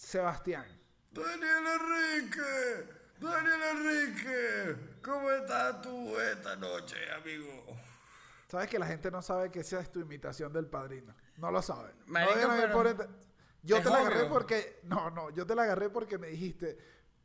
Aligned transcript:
Sebastián. 0.00 0.64
Daniel 1.10 1.64
Enrique, 1.78 2.88
Daniel 3.20 3.60
Enrique, 3.76 4.76
¿cómo 5.02 5.30
estás 5.30 5.82
tú 5.82 6.18
esta 6.18 6.56
noche, 6.56 6.96
amigo? 7.12 7.66
Sabes 8.48 8.68
que 8.70 8.78
la 8.78 8.86
gente 8.86 9.10
no 9.10 9.20
sabe 9.20 9.50
que 9.50 9.60
esa 9.60 9.78
es 9.80 9.92
tu 9.92 10.00
imitación 10.00 10.54
del 10.54 10.66
padrino. 10.66 11.14
No 11.36 11.50
lo 11.50 11.60
sabe. 11.60 11.92
No 12.06 12.12
Marico, 12.14 12.48
pero- 12.48 12.72
por 12.72 13.08
Yo 13.62 13.76
Es 13.76 13.84
te 13.84 13.90
la 13.90 13.98
agarré 13.98 14.24
porque. 14.24 14.80
No, 14.84 15.10
no, 15.10 15.28
yo 15.30 15.46
te 15.46 15.54
la 15.54 15.64
agarré 15.64 15.90
porque 15.90 16.16
me 16.16 16.28
dijiste. 16.28 16.78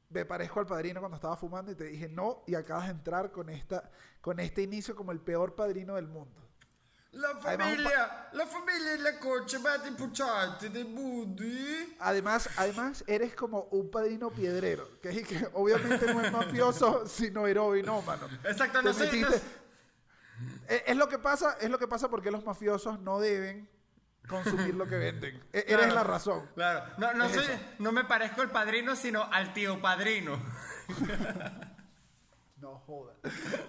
Me 0.09 0.25
parezco 0.25 0.59
al 0.59 0.65
padrino 0.67 0.99
cuando 0.99 1.15
estaba 1.15 1.37
fumando 1.37 1.71
y 1.71 1.75
te 1.75 1.85
dije 1.85 2.09
no. 2.09 2.43
Y 2.45 2.55
acabas 2.55 2.87
de 2.87 2.91
entrar 2.91 3.31
con 3.31 3.49
esta, 3.49 3.89
con 4.19 4.41
este 4.41 4.61
inicio 4.63 4.97
como 4.97 5.13
el 5.13 5.21
peor 5.21 5.55
padrino 5.55 5.95
del 5.95 6.07
mundo. 6.07 6.44
La 7.15 7.33
famiglia, 7.39 8.29
la 8.33 8.45
famiglia 8.45 8.91
e 8.91 8.97
la 8.97 9.17
coche 9.17 9.57
matti 9.59 9.89
pucciati 9.91 10.69
dei 10.69 10.83
budi. 10.83 11.95
Además, 11.99 12.49
además, 12.57 13.03
eres 13.07 13.33
como 13.35 13.69
un 13.71 13.89
padrino 13.89 14.29
piedrero. 14.29 14.99
Que, 15.01 15.47
obviamente 15.53 16.13
no 16.13 16.21
es 16.21 16.31
mafioso, 16.31 17.07
sino 17.07 17.47
heroinómano. 17.47 18.27
Exacto, 18.43 18.81
no 18.81 18.93
metiste- 18.93 19.41
Es, 20.67 20.83
es 20.87 20.97
lo 20.97 21.07
que 21.07 21.17
pasa, 21.17 21.55
es 21.61 21.69
lo 21.69 21.79
que 21.79 21.87
pasa 21.87 22.09
porque 22.09 22.31
los 22.31 22.43
mafiosos 22.43 22.99
no 22.99 23.19
deben 23.21 23.69
consumir 24.27 24.75
lo 24.75 24.85
que 24.85 24.97
venden. 24.97 25.35
E- 25.53 25.59
Eres 25.67 25.85
Claro, 25.85 25.93
la 25.95 26.03
razón. 26.03 26.49
Claro, 26.53 26.93
no, 26.97 27.13
no, 27.13 27.29
soy- 27.29 27.45
no 27.79 27.93
me 27.93 28.03
parezco 28.03 28.41
al 28.41 28.51
padrino, 28.51 28.93
sino 28.97 29.23
al 29.31 29.53
tío 29.53 29.81
padrino. 29.81 30.37
No 32.65 32.79
jodas. 32.79 33.15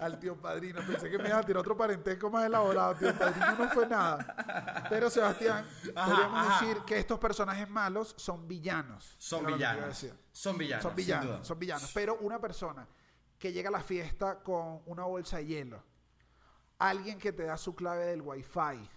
Al 0.00 0.18
tío 0.18 0.40
padrino. 0.40 0.80
Pensé 0.86 1.10
que 1.10 1.18
me 1.18 1.28
iba 1.28 1.38
a 1.38 1.42
tirar 1.42 1.60
otro 1.60 1.76
parentesco 1.76 2.30
más 2.30 2.46
elaborado. 2.46 2.94
Tío 2.94 3.14
padrino 3.14 3.54
no 3.58 3.68
fue 3.68 3.86
nada. 3.86 4.86
Pero 4.88 5.10
Sebastián, 5.10 5.66
Ajá, 5.94 6.10
podríamos 6.10 6.46
ajá. 6.46 6.66
decir 6.66 6.82
que 6.86 6.98
estos 6.98 7.18
personajes 7.18 7.68
malos 7.68 8.14
son 8.16 8.48
villanos. 8.48 9.14
Son 9.18 9.44
villanos. 9.44 10.06
Son 10.32 10.56
villanos. 10.56 10.82
Son 10.82 10.94
villanos, 10.96 11.46
son 11.46 11.58
villanos. 11.58 11.90
Pero 11.92 12.16
una 12.22 12.40
persona 12.40 12.88
que 13.38 13.52
llega 13.52 13.68
a 13.68 13.72
la 13.72 13.82
fiesta 13.82 14.42
con 14.42 14.80
una 14.86 15.04
bolsa 15.04 15.36
de 15.36 15.44
hielo, 15.46 15.82
alguien 16.78 17.18
que 17.18 17.32
te 17.32 17.44
da 17.44 17.58
su 17.58 17.74
clave 17.74 18.06
del 18.06 18.22
wifi, 18.22 18.88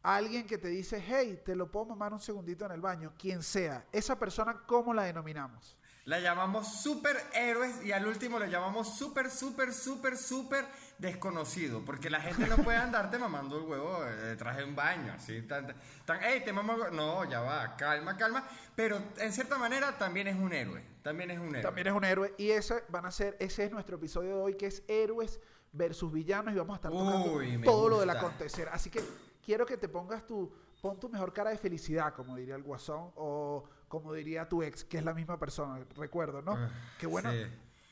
alguien 0.00 0.46
que 0.46 0.58
te 0.58 0.68
dice, 0.68 1.02
hey, 1.04 1.42
te 1.44 1.56
lo 1.56 1.68
puedo 1.72 1.86
mamar 1.86 2.12
un 2.12 2.20
segundito 2.20 2.64
en 2.66 2.70
el 2.70 2.80
baño, 2.80 3.12
quien 3.18 3.42
sea, 3.42 3.84
esa 3.90 4.16
persona, 4.16 4.62
¿cómo 4.64 4.94
la 4.94 5.02
denominamos? 5.02 5.75
La 6.06 6.20
llamamos 6.20 6.68
superhéroes 6.82 7.84
y 7.84 7.90
al 7.90 8.06
último 8.06 8.38
lo 8.38 8.46
llamamos 8.46 8.96
super, 8.96 9.28
super, 9.28 9.74
super, 9.74 10.16
super 10.16 10.64
desconocido. 10.98 11.84
Porque 11.84 12.08
la 12.10 12.20
gente 12.20 12.46
no 12.46 12.58
puede 12.58 12.78
andarte 12.78 13.18
mamando 13.18 13.58
el 13.58 13.64
huevo 13.64 14.04
eh, 14.04 14.14
detrás 14.14 14.56
de 14.56 14.62
un 14.62 14.76
baño. 14.76 15.12
Así, 15.12 15.42
tan, 15.42 15.74
tan, 16.04 16.20
hey, 16.22 16.42
te 16.44 16.52
mamo 16.52 16.74
el 16.74 16.80
huevo". 16.80 16.94
No, 16.94 17.24
ya 17.28 17.40
va, 17.40 17.76
calma, 17.76 18.16
calma. 18.16 18.46
Pero 18.76 19.02
en 19.18 19.32
cierta 19.32 19.58
manera 19.58 19.98
también 19.98 20.28
es 20.28 20.36
un 20.36 20.52
héroe. 20.52 20.80
También 21.02 21.32
es 21.32 21.40
un 21.40 21.48
héroe. 21.48 21.62
También 21.62 21.88
es 21.88 21.92
un 21.92 22.04
héroe. 22.04 22.34
Y 22.38 22.50
ese 22.50 22.84
van 22.88 23.06
a 23.06 23.10
ser, 23.10 23.36
ese 23.40 23.64
es 23.64 23.72
nuestro 23.72 23.96
episodio 23.96 24.36
de 24.36 24.42
hoy, 24.42 24.54
que 24.54 24.66
es 24.66 24.84
héroes 24.86 25.40
versus 25.72 26.12
villanos. 26.12 26.54
Y 26.54 26.56
vamos 26.56 26.74
a 26.74 26.76
estar 26.76 26.92
tocando 26.92 27.32
Uy, 27.32 27.60
todo 27.64 27.88
lo 27.88 27.98
del 27.98 28.10
acontecer. 28.10 28.68
Así 28.68 28.90
que 28.90 29.02
quiero 29.44 29.66
que 29.66 29.76
te 29.76 29.88
pongas 29.88 30.24
tu, 30.24 30.52
pon 30.80 31.00
tu 31.00 31.08
mejor 31.08 31.32
cara 31.32 31.50
de 31.50 31.58
felicidad, 31.58 32.14
como 32.14 32.36
diría 32.36 32.54
el 32.54 32.62
guasón, 32.62 33.10
o 33.16 33.64
como 33.88 34.12
diría 34.12 34.48
tu 34.48 34.62
ex, 34.62 34.84
que 34.84 34.98
es 34.98 35.04
la 35.04 35.14
misma 35.14 35.38
persona, 35.38 35.84
recuerdo, 35.96 36.42
¿no? 36.42 36.52
Ah, 36.56 36.70
Qué 36.98 37.06
bueno. 37.06 37.30
sí. 37.32 37.44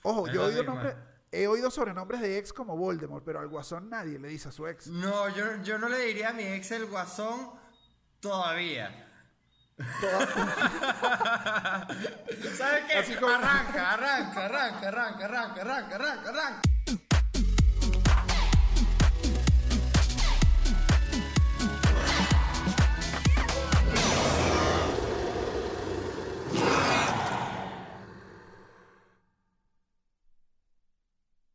Ojo, 0.03 0.27
Es 0.27 0.35
yo 0.35 0.43
he 0.43 0.47
oído, 0.47 0.59
misma. 0.63 0.75
nombres, 0.75 0.97
he 1.33 1.47
oído 1.47 1.71
sobrenombres 1.71 2.21
de 2.21 2.39
ex 2.39 2.53
como 2.53 2.77
Voldemort, 2.77 3.25
pero 3.25 3.41
al 3.41 3.49
guasón 3.49 3.89
nadie 3.91 4.19
le 4.19 4.29
dice 4.29 4.49
a 4.49 4.53
su 4.53 4.67
ex. 4.67 4.87
No, 4.89 5.29
yo, 5.31 5.63
yo 5.63 5.79
no 5.79 5.89
le 5.89 5.99
diría 6.01 6.31
a 6.31 6.33
mi 6.33 6.43
ex 6.45 6.71
el 6.73 6.87
guasón 6.87 7.53
todavía. 8.21 9.01
Toda- 10.01 10.27
¿Sabes 12.57 12.85
qué? 13.09 13.17
Como- 13.17 13.35
Arranca, 13.35 13.93
arranca, 13.95 14.45
arranca, 14.45 14.89
arranca, 14.89 15.25
arranca, 15.25 15.61
arranca, 15.63 15.95
arranca, 15.97 16.29
arranca. 16.31 16.61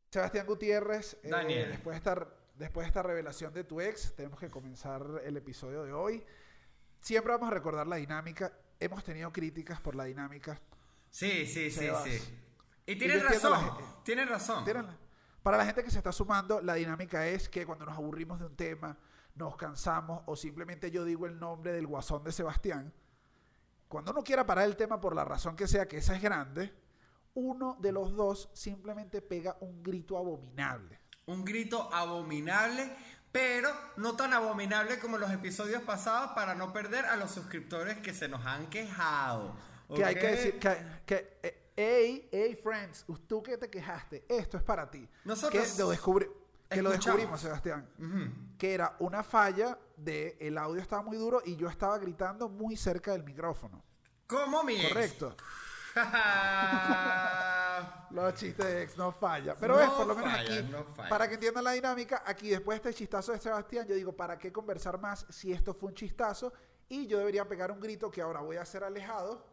Sebastián 0.10 0.46
Gutiérrez, 0.48 1.18
eh, 1.24 1.30
Daniel. 1.30 1.70
después, 1.70 1.94
de 1.94 1.98
esta, 1.98 2.28
después 2.56 2.86
de 2.86 2.88
esta 2.88 3.04
revelación 3.04 3.54
de 3.54 3.64
tu 3.64 3.80
ex, 3.80 4.16
tenemos 4.16 4.40
que 4.40 4.50
comenzar 4.50 5.04
el 5.24 5.38
episodio 5.38 5.84
de 5.84 5.94
hoy. 5.94 6.26
Siempre 7.00 7.32
vamos 7.32 7.50
a 7.50 7.54
recordar 7.54 7.88
la 7.88 7.98
dinámica. 7.98 8.52
Hemos 8.80 9.04
tenido 9.04 9.32
críticas 9.32 9.80
por 9.82 9.96
la 9.96 10.06
dinámica. 10.06 10.60
Sí, 11.10 11.46
sí, 11.46 11.70
sí, 11.70 11.72
Sebas. 11.72 12.04
sí. 12.04 12.40
Y 12.86 12.94
Y 12.94 12.96
tienes 12.98 13.24
razón, 13.24 13.52
la 13.52 14.04
tienes 14.04 14.30
razón. 14.30 14.66
Tírenla. 14.66 14.98
Para 15.44 15.58
la 15.58 15.66
gente 15.66 15.84
que 15.84 15.92
se 15.92 15.98
está 16.00 16.12
sumando, 16.12 16.60
la 16.62 16.74
dinámica 16.74 17.28
es 17.28 17.48
que 17.48 17.66
cuando 17.66 17.86
nos 17.86 17.96
aburrimos 17.96 18.40
de 18.40 18.46
un 18.48 18.56
tema, 18.56 18.98
nos 19.36 19.56
cansamos 19.56 20.24
o 20.26 20.36
simplemente 20.36 20.92
yo 20.92 21.06
digo 21.06 21.26
el 21.28 21.40
nombre 21.40 21.72
del 21.72 21.88
guasón 21.88 22.24
de 22.24 22.32
Sebastián, 22.32 22.92
cuando 23.88 24.12
uno 24.12 24.24
quiera 24.24 24.46
parar 24.46 24.66
el 24.66 24.76
tema 24.76 25.00
por 25.00 25.16
la 25.16 25.24
razón 25.24 25.56
que 25.56 25.68
sea, 25.68 25.88
que 25.88 25.98
esa 25.98 26.16
es 26.16 26.22
grande, 26.22 26.74
uno 27.40 27.78
de 27.80 27.92
los 27.92 28.16
dos 28.16 28.50
simplemente 28.54 29.22
pega 29.22 29.58
un 29.62 29.82
grito 29.82 30.18
abominable. 30.18 31.00
Un 31.26 31.44
grito 31.46 31.90
abominable, 31.94 32.92
pero 33.32 33.70
no 33.98 34.16
tan 34.16 34.34
abominable 34.34 35.00
como 35.00 35.18
los 35.18 35.32
episodios 35.32 35.82
pasados 35.84 36.32
para 36.32 36.56
no 36.56 36.74
perder 36.74 37.06
a 37.06 37.16
los 37.16 37.32
suscriptores 37.32 37.98
que 38.00 38.14
se 38.14 38.28
nos 38.28 38.46
han 38.46 38.70
quejado. 38.70 39.56
Que 39.96 40.04
hay 40.06 40.16
que 40.16 40.28
decir 40.28 40.60
que, 40.60 40.78
que 41.06 41.40
eh, 41.44 41.72
hey, 41.76 42.30
hey, 42.32 42.60
friends, 42.62 43.06
tú 43.28 43.42
que 43.42 43.58
te 43.58 43.70
quejaste, 43.70 44.26
esto 44.28 44.58
es 44.58 44.64
para 44.64 44.90
ti. 44.90 45.08
Nosotros 45.26 45.72
que 45.74 45.82
lo, 45.82 45.94
descubri- 45.94 46.30
que 46.70 46.82
lo 46.82 46.92
descubrimos, 46.92 47.42
Sebastián. 47.42 47.88
Que 48.58 48.74
era 48.74 48.96
una 49.00 49.24
falla 49.24 49.78
de 49.98 50.38
el 50.40 50.58
audio 50.58 50.82
estaba 50.82 51.02
muy 51.02 51.18
duro 51.18 51.42
y 51.46 51.56
yo 51.56 51.68
estaba 51.70 51.98
gritando 51.98 52.50
muy 52.50 52.76
cerca 52.76 53.12
del 53.14 53.24
micrófono. 53.24 53.84
Como 54.28 54.64
mi. 54.64 54.80
Correcto. 54.88 55.36
Los 58.12 58.34
chistes 58.36 58.66
de 58.66 58.84
ex 58.84 58.98
no 58.98 59.12
falla. 59.12 59.56
Pero 59.56 59.74
No 59.74 59.80
ves, 59.80 59.90
por 59.90 60.08
lo 60.08 60.16
menos 60.16 60.32
fallan, 60.32 60.58
aquí, 60.58 60.72
no 60.72 60.86
para 61.10 61.28
que 61.28 61.36
entiendan 61.36 61.64
la 61.64 61.72
dinámica, 61.74 62.24
aquí 62.26 62.50
después 62.50 62.82
de 62.82 62.90
este 62.90 63.00
chistazo 63.00 63.32
de 63.32 63.40
Sebastián, 63.40 63.88
yo 63.88 63.96
digo, 63.96 64.14
¿para 64.14 64.38
qué 64.38 64.52
conversar 64.52 65.00
más 65.00 65.26
si 65.30 65.52
esto 65.52 65.74
fue 65.74 65.90
un 65.90 65.96
chistazo? 65.96 66.54
Y 66.88 67.08
yo 67.08 67.20
debería 67.20 67.48
pegar 67.48 67.72
un 67.72 67.80
grito 67.80 68.10
que 68.10 68.22
ahora 68.22 68.42
voy 68.42 68.58
a 68.58 68.64
hacer 68.64 68.84
alejado, 68.84 69.46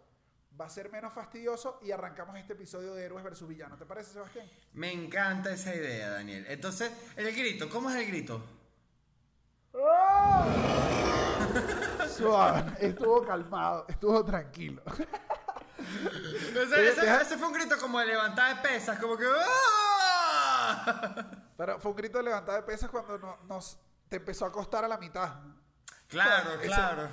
va 0.58 0.66
a 0.66 0.70
ser 0.70 0.90
menos 0.90 1.12
fastidioso 1.12 1.78
y 1.82 1.90
arrancamos 1.90 2.36
este 2.38 2.54
episodio 2.54 2.94
de 2.94 3.04
Héroes 3.04 3.22
versus 3.22 3.46
Villanos. 3.46 3.78
¿Te 3.78 3.84
parece, 3.84 4.12
Sebastián? 4.14 4.46
Me 4.72 4.90
encanta 4.90 5.52
esa 5.52 5.74
idea, 5.74 6.10
Daniel. 6.10 6.46
Entonces, 6.48 6.90
el 7.16 7.30
grito, 7.36 7.68
¿cómo 7.68 7.90
es 7.90 7.96
el 7.96 8.06
grito? 8.06 8.42
Suave, 12.08 12.72
estuvo 12.80 13.22
calmado, 13.26 13.84
estuvo 13.88 14.24
tranquilo. 14.24 14.82
Ese, 17.20 17.36
fue 17.38 17.46
un 17.48 17.52
grito 17.52 17.76
como 17.78 17.98
de 18.00 18.06
levantar 18.06 18.56
de 18.56 18.68
pesas, 18.68 18.98
como 18.98 19.16
que... 19.16 19.24
¡ah! 19.26 21.24
Pero 21.56 21.80
fue 21.80 21.90
un 21.92 21.96
grito 21.96 22.18
de 22.18 22.24
levantada 22.24 22.58
de 22.58 22.64
pesas 22.64 22.90
cuando 22.90 23.18
no- 23.18 23.38
nos 23.48 23.78
te 24.08 24.16
empezó 24.16 24.46
a 24.46 24.52
costar 24.52 24.84
a 24.84 24.88
la 24.88 24.98
mitad. 24.98 25.30
Claro, 26.08 26.60
claro. 26.62 27.08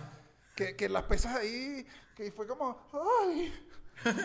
Que, 0.56 0.76
que 0.76 0.88
las 0.90 1.04
pesas 1.04 1.36
ahí, 1.36 1.88
que 2.16 2.32
fue 2.32 2.46
como, 2.48 2.88
¡ay! 3.24 3.70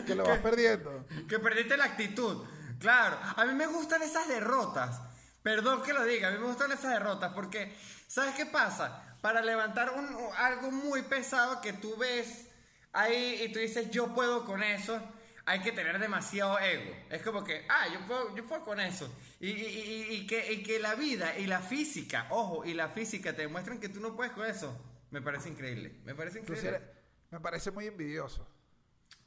Que 0.07 0.15
lo 0.15 0.25
vas 0.25 0.39
perdiendo. 0.43 1.07
Que 1.29 1.39
perdiste 1.39 1.77
la 1.77 1.85
actitud. 1.85 2.45
Claro, 2.79 3.19
a 3.37 3.45
mí 3.45 3.55
me 3.55 3.67
gustan 3.67 4.03
esas 4.03 4.29
derrotas. 4.29 5.01
Perdón 5.43 5.83
que 5.83 5.93
lo 5.93 6.05
diga, 6.05 6.29
a 6.29 6.31
mí 6.33 6.39
me 6.39 6.47
gustan 6.47 6.73
esas 6.73 6.93
derrotas 6.93 7.33
porque, 7.33 7.77
¿sabes 8.07 8.35
qué 8.35 8.45
pasa? 8.47 9.17
Para 9.23 9.41
levantar 9.41 9.93
un, 9.93 10.17
algo 10.37 10.71
muy 10.71 11.03
pesado 11.03 11.61
que 11.61 11.73
tú 11.73 11.97
ves 11.97 12.48
ahí 12.93 13.43
y 13.45 13.53
tú 13.53 13.59
dices, 13.59 13.91
yo 13.91 14.15
puedo 14.15 14.45
con 14.45 14.63
eso, 14.63 15.01
hay 15.47 15.61
que 15.61 15.73
tener 15.73 15.99
demasiado 15.99 16.59
ego. 16.59 16.95
Es 17.11 17.23
como 17.23 17.43
que, 17.45 17.65
ah, 17.69 17.87
yo 17.93 18.01
puedo, 18.07 18.37
yo 18.37 18.47
puedo 18.47 18.65
con 18.65 18.81
eso. 18.81 19.13
Y, 19.41 19.49
y- 19.51 19.53
y- 20.11 20.15
y 20.17 20.27
que, 20.27 20.53
y 20.53 20.63
que 20.63 20.79
la 20.79 20.95
vida 20.95 21.39
y 21.39 21.47
la 21.47 21.61
física, 21.61 22.27
ojo, 22.31 22.65
y 22.65 22.75
la 22.75 22.89
física 22.89 23.35
te 23.35 23.43
demuestran 23.43 23.79
que 23.81 23.89
tú 23.89 24.01
no 24.01 24.15
puedes 24.17 24.33
con 24.33 24.47
eso. 24.47 24.77
Me 25.11 25.23
parece 25.23 25.49
increíble, 25.49 26.01
me 26.05 26.15
parece 26.15 26.41
increíble. 26.41 26.69
eres- 26.69 26.83
me 27.31 27.41
parece 27.41 27.71
muy 27.71 27.87
envidioso. 27.87 28.47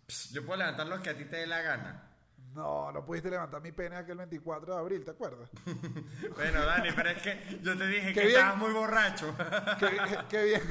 Pss, 0.08 0.32
Yo 0.32 0.46
puedo 0.46 0.58
levantar 0.60 0.86
lo 0.88 1.02
que 1.02 1.10
a 1.10 1.18
ti 1.18 1.26
te 1.26 1.38
dé 1.38 1.48
la 1.48 1.62
gana. 1.62 2.08
No, 2.54 2.92
no 2.92 3.06
pudiste 3.06 3.30
levantar 3.30 3.62
mi 3.62 3.72
pene 3.72 3.96
aquel 3.96 4.18
24 4.18 4.74
de 4.76 4.80
abril, 4.80 5.06
¿te 5.06 5.12
acuerdas? 5.12 5.50
Bueno, 6.36 6.66
Dani, 6.66 6.90
pero 6.94 7.10
es 7.12 7.22
que 7.22 7.60
yo 7.64 7.78
te 7.78 7.88
dije 7.88 8.08
Qué 8.14 8.14
que 8.14 8.28
bien. 8.28 8.40
estabas 8.40 8.58
muy 8.58 8.74
borracho. 8.74 9.34
qué, 9.80 9.98
qué 10.30 10.44
bien. 10.44 10.62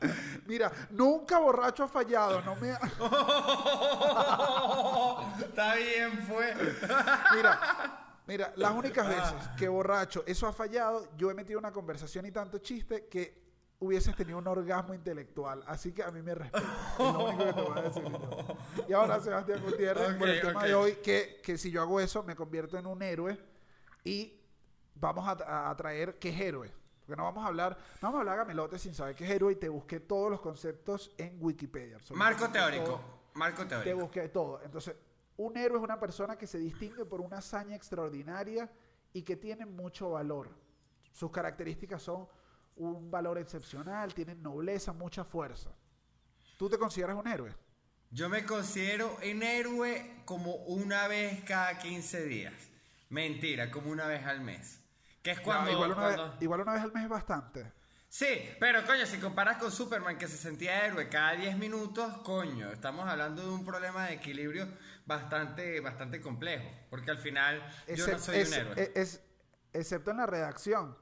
Mira, 0.46 0.70
nunca 0.90 1.38
borracho 1.38 1.84
ha 1.84 1.88
fallado, 1.88 2.40
no 2.42 2.54
me... 2.56 2.72
ha- 2.72 2.80
Está 5.40 5.74
bien, 5.74 6.22
fue. 6.26 6.54
Mira, 7.34 7.60
mira, 8.26 8.52
las 8.56 8.72
únicas 8.72 9.08
veces 9.08 9.34
que 9.56 9.68
borracho 9.68 10.22
eso 10.26 10.46
ha 10.46 10.52
fallado, 10.52 11.08
yo 11.16 11.30
he 11.30 11.34
metido 11.34 11.58
una 11.58 11.72
conversación 11.72 12.26
y 12.26 12.32
tanto 12.32 12.58
chiste 12.58 13.06
que 13.06 13.46
hubieses 13.78 14.14
tenido 14.16 14.38
un 14.38 14.46
orgasmo 14.46 14.94
intelectual. 14.94 15.62
Así 15.66 15.92
que 15.92 16.02
a 16.02 16.10
mí 16.10 16.22
me 16.22 16.34
respeta. 16.34 16.66
Es 16.92 16.98
lo 16.98 17.24
único 17.28 17.44
que 17.44 17.52
te 17.52 17.60
voy 17.62 17.78
a 17.78 17.82
decir. 17.82 18.02
Y 18.88 18.92
ahora, 18.92 19.20
Sebastián 19.20 19.62
Gutiérrez, 19.62 20.14
por 20.16 20.28
el 20.28 20.40
tema 20.40 20.64
de 20.64 20.74
hoy, 20.74 20.92
que, 21.02 21.40
que 21.42 21.58
si 21.58 21.70
yo 21.70 21.82
hago 21.82 22.00
eso, 22.00 22.22
me 22.22 22.34
convierto 22.34 22.78
en 22.78 22.86
un 22.86 23.02
héroe 23.02 23.38
y 24.04 24.40
vamos 24.94 25.28
a, 25.28 25.68
a 25.70 25.76
traer 25.76 26.18
qué 26.18 26.30
es 26.30 26.40
héroe. 26.40 26.72
Porque 27.06 27.16
no 27.16 27.24
vamos 27.24 27.44
a 27.44 27.48
hablar, 27.48 27.78
no 28.02 28.08
vamos 28.08 28.16
a 28.16 28.20
hablar 28.20 28.38
gamelote 28.38 28.78
sin 28.80 28.92
saber 28.94 29.14
qué 29.14 29.24
es 29.24 29.30
héroe 29.30 29.52
y 29.52 29.56
te 29.56 29.68
busqué 29.68 30.00
todos 30.00 30.28
los 30.30 30.40
conceptos 30.40 31.12
en 31.18 31.36
Wikipedia. 31.40 31.98
Marco 32.10 32.48
teórico. 32.50 32.84
todo. 32.84 33.00
Marco 33.34 33.62
Te 33.62 33.68
teórico. 33.68 33.98
busqué 33.98 34.28
todo. 34.28 34.60
Entonces, 34.64 34.96
un 35.36 35.56
héroe 35.56 35.78
es 35.78 35.84
una 35.84 36.00
persona 36.00 36.36
que 36.36 36.46
se 36.48 36.58
distingue 36.58 37.04
por 37.04 37.20
una 37.20 37.38
hazaña 37.38 37.76
extraordinaria 37.76 38.68
y 39.12 39.22
que 39.22 39.36
tiene 39.36 39.66
mucho 39.66 40.10
valor. 40.10 40.50
Sus 41.12 41.30
características 41.30 42.02
son 42.02 42.26
un 42.76 43.10
valor 43.10 43.38
excepcional, 43.38 44.12
tienen 44.12 44.42
nobleza, 44.42 44.92
mucha 44.92 45.24
fuerza. 45.24 45.70
¿Tú 46.58 46.68
te 46.68 46.76
consideras 46.78 47.16
un 47.16 47.28
héroe? 47.28 47.54
Yo 48.10 48.28
me 48.28 48.44
considero 48.44 49.16
un 49.22 49.42
héroe 49.42 50.22
como 50.24 50.54
una 50.56 51.06
vez 51.06 51.44
cada 51.44 51.78
15 51.78 52.24
días. 52.24 52.54
Mentira, 53.10 53.70
como 53.70 53.90
una 53.90 54.06
vez 54.06 54.24
al 54.26 54.40
mes. 54.40 54.80
Que 55.26 55.32
es 55.32 55.40
cuando... 55.40 55.64
No, 55.64 55.72
igual, 55.72 55.90
una 55.90 56.00
cuando- 56.02 56.30
vez, 56.30 56.42
igual 56.42 56.60
una 56.60 56.72
vez 56.74 56.82
al 56.82 56.92
mes 56.92 57.02
es 57.02 57.08
bastante. 57.08 57.72
Sí, 58.08 58.48
pero 58.60 58.86
coño, 58.86 59.04
si 59.06 59.18
comparas 59.18 59.56
con 59.56 59.72
Superman 59.72 60.16
que 60.16 60.28
se 60.28 60.36
sentía 60.36 60.86
héroe 60.86 61.08
cada 61.08 61.32
10 61.32 61.58
minutos, 61.58 62.18
coño, 62.18 62.70
estamos 62.70 63.08
hablando 63.08 63.42
de 63.42 63.48
un 63.48 63.64
problema 63.64 64.06
de 64.06 64.14
equilibrio 64.14 64.68
bastante, 65.04 65.80
bastante 65.80 66.20
complejo. 66.20 66.70
Porque 66.90 67.10
al 67.10 67.18
final 67.18 67.60
yo 67.88 68.06
no 68.06 68.18
soy 68.20 68.36
es- 68.38 68.48
un 68.50 68.54
héroe. 68.54 68.74
es- 68.80 68.90
es- 68.94 69.20
excepto 69.72 70.12
en 70.12 70.18
la 70.18 70.26
redacción. 70.26 70.96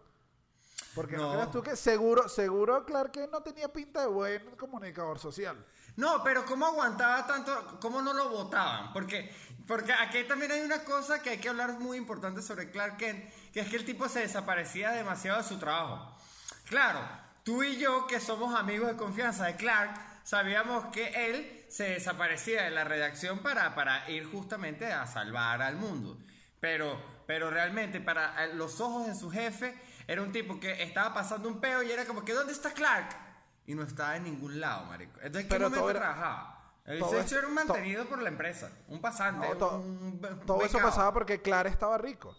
Porque 0.94 1.16
no, 1.18 1.24
No. 1.24 1.32
creas 1.32 1.50
tú 1.50 1.62
que 1.62 1.76
seguro, 1.76 2.28
seguro 2.30 2.86
Clark 2.86 3.10
Kent 3.12 3.30
no 3.30 3.42
tenía 3.42 3.68
pinta 3.70 4.00
de 4.00 4.06
buen 4.06 4.56
comunicador 4.56 5.18
social. 5.18 5.62
No, 5.96 6.24
pero 6.24 6.46
¿cómo 6.46 6.64
aguantaba 6.66 7.26
tanto? 7.26 7.78
¿Cómo 7.80 8.00
no 8.00 8.14
lo 8.14 8.30
votaban? 8.30 8.92
Porque, 8.94 9.30
porque 9.66 9.92
aquí 9.92 10.24
también 10.24 10.50
hay 10.52 10.60
una 10.62 10.82
cosa 10.82 11.20
que 11.20 11.30
hay 11.30 11.38
que 11.38 11.48
hablar 11.50 11.78
muy 11.78 11.98
importante 11.98 12.40
sobre 12.42 12.70
Clark 12.70 12.96
Kent, 12.96 13.24
que 13.54 13.60
es 13.60 13.68
que 13.68 13.76
el 13.76 13.84
tipo 13.86 14.08
se 14.08 14.20
desaparecía 14.20 14.90
demasiado 14.90 15.38
de 15.38 15.44
su 15.48 15.58
trabajo. 15.58 16.12
Claro, 16.68 17.00
tú 17.44 17.62
y 17.62 17.76
yo, 17.78 18.06
que 18.06 18.20
somos 18.20 18.54
amigos 18.58 18.88
de 18.88 18.96
confianza 18.96 19.46
de 19.46 19.56
Clark, 19.56 19.94
sabíamos 20.24 20.86
que 20.86 21.30
él 21.30 21.64
se 21.68 21.84
desaparecía 21.90 22.64
de 22.64 22.70
la 22.70 22.84
redacción 22.84 23.38
para, 23.38 23.74
para 23.74 24.10
ir 24.10 24.26
justamente 24.30 24.92
a 24.92 25.06
salvar 25.06 25.62
al 25.62 25.76
mundo. 25.76 26.18
Pero, 26.60 27.00
pero 27.26 27.50
realmente, 27.50 28.00
para 28.00 28.46
los 28.48 28.80
ojos 28.80 29.06
de 29.06 29.14
su 29.14 29.30
jefe, 29.30 29.78
era 30.06 30.20
un 30.22 30.32
tipo 30.32 30.58
que 30.58 30.82
estaba 30.82 31.14
pasando 31.14 31.48
un 31.48 31.60
peo 31.60 31.82
y 31.82 31.90
era 31.92 32.04
como 32.06 32.24
que, 32.24 32.32
¿dónde 32.32 32.52
está 32.52 32.72
Clark? 32.72 33.08
Y 33.66 33.74
no 33.74 33.82
estaba 33.84 34.16
en 34.16 34.24
ningún 34.24 34.60
lado, 34.60 34.84
marico. 34.86 35.18
Entonces, 35.22 35.48
¿qué 35.50 35.58
momento 35.58 35.90
era- 35.90 36.00
trabajaba? 36.00 36.50
El 36.86 36.98
todo 36.98 37.10
sexo 37.12 37.38
era 37.38 37.46
un 37.46 37.54
mantenido 37.54 38.04
por 38.06 38.20
la 38.20 38.28
empresa, 38.28 38.70
un 38.88 39.00
pasante, 39.00 39.48
No, 39.48 39.56
to- 39.56 39.78
un, 39.78 40.20
todo 40.44 40.62
eso 40.64 40.78
pasaba 40.80 41.12
porque 41.14 41.40
Clark 41.40 41.68
estaba 41.70 41.96
rico. 41.96 42.36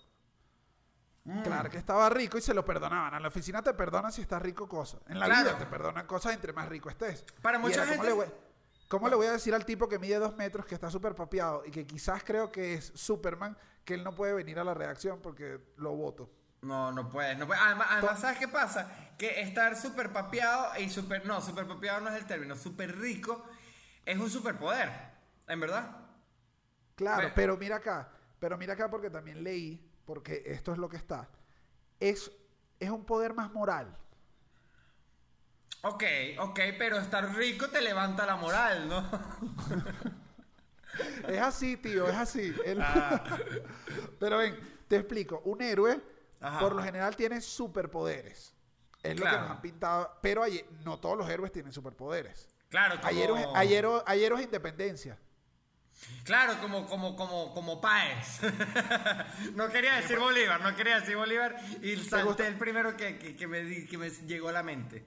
Mm. 1.25 1.42
Clark 1.42 1.74
estaba 1.75 2.07
rico 2.10 2.38
y 2.38 2.42
se 2.42 2.54
lo 2.54 2.63
perdonaban. 2.63 3.16
En 3.16 3.22
la 3.24 3.27
oficina 3.27 3.62
te 3.62 3.74
perdonan 3.74 4.12
si 4.12 4.22
estás 4.22 4.42
rico 4.42 4.68
cosas. 4.69 5.01
En 5.07 5.19
la 5.19 5.25
Claro. 5.25 5.44
vida 5.44 5.57
te 5.57 5.66
perdonan 5.66 6.06
cosas 6.07 6.33
entre 6.33 6.54
más 6.54 6.69
rico 6.69 6.89
estés. 6.89 7.25
Para 7.42 7.57
mucha 7.60 7.83
era, 7.83 7.83
¿cómo 7.86 8.04
gente- 8.04 8.07
le 8.07 8.13
voy- 8.13 8.33
¿Cómo 8.88 9.10
le 9.10 9.16
voy 9.16 9.25
a 9.25 9.31
decir 9.31 9.54
al 9.56 9.66
tipo 9.66 9.89
que 9.89 9.98
mide 9.98 10.19
dos 10.19 10.36
metros, 10.36 10.63
que 10.68 10.75
está 10.75 10.92
súper 10.92 11.16
papeado 11.16 11.63
y 11.66 11.72
que 11.72 11.88
quizás 11.88 12.24
creo 12.24 12.51
que 12.51 12.75
es 12.75 12.92
Superman, 12.94 13.57
que 13.83 13.95
él 13.95 14.04
no 14.04 14.13
puede 14.13 14.33
venir 14.33 14.60
a 14.60 14.63
la 14.63 14.75
redacción 14.75 15.19
porque 15.24 15.60
lo 15.77 15.95
voto? 15.95 16.30
No, 16.62 16.92
no 16.92 17.10
puedes, 17.10 17.36
no 17.38 17.48
puedes. 17.48 17.62
Además, 17.63 17.88
además, 17.89 18.19
¿sabes 18.19 18.38
qué 18.38 18.48
pasa? 18.48 18.88
Que 19.18 19.42
estar 19.42 19.75
súper 19.75 20.13
papeado 20.13 20.80
y 20.80 20.89
súper... 20.92 21.25
No, 21.25 21.42
súper 21.42 21.68
papeado 21.68 22.01
no 22.01 22.10
es 22.10 22.16
el 22.16 22.25
término. 22.27 22.56
Súper 22.56 22.95
rico 23.00 23.44
es 24.06 24.18
un 24.19 24.30
superpoder, 24.30 24.92
en 25.48 25.60
verdad. 25.60 25.98
Claro, 26.95 27.31
pero 27.36 27.57
mira 27.57 27.77
acá, 27.77 28.10
pero 28.39 28.57
mira 28.57 28.74
acá 28.74 28.89
porque 28.89 29.10
también 29.10 29.44
leí, 29.44 29.92
porque 30.06 30.44
esto 30.46 30.72
es 30.72 30.78
lo 30.78 30.88
que 30.90 30.98
está. 30.98 31.28
Es, 32.00 32.31
es 32.80 32.90
un 32.90 33.06
poder 33.06 33.34
más 33.34 33.52
moral. 33.52 33.96
Ok, 35.81 36.04
ok, 36.40 36.60
pero 36.80 36.98
estar 36.98 37.36
rico 37.36 37.69
te 37.69 37.81
levanta 37.81 38.25
la 38.25 38.36
moral, 38.36 38.88
¿no? 38.90 39.10
Es 41.28 41.42
así, 41.42 41.75
tío, 41.75 42.07
es 42.07 42.16
así. 42.16 42.56
El- 42.63 42.81
Ah. 42.81 43.22
Pero 44.19 44.38
ven, 44.38 44.57
te 44.88 44.96
explico. 44.96 45.42
Un 45.44 45.62
héroe, 45.62 46.02
Ajá. 46.40 46.60
por 46.62 46.74
lo 46.74 46.81
general, 46.81 47.16
tiene 47.18 47.42
superpoderes. 47.42 48.54
Es 49.04 49.19
lo 49.19 49.25
que 49.25 49.31
nos 49.38 49.51
han 49.51 49.62
pintado. 49.62 50.18
Pero 50.22 50.42
hay- 50.44 50.66
no 50.86 50.98
todos 50.98 51.18
los 51.18 51.30
héroes 51.30 51.51
tienen 51.51 51.74
superpoderes. 51.74 52.48
Claro, 52.69 52.96
como... 52.96 53.08
Hay 53.10 53.22
héroes, 53.22 53.46
hay 53.54 53.74
héroes- 53.74 54.04
hay 54.06 54.24
héroes 54.24 54.40
de 54.40 54.46
independencia. 54.46 55.19
Claro, 56.24 56.60
como, 56.62 56.86
como, 56.88 57.16
como, 57.16 57.54
como 57.54 57.82
Páez. 57.82 58.40
no 59.56 59.70
quería 59.70 59.96
decir 59.96 60.20
Bolívar, 60.20 60.62
no 60.62 60.76
quería 60.76 61.00
decir 61.00 61.16
Bolívar 61.16 61.56
y 61.82 61.96
salté 61.98 62.48
el 62.48 62.56
primero 62.58 62.96
que, 62.98 63.18
que, 63.18 63.36
que 63.36 63.48
me, 63.48 63.86
que 63.86 63.98
me 63.98 64.10
llegó 64.10 64.50
a 64.50 64.52
la 64.52 64.64
mente. 64.64 65.06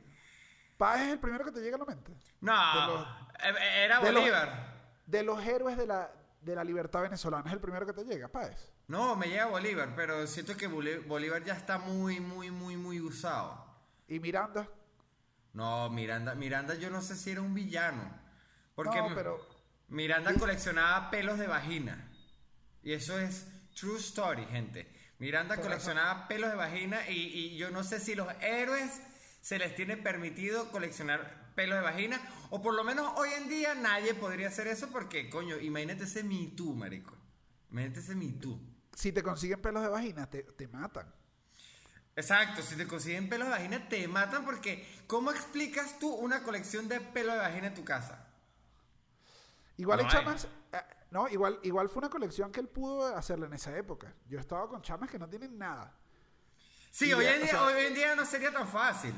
Paz 0.77 1.01
es 1.01 1.09
el 1.13 1.19
primero 1.19 1.45
que 1.45 1.53
te 1.53 1.61
llega 1.61 1.77
a 1.77 1.81
la 1.81 1.85
mente. 1.85 2.13
No, 2.41 2.87
los- 2.87 3.07
eh, 3.43 3.85
era 3.85 4.01
de 4.01 4.13
los- 4.13 4.21
Bolívar. 4.23 4.79
De 5.07 5.23
los 5.23 5.45
héroes 5.45 5.77
de 5.77 5.87
la, 5.87 6.11
de 6.41 6.55
la 6.55 6.63
libertad 6.65 7.03
venezolana 7.03 7.47
es 7.47 7.53
el 7.55 7.61
primero 7.61 7.87
que 7.87 7.93
te 7.93 8.05
llega, 8.05 8.29
Páez. 8.29 8.71
No, 8.87 9.17
me 9.17 9.27
llega 9.29 9.47
Bolívar, 9.47 9.93
pero 9.97 10.27
siento 10.27 10.57
que 10.57 10.69
Bolí- 10.69 11.05
Bolívar 11.07 11.45
ya 11.45 11.55
está 11.55 11.79
muy, 11.79 12.21
muy, 12.21 12.51
muy, 12.51 12.77
muy 12.77 13.01
usado. 13.01 13.67
Y 14.07 14.19
Miranda. 14.21 14.69
No, 15.53 15.91
Miranda, 15.91 16.35
Miranda 16.35 16.75
yo 16.75 16.91
no 16.91 17.03
sé 17.03 17.17
si 17.17 17.31
era 17.33 17.41
un 17.43 17.55
villano. 17.55 18.11
Porque 18.75 18.99
No, 19.01 19.15
pero- 19.15 19.47
Miranda 19.89 20.35
coleccionaba 20.35 21.11
pelos 21.11 21.39
de 21.39 21.47
vagina. 21.47 22.11
Y 22.83 22.93
eso 22.93 23.19
es 23.19 23.47
true 23.75 23.99
story, 23.99 24.45
gente. 24.47 24.87
Miranda 25.19 25.57
Pero 25.57 25.69
coleccionaba 25.69 26.29
pelos 26.29 26.51
de 26.51 26.57
vagina 26.57 27.09
y, 27.09 27.15
y 27.15 27.57
yo 27.57 27.71
no 27.71 27.83
sé 27.83 27.99
si 27.99 28.15
los 28.15 28.29
héroes 28.41 29.01
se 29.41 29.59
les 29.59 29.75
tiene 29.75 29.97
permitido 29.97 30.71
coleccionar 30.71 31.53
pelos 31.55 31.79
de 31.79 31.83
vagina. 31.83 32.21
O 32.51 32.63
por 32.63 32.75
lo 32.75 32.85
menos 32.85 33.13
hoy 33.17 33.31
en 33.37 33.49
día 33.49 33.75
nadie 33.75 34.15
podría 34.15 34.49
hacer 34.49 34.69
eso 34.69 34.89
porque, 34.91 35.29
coño, 35.29 35.59
imagínate 35.59 36.05
ese 36.05 36.23
Me 36.23 36.49
Too, 36.57 36.75
marico. 36.75 37.17
Imagínate 37.71 38.01
ese 38.01 38.15
Me 38.15 38.29
Too. 38.33 38.61
Si 38.95 39.13
te 39.13 39.23
consiguen 39.23 39.61
pelos 39.61 39.83
de 39.83 39.89
vagina, 39.89 40.29
te, 40.29 40.43
te 40.43 40.69
matan. 40.69 41.13
Exacto, 42.15 42.63
si 42.63 42.75
te 42.75 42.87
consiguen 42.87 43.29
pelos 43.29 43.47
de 43.47 43.53
vagina 43.53 43.89
te 43.89 44.09
matan 44.09 44.45
porque 44.45 44.85
¿cómo 45.07 45.31
explicas 45.31 46.01
tú 46.01 46.13
una 46.13 46.43
colección 46.43 46.89
de 46.89 47.01
pelos 47.01 47.35
de 47.35 47.41
vagina 47.41 47.69
en 47.69 47.75
tu 47.75 47.85
casa? 47.85 48.28
Igual 49.79 49.99
No 50.01 50.05
hay 50.05 50.11
chamas. 50.11 50.47
eh, 50.73 50.81
no, 51.11 51.27
igual, 51.29 51.59
igual 51.63 51.89
fue 51.89 52.01
una 52.01 52.11
colección 52.11 52.53
que 52.53 52.61
él 52.61 52.69
pudo 52.69 53.17
hacerla 53.17 53.47
en 53.47 53.55
esa 53.55 53.75
época. 53.77 54.13
Yo 54.29 54.39
estaba 54.39 54.69
con 54.69 54.83
chamas 54.83 55.11
que 55.11 55.19
no 55.19 55.27
tienen 55.29 55.57
nada. 55.57 55.95
Sí, 56.91 57.07
Y 57.09 57.13
hoy 57.15 57.25
ya, 57.25 57.31
en, 57.37 57.41
o 57.41 57.45
día, 57.45 57.51
sea- 57.51 57.63
hoy 57.65 57.83
en 57.87 57.95
día 57.95 58.15
no 58.15 58.25
sería 58.27 58.53
tan 58.53 58.69
fácil. 58.69 59.15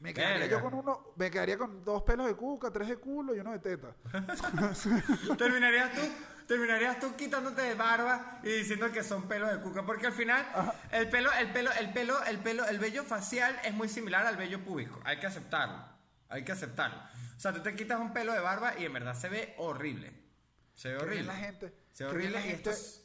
Me 0.00 0.12
quedaría 0.12 0.38
Verga. 0.40 0.56
yo 0.58 0.62
con 0.62 0.74
uno, 0.74 1.12
me 1.16 1.30
quedaría 1.30 1.56
con 1.56 1.82
dos 1.84 2.02
pelos 2.02 2.26
de 2.26 2.34
cuca, 2.34 2.70
tres 2.70 2.88
de 2.88 2.96
culo 2.96 3.34
y 3.34 3.38
uno 3.38 3.52
de 3.52 3.58
teta. 3.60 3.94
terminarías 5.38 5.92
tú, 5.92 6.00
terminarías 6.46 6.98
tú 7.00 7.14
quitándote 7.16 7.62
de 7.62 7.74
barba 7.74 8.40
y 8.42 8.48
diciendo 8.48 8.90
que 8.92 9.02
son 9.02 9.28
pelos 9.28 9.50
de 9.50 9.60
cuca, 9.60 9.84
porque 9.86 10.06
al 10.06 10.12
final 10.12 10.44
el 10.90 11.08
pelo, 11.08 11.30
el 11.32 11.52
pelo, 11.52 11.70
el 11.72 11.92
pelo, 11.92 12.22
el 12.24 12.38
pelo, 12.38 12.66
el 12.66 12.78
vello 12.78 13.04
facial 13.04 13.58
es 13.64 13.72
muy 13.72 13.88
similar 13.88 14.26
al 14.26 14.36
vello 14.36 14.62
púbico. 14.64 15.00
Hay 15.04 15.18
que 15.18 15.26
aceptarlo. 15.26 15.93
Hay 16.34 16.44
que 16.44 16.50
aceptarlo. 16.52 16.98
O 17.36 17.40
sea, 17.40 17.52
tú 17.52 17.62
te 17.62 17.74
quitas 17.76 18.00
un 18.00 18.12
pelo 18.12 18.32
de 18.32 18.40
barba 18.40 18.76
y 18.78 18.84
en 18.84 18.92
verdad 18.92 19.14
se 19.14 19.28
ve 19.28 19.54
horrible. 19.58 20.12
Se 20.74 20.88
ve 20.88 20.96
horrible. 20.96 21.22
la 21.24 21.36
gente. 21.36 21.72
Se 21.92 22.02
ve 22.04 22.10
horrible 22.10 22.30
la 22.30 22.40
y 22.40 22.42
gente, 22.50 22.70
esto 22.70 22.70
es- 22.70 23.00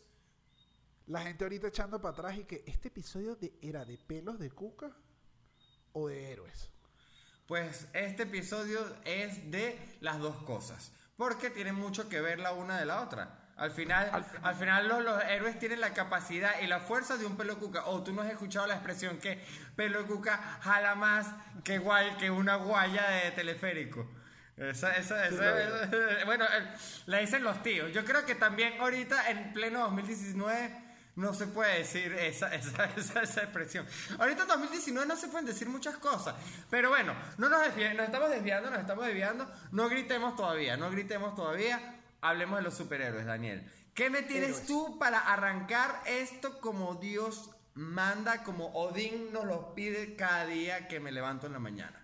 la 1.05 1.21
gente 1.21 1.43
ahorita 1.43 1.67
echando 1.67 2.01
para 2.01 2.13
atrás 2.13 2.37
y 2.37 2.45
que 2.45 2.63
este 2.65 2.87
episodio 2.87 3.35
de, 3.35 3.53
era 3.61 3.85
de 3.85 3.97
pelos 3.99 4.39
de 4.39 4.49
cuca 4.49 4.91
o 5.93 6.07
de 6.07 6.31
héroes. 6.31 6.71
Pues 7.45 7.87
este 7.93 8.23
episodio 8.23 8.79
es 9.05 9.51
de 9.51 9.97
las 10.01 10.17
dos 10.19 10.41
cosas, 10.43 10.91
porque 11.15 11.51
tienen 11.51 11.75
mucho 11.75 12.09
que 12.09 12.21
ver 12.21 12.39
la 12.39 12.53
una 12.53 12.79
de 12.79 12.85
la 12.87 13.01
otra. 13.01 13.38
Al 13.59 13.71
final, 13.71 14.07
Al 14.11 14.15
al 14.15 14.23
final. 14.25 14.55
final, 14.55 14.87
los, 14.87 15.03
los 15.03 15.23
héroes 15.25 15.59
tienen 15.59 15.81
la 15.81 15.93
capacidad 15.93 16.59
y 16.61 16.67
la 16.67 16.79
fuerza 16.79 17.17
de 17.17 17.25
un 17.25 17.35
pelo 17.37 17.57
cuca. 17.59 17.85
O 17.87 18.01
tú 18.03 18.13
no 18.13 18.21
has 18.21 18.29
escuchado 18.29 18.65
la 18.67 18.75
expresión 18.75 19.17
que 19.19 19.43
pelo 19.75 20.05
cuca 20.07 20.37
jala 20.61 20.95
más 20.95 21.27
que, 21.63 21.77
guay, 21.77 22.15
que 22.17 22.31
una 22.31 22.55
guaya 22.55 23.07
de 23.09 23.31
teleférico. 23.31 24.09
Esa, 24.57 24.95
esa, 24.97 25.25
esa- 25.25 26.25
bueno, 26.25 26.45
eh, 26.45 26.73
la 27.05 27.19
dicen 27.19 27.43
los 27.43 27.61
tíos. 27.63 27.91
Yo 27.93 28.03
creo 28.03 28.25
que 28.25 28.35
también 28.35 28.79
ahorita, 28.81 29.29
en 29.29 29.53
pleno 29.53 29.79
2019, 29.81 30.87
no 31.15 31.33
se 31.33 31.47
puede 31.47 31.79
decir 31.79 32.13
esa, 32.13 32.53
esa, 32.55 32.85
esa, 32.85 33.21
esa 33.21 33.41
expresión. 33.41 33.85
Ahorita 34.19 34.43
en 34.43 34.47
2019 34.49 35.07
no 35.07 35.15
se 35.15 35.27
pueden 35.27 35.45
decir 35.45 35.67
muchas 35.69 35.97
cosas. 35.97 36.35
Pero 36.69 36.89
bueno, 36.89 37.13
no 37.37 37.49
nos, 37.49 37.61
desvi- 37.67 37.93
nos 37.95 38.05
estamos 38.05 38.29
desviando, 38.29 38.69
nos 38.69 38.79
estamos 38.79 39.05
desviando. 39.05 39.49
No 39.71 39.87
gritemos 39.89 40.35
todavía, 40.35 40.75
no 40.77 40.89
gritemos 40.91 41.35
todavía. 41.35 41.95
Hablemos 42.21 42.59
de 42.59 42.63
los 42.63 42.73
superhéroes, 42.75 43.25
Daniel. 43.25 43.69
¿Qué 43.93 44.09
me 44.09 44.21
tienes 44.21 44.49
Héroes. 44.49 44.67
tú 44.67 44.97
para 44.99 45.19
arrancar 45.19 46.01
esto 46.05 46.59
como 46.59 46.95
Dios 46.95 47.51
manda, 47.73 48.43
como 48.43 48.67
Odín 48.73 49.31
nos 49.31 49.45
lo 49.45 49.73
pide 49.73 50.15
cada 50.15 50.45
día 50.45 50.87
que 50.87 50.99
me 50.99 51.11
levanto 51.11 51.47
en 51.47 51.53
la 51.53 51.59
mañana? 51.59 51.99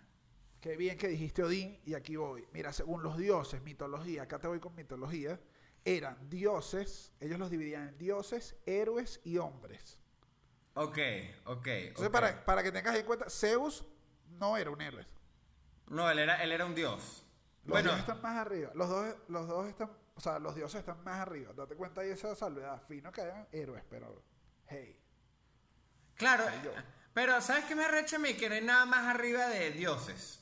qué 0.66 0.76
bien 0.78 0.98
que 0.98 1.08
dijiste 1.08 1.44
Odín 1.44 1.80
y 1.86 1.94
aquí 1.94 2.16
voy. 2.16 2.48
Mira, 2.52 2.74
según 2.74 3.04
los 3.04 3.20
dioses, 3.20 3.62
mitología, 3.62 4.24
acá 4.24 4.40
te 4.40 4.48
voy 4.48 4.60
con 4.60 4.74
mitología, 4.74 5.40
eran 5.84 6.28
dioses, 6.28 7.14
ellos 7.20 7.38
los 7.38 7.52
dividían 7.52 7.90
en 7.90 7.98
dioses, 8.00 8.56
héroes 8.66 9.22
y 9.24 9.38
hombres. 9.38 10.00
Ok, 10.74 10.98
ok. 11.46 11.68
Entonces, 11.68 12.10
para, 12.10 12.44
para 12.44 12.64
que 12.64 12.72
tengas 12.72 12.96
en 12.96 13.06
cuenta, 13.06 13.30
Zeus 13.30 13.86
no 14.40 14.58
era 14.58 14.72
un 14.72 14.82
héroe. 14.82 15.06
No, 15.86 16.10
él 16.10 16.18
era, 16.18 16.42
él 16.42 16.52
era 16.52 16.66
un 16.66 16.74
dios. 16.74 17.24
Los 17.64 17.74
bueno, 17.74 17.90
dioses 17.90 18.00
están 18.00 18.24
más 18.24 18.36
arriba. 18.36 18.72
Los 18.74 18.90
dos, 18.90 19.16
los 19.28 19.48
dos 19.48 19.68
están, 19.68 19.92
o 20.16 20.22
sea, 20.22 20.40
los 20.40 20.56
dioses 20.56 20.80
están 20.80 21.04
más 21.04 21.20
arriba. 21.20 21.52
Date 21.54 21.76
cuenta 21.76 22.02
de 22.02 22.12
esa 22.12 22.36
salvedad. 22.36 22.82
Fino 22.88 23.12
que 23.12 23.22
hayan 23.22 23.48
héroes, 23.52 23.84
pero 23.90 24.24
hey. 24.68 24.98
claro, 26.16 26.46
pero 27.14 27.40
¿sabes 27.42 27.66
qué 27.66 27.76
me 27.76 27.86
arrecha 27.86 28.16
a 28.16 28.20
mí? 28.20 28.34
Que 28.34 28.50
no 28.50 28.56
hay 28.56 28.64
nada 28.64 28.86
más 28.86 29.06
arriba 29.08 29.48
de 29.48 29.72
dioses. 29.72 30.40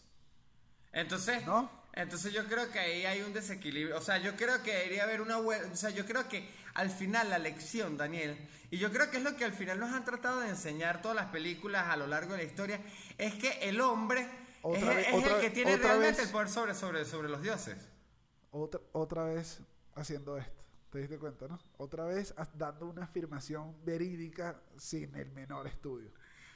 Entonces, 0.92 1.46
¿No? 1.46 1.70
entonces 1.94 2.32
yo 2.34 2.46
creo 2.48 2.70
que 2.72 2.80
ahí 2.80 3.06
hay 3.06 3.22
un 3.22 3.34
desequilibrio. 3.34 3.98
O 3.98 4.01
sea, 4.01 4.18
yo 4.20 4.36
creo 4.36 4.62
que 4.62 4.72
debería 4.74 5.03
haber 5.03 5.22
una. 5.22 5.38
O 5.39 5.75
sea, 5.75 5.89
yo 5.89 6.06
creo 6.06 6.27
que 6.30 6.48
al 6.75 6.89
final 6.92 7.30
la 7.30 7.39
lección, 7.39 7.98
Daniel, 7.98 8.38
y 8.70 8.77
yo 8.77 8.92
creo 8.92 9.10
que 9.10 9.18
es 9.18 9.24
lo 9.24 9.36
que 9.36 9.44
al 9.46 9.53
final 9.53 9.80
nos 9.80 9.92
han 9.94 10.06
tratado 10.06 10.39
de 10.39 10.50
enseñar 10.50 11.01
todas 11.01 11.15
las 11.15 11.27
películas 11.27 11.88
a 11.89 11.98
lo 11.98 12.06
largo 12.08 12.32
de 12.34 12.38
la 12.39 12.44
historia, 12.44 12.80
es 13.18 13.34
que 13.36 13.50
el 13.70 13.82
hombre 13.82 14.27
Otra 14.62 14.92
es, 14.92 14.96
vez- 14.98 15.08
es 15.08 15.13
otra 15.15 15.36
el 15.36 15.42
que 15.42 15.50
tiene 15.50 15.77
realmente 15.77 16.18
vez. 16.22 16.27
el 16.27 16.32
poder 16.32 16.50
sobre, 16.50 16.74
sobre, 16.75 17.06
sobre 17.06 17.30
los 17.30 17.42
dioses. 17.42 17.77
Otra, 18.54 18.80
otra 18.92 19.24
vez 19.26 19.60
haciendo 19.96 20.38
esto. 20.38 20.64
¿Te 20.92 21.00
diste 21.00 21.18
cuenta, 21.18 21.48
no? 21.48 21.60
Otra 21.78 22.06
vez 22.06 22.36
dando 22.54 22.86
una 22.86 23.06
afirmación 23.06 23.76
verídica 23.84 24.62
sin 24.78 25.16
el 25.16 25.32
menor 25.32 25.66
estudio. 25.66 26.12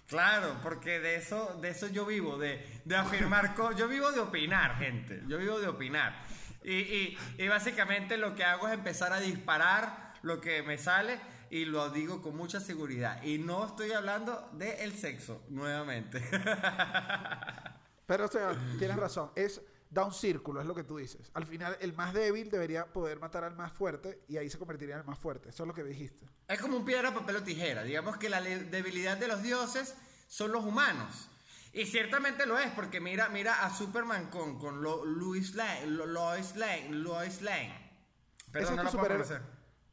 Claro, 0.08 0.56
porque 0.62 1.00
de 1.00 1.16
eso, 1.16 1.58
de 1.60 1.70
eso 1.70 1.88
yo 1.88 2.06
vivo, 2.06 2.38
de, 2.38 2.64
de 2.86 2.96
afirmar 2.96 3.56
cosas. 3.56 3.78
Yo 3.78 3.88
vivo 3.88 4.12
de 4.12 4.20
opinar, 4.20 4.78
gente. 4.78 5.24
Yo 5.28 5.40
vivo 5.40 5.60
de 5.60 5.68
opinar. 5.68 6.24
Y, 6.64 6.76
y, 6.76 7.18
y 7.40 7.48
básicamente 7.48 8.16
lo 8.16 8.36
que 8.36 8.44
hago 8.44 8.68
es 8.68 8.76
empezar 8.76 9.12
a 9.12 9.20
disparar 9.20 10.14
lo 10.22 10.40
que 10.40 10.62
me 10.62 10.78
sale 10.78 11.20
y 11.50 11.66
lo 11.66 11.90
digo 11.90 12.22
con 12.22 12.38
mucha 12.38 12.60
seguridad. 12.60 13.24
Y 13.24 13.40
no 13.40 13.66
estoy 13.66 13.92
hablando 13.92 14.50
del 14.54 14.94
sexo, 14.96 15.44
nuevamente. 15.50 16.22
Pero, 18.06 18.26
o 18.26 18.28
sea, 18.28 18.56
tienes 18.78 18.98
razón. 18.98 19.32
Es 19.36 19.62
da 19.90 20.04
un 20.06 20.14
círculo, 20.14 20.60
es 20.62 20.68
lo 20.68 20.76
que 20.76 20.84
tú 20.84 20.98
dices. 20.98 21.32
Al 21.34 21.46
final, 21.46 21.78
el 21.80 21.94
más 21.94 22.14
débil 22.14 22.50
debería 22.50 22.86
poder 22.86 23.20
matar 23.20 23.44
al 23.44 23.56
más 23.56 23.72
fuerte 23.72 24.24
y 24.28 24.38
ahí 24.38 24.50
se 24.50 24.58
convertiría 24.60 24.96
en 24.96 25.02
el 25.02 25.08
más 25.08 25.18
fuerte. 25.20 25.50
Eso 25.50 25.64
es 25.64 25.68
lo 25.68 25.74
que 25.74 25.84
dijiste. 25.84 26.26
es 26.48 26.60
como 26.60 26.78
un 26.78 26.86
piedra, 26.86 27.14
papel 27.14 27.38
o 27.38 27.44
tijera. 27.44 27.84
Digamos 27.84 28.18
que 28.18 28.30
la 28.30 28.42
debilidad 28.42 29.18
de 29.18 29.28
los 29.28 29.42
dioses 29.44 29.96
son 30.28 30.52
los 30.52 30.66
humanos. 30.66 31.30
Y 31.74 31.86
ciertamente 31.86 32.46
lo 32.46 32.58
es, 32.58 32.72
porque 32.72 33.00
mira, 33.00 33.30
mira 33.30 33.64
a 33.66 33.74
Superman 33.74 34.30
con, 34.30 34.58
con 34.58 34.82
Lo- 34.82 35.06
Louis 35.06 35.54
Lane, 35.56 35.88
Lo- 35.88 36.06
Lois 36.06 36.56
Lane, 36.56 36.90
Lois 36.90 37.42
Lane. 37.42 37.92
Perdón, 38.52 38.78
no 38.78 38.84
es 38.88 38.94
lo 38.94 39.00
puedo. 39.00 39.24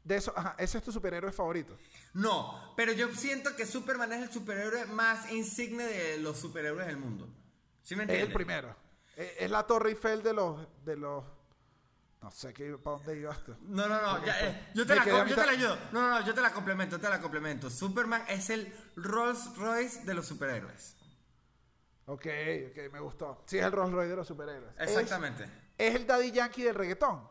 De 0.03 0.15
eso, 0.17 0.33
ajá, 0.35 0.55
ese 0.59 0.77
es 0.77 0.83
tu 0.83 0.91
superhéroe 0.91 1.31
favorito. 1.31 1.77
No, 2.13 2.73
pero 2.77 2.91
yo 2.93 3.13
siento 3.15 3.55
que 3.55 3.65
Superman 3.65 4.13
es 4.13 4.21
el 4.23 4.31
superhéroe 4.31 4.85
más 4.85 5.31
insigne 5.31 5.83
de 5.83 6.17
los 6.19 6.37
superhéroes 6.39 6.85
del 6.87 6.97
mundo. 6.97 7.27
¿Sí 7.81 7.95
me 7.95 8.03
Es 8.03 8.09
entiendes? 8.09 8.27
el 8.29 8.33
primero. 8.33 8.75
Es, 9.15 9.31
es 9.39 9.51
la 9.51 9.63
Torre 9.65 9.89
Eiffel 9.91 10.21
de 10.23 10.33
los, 10.33 10.67
de 10.83 10.95
los. 10.97 11.23
No 12.21 12.31
sé 12.31 12.53
qué, 12.53 12.75
para 12.77 12.97
dónde 12.97 13.17
ibas 13.19 13.43
tú. 13.43 13.55
No, 13.61 13.87
no, 13.87 14.01
no, 14.01 14.25
ya, 14.25 14.39
eh, 14.47 14.69
yo, 14.73 14.85
te 14.85 14.95
la, 14.95 15.05
yo 15.05 15.35
te 15.35 15.45
la 15.45 15.51
ayudo. 15.51 15.77
No, 15.91 16.01
no, 16.01 16.09
no, 16.19 16.25
yo 16.25 16.33
te 16.33 16.41
la 16.41 16.51
complemento, 16.51 16.99
te 16.99 17.07
la 17.07 17.21
complemento. 17.21 17.69
Superman 17.69 18.23
es 18.27 18.49
el 18.49 18.73
Rolls 18.95 19.55
Royce 19.57 20.03
de 20.05 20.13
los 20.15 20.25
superhéroes. 20.25 20.95
Ok, 22.07 22.25
ok, 22.71 22.91
me 22.91 22.99
gustó. 22.99 23.43
Sí, 23.45 23.57
es 23.59 23.65
el 23.65 23.71
Rolls 23.71 23.91
Royce 23.93 24.09
de 24.09 24.15
los 24.15 24.27
superhéroes. 24.27 24.71
Es- 24.79 24.89
Exactamente. 24.89 25.47
Es, 25.77 25.93
el 25.95 26.07
Daddy 26.07 26.31
Yankee 26.31 26.63
del 26.63 26.75
reggaetón. 26.75 27.27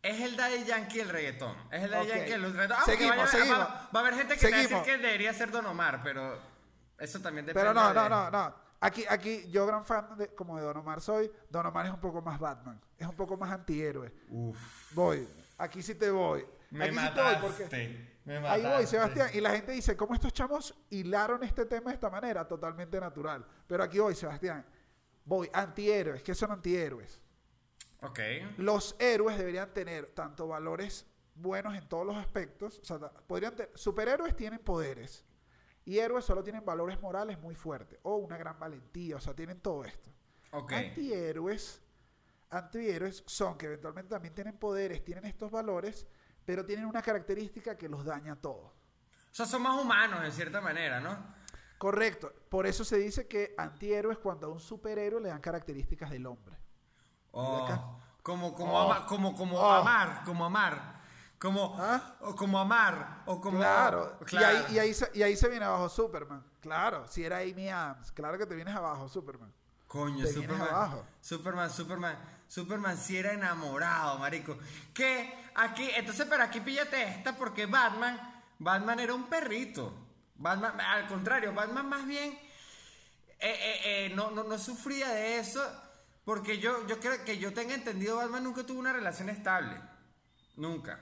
Es 0.00 0.20
el 0.20 0.36
Daddy 0.36 0.64
Yankee 0.64 0.98
del 0.98 1.08
reggaetón. 1.08 1.56
Es 1.72 1.82
el 1.82 1.90
Daddy. 1.90 2.06
Yankee 2.08 2.30
del 2.30 2.52
reggaetón. 2.52 2.84
Seguimos, 2.84 3.16
vaya- 3.16 3.26
seguimos. 3.30 3.58
Va, 3.58 3.90
va 3.94 3.98
a 3.98 3.98
haber 4.00 4.14
gente 4.14 4.34
que 4.34 4.40
te 4.40 4.50
va 4.50 4.56
a 4.56 4.60
decir 4.60 4.82
que 4.82 4.96
debería 4.98 5.34
ser 5.34 5.50
Don 5.50 5.66
Omar, 5.66 6.02
pero 6.04 6.38
eso 6.98 7.20
también 7.20 7.46
depende. 7.46 7.60
Pero 7.68 7.74
no, 7.74 7.88
de- 7.88 7.94
no, 7.94 8.08
no, 8.08 8.30
no. 8.30 8.67
Aquí, 8.80 9.04
aquí, 9.08 9.48
yo 9.50 9.66
gran 9.66 9.84
fan 9.84 10.16
de, 10.16 10.28
como 10.34 10.56
de 10.56 10.62
Don 10.62 10.76
Omar 10.76 11.00
soy. 11.00 11.30
Don 11.50 11.66
Omar 11.66 11.86
es 11.86 11.92
un 11.92 12.00
poco 12.00 12.22
más 12.22 12.38
Batman. 12.38 12.80
Es 12.96 13.06
un 13.08 13.16
poco 13.16 13.36
más 13.36 13.50
antihéroe. 13.50 14.12
Uf, 14.30 14.94
Voy. 14.94 15.28
Aquí 15.58 15.82
sí 15.82 15.94
te 15.96 16.10
voy. 16.10 16.46
me 16.70 16.84
aquí 16.84 16.94
mataste. 16.94 17.10
sí 17.10 17.14
te 17.14 17.22
voy 17.22 17.50
porque. 17.50 18.10
me 18.24 18.36
Ahí 18.36 18.42
mataste. 18.42 18.68
voy, 18.76 18.86
Sebastián. 18.86 19.30
Y 19.34 19.40
la 19.40 19.50
gente 19.50 19.72
dice, 19.72 19.96
¿cómo 19.96 20.14
estos 20.14 20.32
chamos 20.32 20.74
hilaron 20.90 21.42
este 21.42 21.66
tema 21.66 21.90
de 21.90 21.94
esta 21.94 22.08
manera? 22.10 22.46
Totalmente 22.46 23.00
natural. 23.00 23.44
Pero 23.66 23.82
aquí 23.82 23.98
voy, 23.98 24.14
Sebastián. 24.14 24.64
Voy, 25.24 25.50
antihéroes. 25.52 26.22
¿Qué 26.22 26.34
son 26.34 26.52
antihéroes? 26.52 27.20
Ok. 28.02 28.20
Los 28.58 28.94
héroes 29.00 29.36
deberían 29.36 29.74
tener 29.74 30.06
tanto 30.14 30.46
valores 30.46 31.04
buenos 31.34 31.74
en 31.76 31.88
todos 31.88 32.06
los 32.06 32.16
aspectos. 32.16 32.78
O 32.80 32.84
sea, 32.84 32.98
podrían 33.26 33.56
te- 33.56 33.70
superhéroes 33.74 34.36
tienen 34.36 34.60
poderes. 34.60 35.24
Y 35.88 35.98
héroes 35.98 36.26
solo 36.26 36.42
tienen 36.42 36.62
valores 36.66 37.00
morales 37.00 37.38
muy 37.40 37.54
fuertes. 37.54 37.98
O 38.02 38.16
una 38.16 38.36
gran 38.36 38.58
valentía. 38.58 39.16
O 39.16 39.20
sea, 39.20 39.34
tienen 39.34 39.58
todo 39.60 39.84
esto. 39.84 40.10
Ok. 40.50 40.72
Antihéroes, 40.72 41.80
antihéroes 42.50 43.22
son 43.26 43.56
que 43.56 43.66
eventualmente 43.66 44.10
también 44.10 44.34
tienen 44.34 44.58
poderes, 44.58 45.02
tienen 45.02 45.24
estos 45.24 45.50
valores, 45.50 46.06
pero 46.44 46.66
tienen 46.66 46.84
una 46.84 47.00
característica 47.00 47.78
que 47.78 47.88
los 47.88 48.04
daña 48.04 48.34
a 48.34 48.36
todos. 48.36 48.70
O 48.70 49.34
sea, 49.34 49.46
son 49.46 49.62
más 49.62 49.80
humanos 49.80 50.20
en 50.24 50.32
cierta 50.32 50.60
manera, 50.60 51.00
¿no? 51.00 51.16
Correcto. 51.78 52.32
Por 52.50 52.66
eso 52.66 52.84
se 52.84 52.98
dice 52.98 53.26
que 53.26 53.54
antihéroes 53.56 54.18
cuando 54.18 54.48
a 54.48 54.50
un 54.50 54.60
superhéroe 54.60 55.22
le 55.22 55.28
dan 55.30 55.40
características 55.40 56.10
del 56.10 56.26
hombre. 56.26 56.58
Oh, 57.30 57.98
como, 58.22 58.52
como, 58.54 58.72
Oh. 58.74 58.90
ama- 58.92 59.06
como, 59.06 59.34
como 59.34 59.58
Oh. 59.58 59.70
amar, 59.70 60.22
como 60.24 60.44
amar. 60.44 60.97
Como, 61.38 61.76
¿Ah? 61.78 62.16
o 62.20 62.34
como 62.34 62.58
amar, 62.58 63.22
o 63.26 63.40
como... 63.40 63.58
Claro. 63.58 64.18
Claro. 64.24 64.58
Y, 64.58 64.64
ahí, 64.64 64.74
y, 64.74 64.78
ahí 64.78 64.94
se, 64.94 65.10
y 65.14 65.22
ahí 65.22 65.36
se 65.36 65.48
viene 65.48 65.64
abajo 65.64 65.88
Superman. 65.88 66.44
Claro. 66.60 67.06
Si 67.08 67.24
era 67.24 67.38
Amy 67.38 67.68
Adams. 67.68 68.10
Claro 68.10 68.36
que 68.38 68.46
te 68.46 68.54
vienes 68.54 68.74
abajo 68.74 69.08
Superman. 69.08 69.52
Coño, 69.86 70.24
te 70.24 70.32
Superman, 70.32 70.68
abajo. 70.68 71.06
Superman, 71.20 71.70
Superman, 71.70 72.18
Superman 72.48 72.96
sí 72.98 73.16
era 73.16 73.32
enamorado, 73.32 74.18
marico. 74.18 74.58
Que 74.92 75.32
aquí, 75.54 75.88
entonces, 75.94 76.26
pero 76.28 76.42
aquí 76.42 76.60
píllate 76.60 77.02
esta 77.02 77.36
porque 77.36 77.66
Batman, 77.66 78.42
Batman 78.58 78.98
era 79.00 79.14
un 79.14 79.28
perrito. 79.28 79.94
Batman, 80.34 80.80
al 80.80 81.06
contrario, 81.06 81.54
Batman 81.54 81.88
más 81.88 82.06
bien 82.06 82.32
eh, 83.40 83.40
eh, 83.40 83.80
eh, 83.84 84.12
no, 84.14 84.30
no, 84.30 84.44
no 84.44 84.58
sufría 84.58 85.08
de 85.10 85.38
eso 85.38 85.64
porque 86.24 86.58
yo, 86.58 86.86
yo 86.86 87.00
creo 87.00 87.24
que 87.24 87.38
yo 87.38 87.54
tenga 87.54 87.74
entendido, 87.74 88.16
Batman 88.16 88.44
nunca 88.44 88.64
tuvo 88.64 88.80
una 88.80 88.92
relación 88.92 89.30
estable. 89.30 89.80
Nunca. 90.56 91.00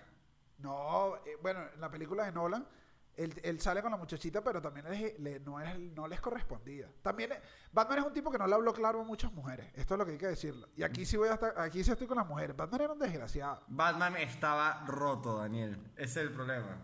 No, 0.58 1.16
eh, 1.24 1.36
bueno, 1.42 1.60
en 1.74 1.80
la 1.80 1.90
película 1.90 2.24
de 2.24 2.32
Nolan, 2.32 2.66
él, 3.16 3.32
él 3.44 3.60
sale 3.60 3.80
con 3.82 3.90
la 3.90 3.96
muchachita, 3.96 4.42
pero 4.42 4.60
también 4.60 4.88
les- 4.90 5.18
le- 5.20 5.40
no, 5.40 5.58
es- 5.60 5.78
no 5.78 6.06
les 6.06 6.20
correspondía. 6.20 6.90
También, 7.02 7.32
eh, 7.32 7.40
Batman 7.72 7.98
es 8.00 8.04
un 8.06 8.12
tipo 8.12 8.30
que 8.30 8.38
no 8.38 8.46
le 8.46 8.54
habló 8.54 8.72
claro 8.74 9.00
a 9.00 9.04
muchas 9.04 9.32
mujeres. 9.32 9.70
Esto 9.74 9.94
es 9.94 9.98
lo 9.98 10.04
que 10.06 10.12
hay 10.12 10.18
que 10.18 10.26
decirlo. 10.28 10.68
Y 10.76 10.82
aquí 10.82 11.06
sí 11.06 11.16
voy 11.16 11.28
a 11.28 11.34
estar, 11.34 11.58
aquí 11.58 11.82
sí 11.82 11.90
estoy 11.90 12.06
con 12.06 12.18
las 12.18 12.26
mujeres. 12.26 12.54
Batman 12.56 12.80
era 12.82 12.92
un 12.92 12.98
desgraciado. 12.98 13.62
Batman 13.68 14.16
estaba 14.16 14.84
roto, 14.86 15.38
Daniel. 15.38 15.76
Ese 15.96 16.20
es 16.20 16.28
el 16.28 16.32
problema. 16.32 16.76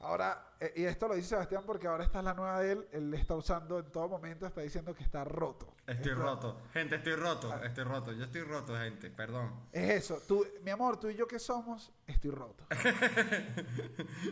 Ahora, 0.00 0.47
y 0.74 0.84
esto 0.84 1.06
lo 1.08 1.14
dice 1.14 1.28
Sebastián 1.28 1.62
porque 1.64 1.86
ahora 1.86 2.02
esta 2.04 2.18
es 2.18 2.24
la 2.24 2.34
nueva 2.34 2.60
de 2.60 2.72
él. 2.72 2.88
Él 2.92 3.14
está 3.14 3.34
usando 3.34 3.78
en 3.78 3.90
todo 3.92 4.08
momento, 4.08 4.46
está 4.46 4.60
diciendo 4.60 4.94
que 4.94 5.04
está 5.04 5.22
roto. 5.24 5.74
Estoy 5.86 6.12
Esto- 6.12 6.22
roto. 6.22 6.60
Gente, 6.72 6.96
estoy 6.96 7.14
roto. 7.14 7.62
Estoy 7.62 7.84
roto. 7.84 8.12
Yo 8.12 8.24
estoy 8.24 8.42
roto, 8.42 8.76
gente. 8.76 9.10
Perdón. 9.10 9.54
Es 9.72 9.90
eso. 10.04 10.20
Tú, 10.26 10.44
mi 10.62 10.70
amor, 10.70 10.98
tú 10.98 11.08
y 11.08 11.14
yo 11.14 11.26
que 11.28 11.38
somos, 11.38 11.92
estoy 12.06 12.30
roto. 12.30 12.64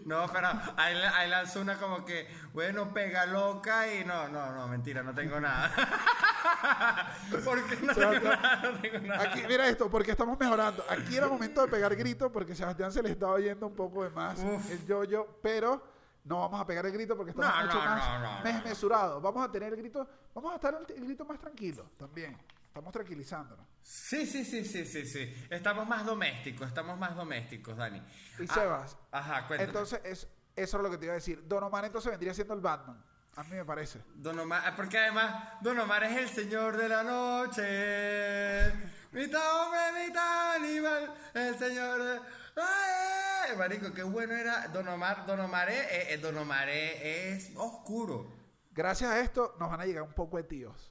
No, 0.04 0.26
pero 0.32 0.48
ahí, 0.76 0.94
ahí 1.14 1.30
lanzó 1.30 1.60
una 1.60 1.78
como 1.78 2.04
que, 2.04 2.28
bueno, 2.52 2.92
pega 2.92 3.26
loca 3.26 3.92
y 3.92 4.04
no, 4.04 4.28
no, 4.28 4.52
no, 4.52 4.68
mentira, 4.68 5.02
no 5.02 5.14
tengo 5.14 5.40
nada. 5.40 5.72
Porque 7.44 7.76
no 7.82 7.92
tengo 7.94 7.94
Sebastián, 7.94 8.40
nada, 8.40 8.70
no 8.72 8.80
tengo 8.80 8.98
nada. 9.06 9.22
Aquí, 9.24 9.42
mira 9.48 9.68
esto, 9.68 9.90
porque 9.90 10.12
estamos 10.12 10.38
mejorando. 10.38 10.84
Aquí 10.88 11.16
era 11.16 11.26
momento 11.28 11.60
de 11.62 11.68
pegar 11.68 11.94
grito 11.96 12.30
porque 12.30 12.54
Sebastián 12.54 12.92
se 12.92 13.02
le 13.02 13.10
estaba 13.10 13.38
yendo 13.40 13.66
un 13.66 13.74
poco 13.74 14.04
de 14.04 14.10
más 14.10 14.38
Uf. 14.40 14.70
el 14.70 14.86
yo-yo, 14.86 15.38
pero 15.42 15.82
no 16.26 16.40
vamos 16.40 16.60
a 16.60 16.66
pegar 16.66 16.84
el 16.86 16.92
grito 16.92 17.16
porque 17.16 17.30
estamos 17.30 17.54
No, 17.54 17.64
mucho 17.64 17.78
no, 17.78 17.84
más 17.84 18.44
no, 18.44 18.44
desmesurados. 18.44 19.22
Vamos 19.22 19.48
a 19.48 19.50
tener 19.52 19.72
el 19.72 19.78
grito, 19.78 20.06
vamos 20.34 20.52
a 20.52 20.56
estar 20.56 20.76
el, 20.88 21.04
grito 21.04 21.24
más 21.24 21.38
tranquilo 21.38 21.90
también. 21.96 22.36
Estamos 22.66 22.92
tranquilizándonos. 22.92 23.64
Sí, 23.80 24.26
sí, 24.26 24.44
sí, 24.44 24.64
sí, 24.64 24.84
sí, 24.84 25.06
sí. 25.06 25.46
Estamos 25.48 25.86
más 25.88 26.04
domésticos, 26.04 26.68
estamos 26.68 26.98
más 26.98 27.14
domésticos, 27.16 27.76
Dani. 27.76 28.02
Y 28.38 28.42
Ah, 28.50 28.54
Sebas, 28.54 28.98
Ajá, 29.10 29.46
cuéntame. 29.46 29.68
entonces 29.68 30.00
es, 30.04 30.28
eso 30.54 30.76
es 30.76 30.82
lo 30.82 30.90
que 30.90 30.98
te 30.98 31.04
iba 31.06 31.12
a 31.12 31.16
decir. 31.16 31.46
Don 31.46 31.62
Omar 31.62 31.84
entonces 31.84 32.10
vendría 32.10 32.34
siendo 32.34 32.54
el 32.54 32.60
Batman. 32.60 33.02
A 33.36 33.44
mí 33.44 33.50
me 33.54 33.64
parece. 33.64 34.00
Don 34.14 34.38
Omar, 34.38 34.62
ah, 34.66 34.74
porque 34.74 34.98
además 34.98 35.60
Don 35.62 35.78
Omar 35.78 36.04
es 36.04 36.16
el 36.18 36.28
señor 36.28 36.76
de 36.76 36.88
la 36.88 37.02
noche. 37.02 38.72
Mitad 39.12 39.62
hombre, 39.62 40.06
mitad 40.06 40.54
animal, 40.56 41.14
el 41.34 41.58
señor 41.58 42.02
de... 42.02 42.20
¡Ay! 42.56 43.56
Marico, 43.56 43.92
qué 43.92 44.02
bueno 44.02 44.34
era 44.34 44.68
Don 44.68 44.86
Omar. 44.88 45.24
Don 45.26 45.40
Omar 45.40 45.68
es, 45.70 45.86
eh, 45.90 46.18
Don 46.18 46.36
Omar 46.36 46.68
es, 46.68 47.46
es 47.48 47.52
oscuro. 47.56 48.26
Gracias 48.72 49.10
a 49.10 49.20
esto 49.20 49.54
nos 49.58 49.70
van 49.70 49.80
a 49.80 49.86
llegar 49.86 50.02
un 50.02 50.12
poco 50.12 50.36
de 50.36 50.44
tíos. 50.44 50.90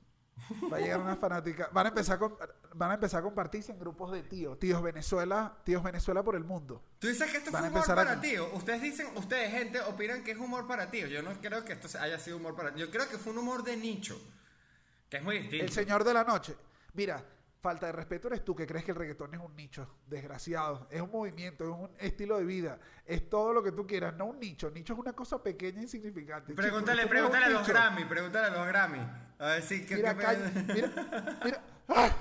Va 0.71 0.77
a 0.77 0.79
llegar 0.79 0.99
una 0.99 1.15
fanática. 1.15 1.69
Van 1.71 1.85
a 1.85 1.89
empezar 1.89 2.19
con, 2.19 2.35
van 2.73 2.91
a 2.91 2.93
empezar 2.95 3.21
a 3.21 3.23
compartirse 3.23 3.71
en 3.71 3.79
grupos 3.79 4.11
de 4.11 4.21
tíos. 4.23 4.59
Tíos 4.59 4.81
Venezuela, 4.81 5.57
tíos 5.63 5.81
Venezuela 5.81 6.23
por 6.23 6.35
el 6.35 6.43
mundo. 6.43 6.83
Tú 6.99 7.07
dices 7.07 7.31
que 7.31 7.37
esto 7.37 7.51
Van 7.51 7.63
a 7.65 7.67
humor 7.67 7.77
empezar 7.77 7.99
a- 7.99 8.03
para 8.03 8.21
tíos. 8.21 8.47
Ustedes 8.53 8.81
dicen, 8.81 9.07
ustedes, 9.15 9.51
gente, 9.51 9.79
opinan 9.81 10.23
que 10.23 10.31
es 10.31 10.37
humor 10.37 10.67
para 10.67 10.91
tíos. 10.91 11.09
Yo 11.09 11.21
no 11.23 11.31
creo 11.41 11.63
que 11.63 11.73
esto 11.73 11.87
haya 11.99 12.19
sido 12.19 12.37
humor 12.37 12.55
para 12.55 12.75
Yo 12.75 12.91
creo 12.91 13.07
que 13.09 13.17
fue 13.17 13.31
un 13.31 13.39
humor 13.39 13.63
de 13.63 13.77
nicho. 13.77 14.19
Que 15.09 15.17
es 15.17 15.23
muy 15.23 15.39
distinto. 15.39 15.65
El 15.65 15.71
señor 15.71 16.03
de 16.03 16.13
la 16.13 16.23
noche. 16.23 16.55
Mira, 16.93 17.23
falta 17.65 17.87
de 17.87 17.93
respeto 17.93 18.27
eres 18.27 18.45
tú 18.45 18.55
que 18.55 18.67
crees 18.67 18.85
que 18.85 18.91
el 18.91 18.97
reggaetón 18.97 19.33
es 19.33 19.41
un 19.41 19.55
nicho. 19.55 19.87
Desgraciado. 20.05 20.87
Es 20.91 21.01
un 21.01 21.09
movimiento, 21.09 21.63
es 21.63 21.71
un 21.71 21.89
estilo 21.97 22.37
de 22.37 22.45
vida. 22.45 22.77
Es 23.03 23.27
todo 23.27 23.53
lo 23.53 23.63
que 23.63 23.71
tú 23.71 23.87
quieras, 23.87 24.13
no 24.13 24.25
un 24.25 24.39
nicho. 24.39 24.69
Nicho 24.69 24.93
es 24.93 24.99
una 24.99 25.13
cosa 25.13 25.41
pequeña 25.41 25.79
e 25.79 25.83
insignificante. 25.83 26.53
Pregúntale, 26.53 27.07
pregúntale 27.07 27.45
a 27.45 27.49
los. 27.49 27.67
Grammy, 27.67 28.05
pregúntale 28.05 28.47
a 28.47 28.49
los 28.51 28.67
Grammy. 28.67 28.99
A 29.39 29.45
ver 29.47 29.63
si 29.63 29.83
Mira, 29.89 30.13
mira, 30.13 30.51
mira. 31.43 31.63
¡Ay! 31.87 32.11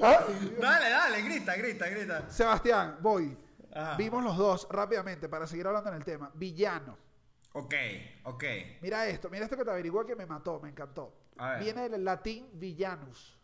¡Ay! 0.00 0.56
Dale, 0.60 0.90
dale, 0.90 1.22
grita, 1.22 1.56
grita, 1.56 1.88
grita. 1.88 2.30
Sebastián, 2.30 2.98
voy. 3.00 3.36
Ajá. 3.74 3.96
Vimos 3.96 4.22
los 4.22 4.36
dos 4.36 4.68
rápidamente 4.70 5.28
para 5.28 5.48
seguir 5.48 5.66
hablando 5.66 5.90
en 5.90 5.96
el 5.96 6.04
tema. 6.04 6.30
Villano. 6.34 6.96
Ok, 7.52 7.74
ok. 8.22 8.44
Mira 8.80 9.08
esto, 9.08 9.28
mira 9.28 9.44
esto 9.44 9.56
que 9.56 9.64
te 9.64 9.70
averiguó 9.72 10.06
que 10.06 10.14
me 10.14 10.24
mató, 10.24 10.60
me 10.60 10.68
encantó. 10.68 11.12
Viene 11.58 11.88
del 11.88 12.04
latín 12.04 12.48
villanus. 12.52 13.37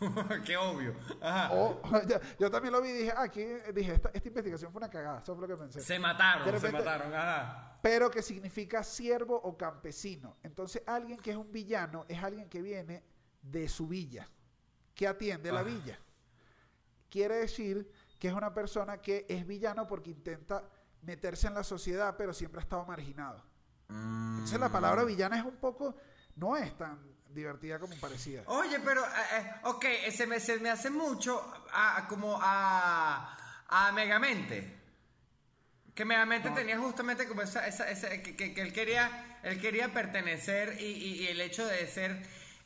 qué 0.44 0.56
obvio. 0.56 0.94
Ajá. 1.20 1.50
Yo, 2.08 2.16
yo 2.38 2.50
también 2.50 2.72
lo 2.72 2.80
vi 2.80 2.88
y 2.90 2.92
dije, 2.92 3.12
ah, 3.16 3.22
aquí, 3.22 3.44
dije, 3.74 3.94
esta, 3.94 4.10
esta 4.12 4.28
investigación 4.28 4.70
fue 4.72 4.78
una 4.80 4.90
cagada, 4.90 5.20
eso 5.20 5.34
fue 5.36 5.46
lo 5.46 5.56
que 5.56 5.60
pensé. 5.62 5.80
Se 5.80 5.98
mataron, 5.98 6.60
se 6.60 6.72
mataron. 6.72 7.14
Ajá. 7.14 7.78
Pero 7.82 8.10
que 8.10 8.22
significa 8.22 8.82
siervo 8.82 9.36
o 9.36 9.56
campesino. 9.56 10.36
Entonces, 10.42 10.82
alguien 10.86 11.18
que 11.18 11.30
es 11.30 11.36
un 11.36 11.50
villano 11.52 12.04
es 12.08 12.22
alguien 12.22 12.48
que 12.48 12.60
viene 12.62 13.04
de 13.42 13.68
su 13.68 13.86
villa, 13.86 14.28
que 14.94 15.06
atiende 15.06 15.52
la 15.52 15.60
Ah. 15.60 15.64
villa. 15.64 15.98
Quiere 17.08 17.36
decir 17.36 17.90
que 18.18 18.28
es 18.28 18.34
una 18.34 18.52
persona 18.52 18.98
que 18.98 19.24
es 19.28 19.46
villano 19.46 19.86
porque 19.86 20.10
intenta 20.10 20.68
meterse 21.02 21.46
en 21.46 21.54
la 21.54 21.62
sociedad, 21.64 22.16
pero 22.18 22.32
siempre 22.34 22.60
ha 22.60 22.62
estado 22.62 22.84
marginado. 22.84 23.42
Entonces, 23.88 24.58
la 24.60 24.68
palabra 24.68 25.04
villana 25.04 25.38
es 25.38 25.44
un 25.44 25.56
poco, 25.56 25.94
no 26.36 26.56
es 26.56 26.76
tan 26.76 26.98
divertida 27.30 27.78
como 27.78 27.94
parecía. 27.96 28.42
Oye, 28.46 28.80
pero, 28.80 29.04
eh, 29.04 29.08
eh, 29.38 29.52
ok, 29.64 29.84
eh, 29.84 30.12
se 30.12 30.26
me, 30.26 30.40
se 30.40 30.58
me 30.58 30.70
hace 30.70 30.90
mucho 30.90 31.40
a, 31.72 31.98
a- 31.98 32.08
como 32.08 32.38
a, 32.40 33.36
a 33.68 33.92
Megamente. 33.92 34.76
Que 35.94 36.04
Megamente 36.04 36.48
No. 36.50 36.54
tenía 36.56 36.78
justamente 36.78 37.26
como 37.26 37.42
esa, 37.42 37.66
esa, 37.66 37.88
esa- 37.90 38.08
que, 38.22 38.36
que- 38.36 38.54
que 38.54 38.60
él 38.60 38.72
quería, 38.72 39.38
él 39.42 39.60
quería 39.60 39.92
pertenecer 39.92 40.80
y, 40.80 40.84
y- 40.84 41.14
y 41.22 41.26
el 41.28 41.40
hecho 41.40 41.66
de 41.66 41.86
ser 41.86 42.24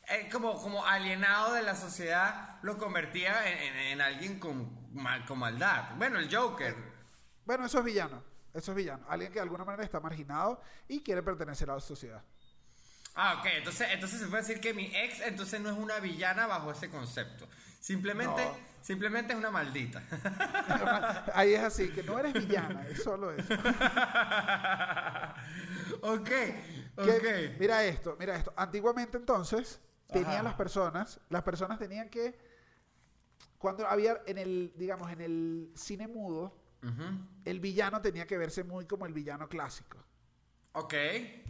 eh, 0.09 0.29
como, 0.31 0.61
como 0.61 0.85
alienado 0.85 1.53
de 1.53 1.63
la 1.63 1.75
sociedad 1.75 2.59
lo 2.61 2.77
convertía 2.77 3.49
en, 3.51 3.57
en- 3.57 3.75
en 3.93 4.01
alguien 4.01 4.39
con, 4.39 4.93
mal, 4.93 5.25
con 5.25 5.39
maldad. 5.39 5.95
Bueno, 5.97 6.19
el 6.19 6.33
Joker. 6.33 6.75
Bueno, 7.45 7.65
eso 7.65 7.79
es 7.79 7.85
villano. 7.85 8.23
Eso 8.53 8.71
es 8.71 8.77
villano. 8.77 9.03
Alguien 9.09 9.31
que 9.31 9.39
de 9.39 9.43
alguna 9.43 9.65
manera 9.65 9.83
está 9.83 9.99
marginado 9.99 10.61
y 10.87 11.01
quiere 11.01 11.23
pertenecer 11.23 11.69
a 11.71 11.75
la 11.75 11.79
sociedad. 11.81 12.23
Ah, 13.15 13.37
ok, 13.39 13.45
entonces, 13.57 13.87
entonces 13.91 14.19
se 14.19 14.27
puede 14.27 14.41
decir 14.41 14.59
que 14.59 14.73
mi 14.73 14.85
ex 14.95 15.21
entonces 15.21 15.61
no 15.61 15.69
es 15.69 15.77
una 15.77 15.99
villana 15.99 16.47
bajo 16.47 16.71
ese 16.71 16.89
concepto. 16.89 17.47
Simplemente, 17.79 18.43
No. 18.43 18.55
simplemente 18.81 19.33
es 19.33 19.39
una 19.39 19.51
maldita. 19.51 20.01
Ahí 21.35 21.53
es 21.53 21.61
así, 21.61 21.89
que 21.89 22.01
no 22.03 22.17
eres 22.17 22.33
villana, 22.33 22.87
es 22.87 23.03
solo 23.03 23.31
eso. 23.31 23.53
ok, 26.01 26.23
Que- 26.25 26.55
ok. 26.97 27.59
Mira 27.59 27.83
esto, 27.85 28.15
mira 28.19 28.35
esto. 28.35 28.53
Antiguamente 28.55 29.17
entonces 29.17 29.79
tenían 30.07 30.31
Ajá. 30.35 30.43
las 30.43 30.53
personas, 30.55 31.19
las 31.29 31.43
personas 31.43 31.79
tenían 31.79 32.09
que 32.09 32.37
cuando 33.57 33.87
había 33.87 34.21
en 34.25 34.37
el, 34.37 34.73
digamos, 34.75 35.11
en 35.11 35.21
el 35.21 35.71
cine 35.75 36.07
mudo, 36.07 36.57
el 37.45 37.61
villano 37.61 38.01
tenía 38.01 38.27
que 38.27 38.37
verse 38.37 38.65
muy 38.65 38.85
como 38.85 39.05
el 39.05 39.13
villano 39.13 39.47
clásico. 39.47 39.97
Ok. 40.73 40.93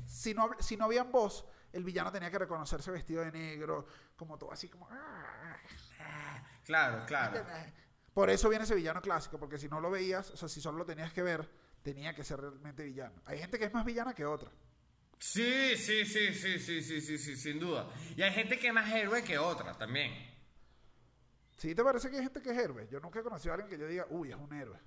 Si 0.06 0.36
no, 0.36 0.52
si 0.60 0.78
no 0.78 0.86
habían 0.86 1.12
voz, 1.12 1.44
el 1.74 1.84
villano 1.84 2.12
tenía 2.12 2.32
que 2.32 2.40
reconocerse 2.40 2.92
vestido 2.92 3.24
de 3.24 3.32
negro, 3.32 3.86
como 4.16 4.38
todo 4.38 4.52
así 4.52 4.70
como. 4.70 4.88
Claro, 6.64 7.06
claro. 7.06 7.46
Por 8.14 8.30
eso 8.30 8.48
viene 8.48 8.64
ese 8.64 8.76
villano 8.76 9.02
clásico, 9.02 9.38
porque 9.38 9.58
si 9.58 9.68
no 9.68 9.82
lo 9.82 9.92
veías, 9.92 10.32
o 10.32 10.38
sea, 10.38 10.48
si 10.48 10.62
solo 10.62 10.78
lo 10.78 10.86
tenías 10.86 11.12
que 11.12 11.22
ver, 11.22 11.50
tenía 11.82 12.16
que 12.16 12.24
ser 12.24 12.40
realmente 12.40 12.84
villano. 12.84 13.22
Hay 13.26 13.38
gente 13.38 13.60
que 13.60 13.66
es 13.66 13.74
más 13.74 13.84
villana 13.84 14.14
que 14.14 14.26
otra. 14.26 14.50
Sí, 15.20 15.76
sí, 15.76 16.06
sí, 16.06 16.34
sí, 16.34 16.60
sí, 16.60 16.82
sí, 16.82 17.02
sí, 17.02 17.18
sí, 17.18 17.36
sin 17.36 17.60
duda. 17.60 17.90
Y 18.16 18.22
hay 18.22 18.32
gente 18.32 18.58
que 18.58 18.68
es 18.68 18.74
más 18.74 18.90
héroe 18.94 19.24
que 19.24 19.38
otra 19.38 19.74
también. 19.74 20.14
¿Sí 21.58 21.74
te 21.76 21.84
parece 21.84 22.10
que 22.10 22.18
hay 22.18 22.24
gente 22.24 22.42
que 22.42 22.52
es 22.52 22.58
héroe? 22.58 22.88
Yo 22.90 23.00
nunca 23.00 23.20
he 23.20 23.24
conocido 23.24 23.54
a 23.54 23.56
alguien 23.56 23.70
que 23.70 23.78
yo 23.78 23.88
diga, 23.88 24.06
uy, 24.10 24.32
es 24.32 24.38
un 24.38 24.54
héroe. 24.54 24.80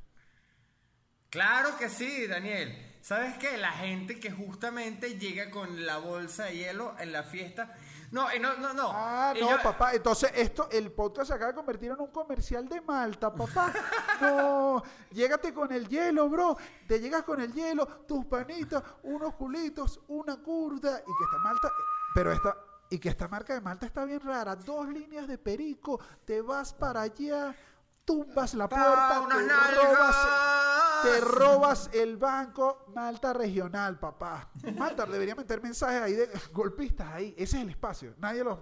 Claro 1.30 1.76
que 1.78 1.88
sí, 1.88 2.26
Daniel. 2.26 2.82
¿Sabes 3.00 3.36
qué? 3.38 3.56
La 3.56 3.70
gente 3.72 4.18
que 4.18 4.32
justamente 4.32 5.16
llega 5.18 5.50
con 5.50 5.86
la 5.86 5.98
bolsa 5.98 6.44
de 6.44 6.56
hielo 6.56 6.94
en 6.98 7.12
la 7.12 7.22
fiesta. 7.22 7.72
No, 8.10 8.32
y 8.34 8.38
no, 8.40 8.56
no, 8.56 8.72
no. 8.72 8.90
Ah, 8.92 9.32
Y 9.36 9.40
no, 9.40 9.60
papá. 9.62 9.92
Entonces, 9.92 10.30
esto, 10.34 10.68
el 10.72 10.90
podcast 10.92 11.28
se 11.28 11.34
acaba 11.34 11.52
de 11.52 11.56
convertir 11.56 11.90
en 11.92 12.00
un 12.00 12.10
comercial 12.10 12.68
de 12.68 12.80
Malta, 12.80 13.32
papá. 13.32 13.72
No, 14.20 14.82
llégate 15.10 15.52
con 15.52 15.70
el 15.72 15.88
hielo, 15.88 16.28
bro. 16.28 16.56
Te 16.88 16.98
llegas 17.00 17.22
con 17.22 17.40
el 17.40 17.52
hielo, 17.52 17.86
tus 18.08 18.24
panitas, 18.24 18.82
unos 19.02 19.34
culitos, 19.34 20.00
una 20.08 20.36
curda. 20.36 21.00
Y 21.00 21.04
que 21.04 21.24
esta 21.24 21.38
Malta, 21.44 21.70
pero 22.14 22.32
esta, 22.32 22.56
y 22.90 22.98
que 22.98 23.08
esta 23.10 23.28
marca 23.28 23.54
de 23.54 23.60
Malta 23.60 23.86
está 23.86 24.04
bien 24.04 24.20
rara. 24.20 24.56
Dos 24.56 24.88
líneas 24.88 25.28
de 25.28 25.36
perico, 25.38 26.00
te 26.24 26.40
vas 26.40 26.72
para 26.72 27.02
allá, 27.02 27.54
tumbas 28.04 28.54
la 28.54 28.68
puerta, 28.68 29.20
unas 29.20 29.38
te 29.38 29.44
nalgas. 29.46 29.74
robas, 29.84 30.16
te 31.02 31.20
robas 31.20 31.90
el 31.92 32.16
banco 32.16 32.86
Malta 32.94 33.32
regional, 33.32 33.98
papá. 33.98 34.50
Malta 34.76 35.06
debería 35.06 35.34
meter 35.34 35.62
mensajes 35.62 36.02
ahí 36.02 36.12
de 36.12 36.30
golpistas 36.52 37.08
ahí. 37.12 37.34
Ese 37.36 37.56
es 37.56 37.62
el 37.62 37.70
espacio. 37.70 38.14
Nadie 38.18 38.44
los. 38.44 38.58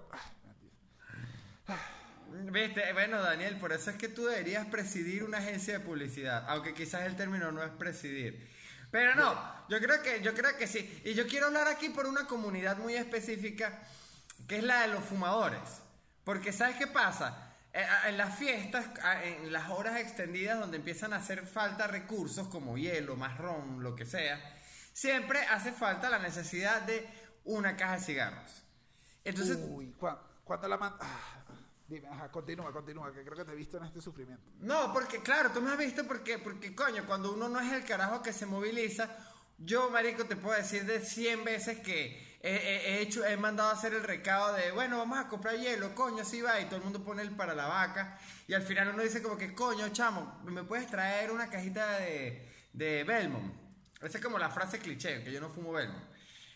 Viste, 2.51 2.92
bueno, 2.92 3.23
Daniel, 3.23 3.59
por 3.59 3.73
eso 3.73 3.90
es 3.90 3.97
que 3.97 4.09
tú 4.09 4.27
deberías 4.27 4.66
presidir 4.66 5.23
una 5.23 5.38
agencia 5.38 5.79
de 5.79 5.85
publicidad, 5.85 6.44
aunque 6.49 6.75
quizás 6.75 7.03
el 7.03 7.16
término 7.16 7.53
no 7.53 7.62
es 7.62 7.70
presidir. 7.70 8.49
Pero 8.90 9.14
no, 9.14 9.35
yo 9.68 9.81
creo 9.81 10.03
que, 10.03 10.20
yo 10.20 10.35
creo 10.35 10.57
que 10.57 10.66
sí. 10.66 11.03
Y 11.05 11.14
yo 11.14 11.27
quiero 11.27 11.47
hablar 11.47 11.68
aquí 11.68 11.88
por 11.88 12.07
una 12.07 12.27
comunidad 12.27 12.77
muy 12.77 12.94
específica, 12.94 13.81
que 14.49 14.59
es 14.59 14.64
la 14.64 14.83
de 14.83 14.88
los 14.88 15.05
fumadores. 15.05 15.61
Porque 16.25 16.53
¿sabes 16.53 16.77
qué 16.77 16.87
pasa? 16.87 17.54
Eh, 17.77 17.85
a- 17.85 18.09
En 18.09 18.17
las 18.17 18.39
fiestas, 18.39 18.87
a- 19.03 19.25
en 19.25 19.53
las 19.53 19.69
horas 19.71 19.99
extendidas 19.99 20.61
donde 20.61 20.77
empiezan 20.77 21.13
a 21.13 21.17
hacer 21.17 21.45
falta 21.47 21.87
recursos 21.89 22.47
como 22.49 22.79
hielo, 22.79 23.17
más 23.17 23.37
ron, 23.37 23.83
lo 23.83 23.97
que 23.97 24.07
sea, 24.07 24.41
siempre 24.93 25.41
hace 25.47 25.73
falta 25.73 26.09
la 26.09 26.21
necesidad 26.21 26.83
de 26.83 27.05
una 27.45 27.77
caja 27.77 27.95
de 27.97 28.01
cigarros. 28.01 28.63
Entonces, 29.25 29.59
Uy, 29.69 29.93
cua- 29.99 30.21
cuando 30.45 30.69
la 30.69 30.77
man... 30.77 30.95
Ah, 31.01 31.43
dime, 31.89 32.07
ajá, 32.09 32.31
continúa, 32.31 32.73
continúa, 32.73 33.13
que 33.13 33.25
creo 33.25 33.37
que 33.37 33.45
te 33.45 33.53
he 33.53 33.57
visto 33.57 33.77
en 33.79 33.85
este 33.85 34.01
sufrimiento. 34.01 34.45
No, 34.61 34.93
porque 34.93 35.21
claro, 35.21 35.51
tú 35.51 35.61
me 35.61 35.73
has 35.73 35.79
visto 35.79 36.07
porque, 36.07 36.39
porque 36.39 36.75
coño, 36.77 37.05
cuando 37.07 37.33
uno 37.33 37.49
no 37.49 37.59
es 37.61 37.73
el 37.73 37.85
carajo 37.85 38.23
que 38.23 38.33
se 38.33 38.47
moviliza, 38.47 39.09
yo, 39.59 39.91
marico, 39.91 40.27
te 40.27 40.37
puedo 40.37 40.57
decir 40.57 40.85
de 40.85 41.01
100 41.01 41.43
veces 41.45 41.81
que 41.81 42.34
he, 42.47 42.55
he- 42.55 42.89
he 42.99 43.01
hecho, 43.01 43.25
he 43.25 43.37
mandado 43.37 43.71
a 43.71 43.73
hacer 43.73 43.95
el 43.95 44.03
recado 44.05 44.53
de, 44.55 44.71
bueno, 44.73 44.99
vamos 44.99 45.19
a 45.19 45.29
comprar 45.29 45.57
hielo, 45.57 45.95
coño, 45.95 46.25
sí 46.25 46.43
va, 46.43 46.61
y 46.61 46.67
todo 46.67 46.77
el 46.77 46.83
mundo 46.83 47.03
pone 47.03 47.23
el 47.23 47.31
para 47.35 47.55
la 47.55 47.67
vaca, 47.67 48.19
y 48.47 48.53
al 48.55 48.63
final 48.63 48.89
uno 48.89 49.03
dice 49.03 49.23
como 49.23 49.37
que, 49.39 49.55
coño, 49.55 49.89
chamo, 49.91 50.41
¿me 50.45 50.63
puedes 50.65 50.87
traer 50.89 51.31
una 51.31 51.49
cajita 51.49 51.99
de, 52.01 52.53
de 52.73 53.05
Belmont? 53.05 53.53
Esa 54.03 54.19
es 54.19 54.25
como 54.25 54.39
la 54.39 54.51
frase 54.51 54.79
cliché, 54.79 55.25
que 55.25 55.33
yo 55.33 55.41
no 55.41 55.49
fumo 55.49 55.73
Belmont. 55.73 56.05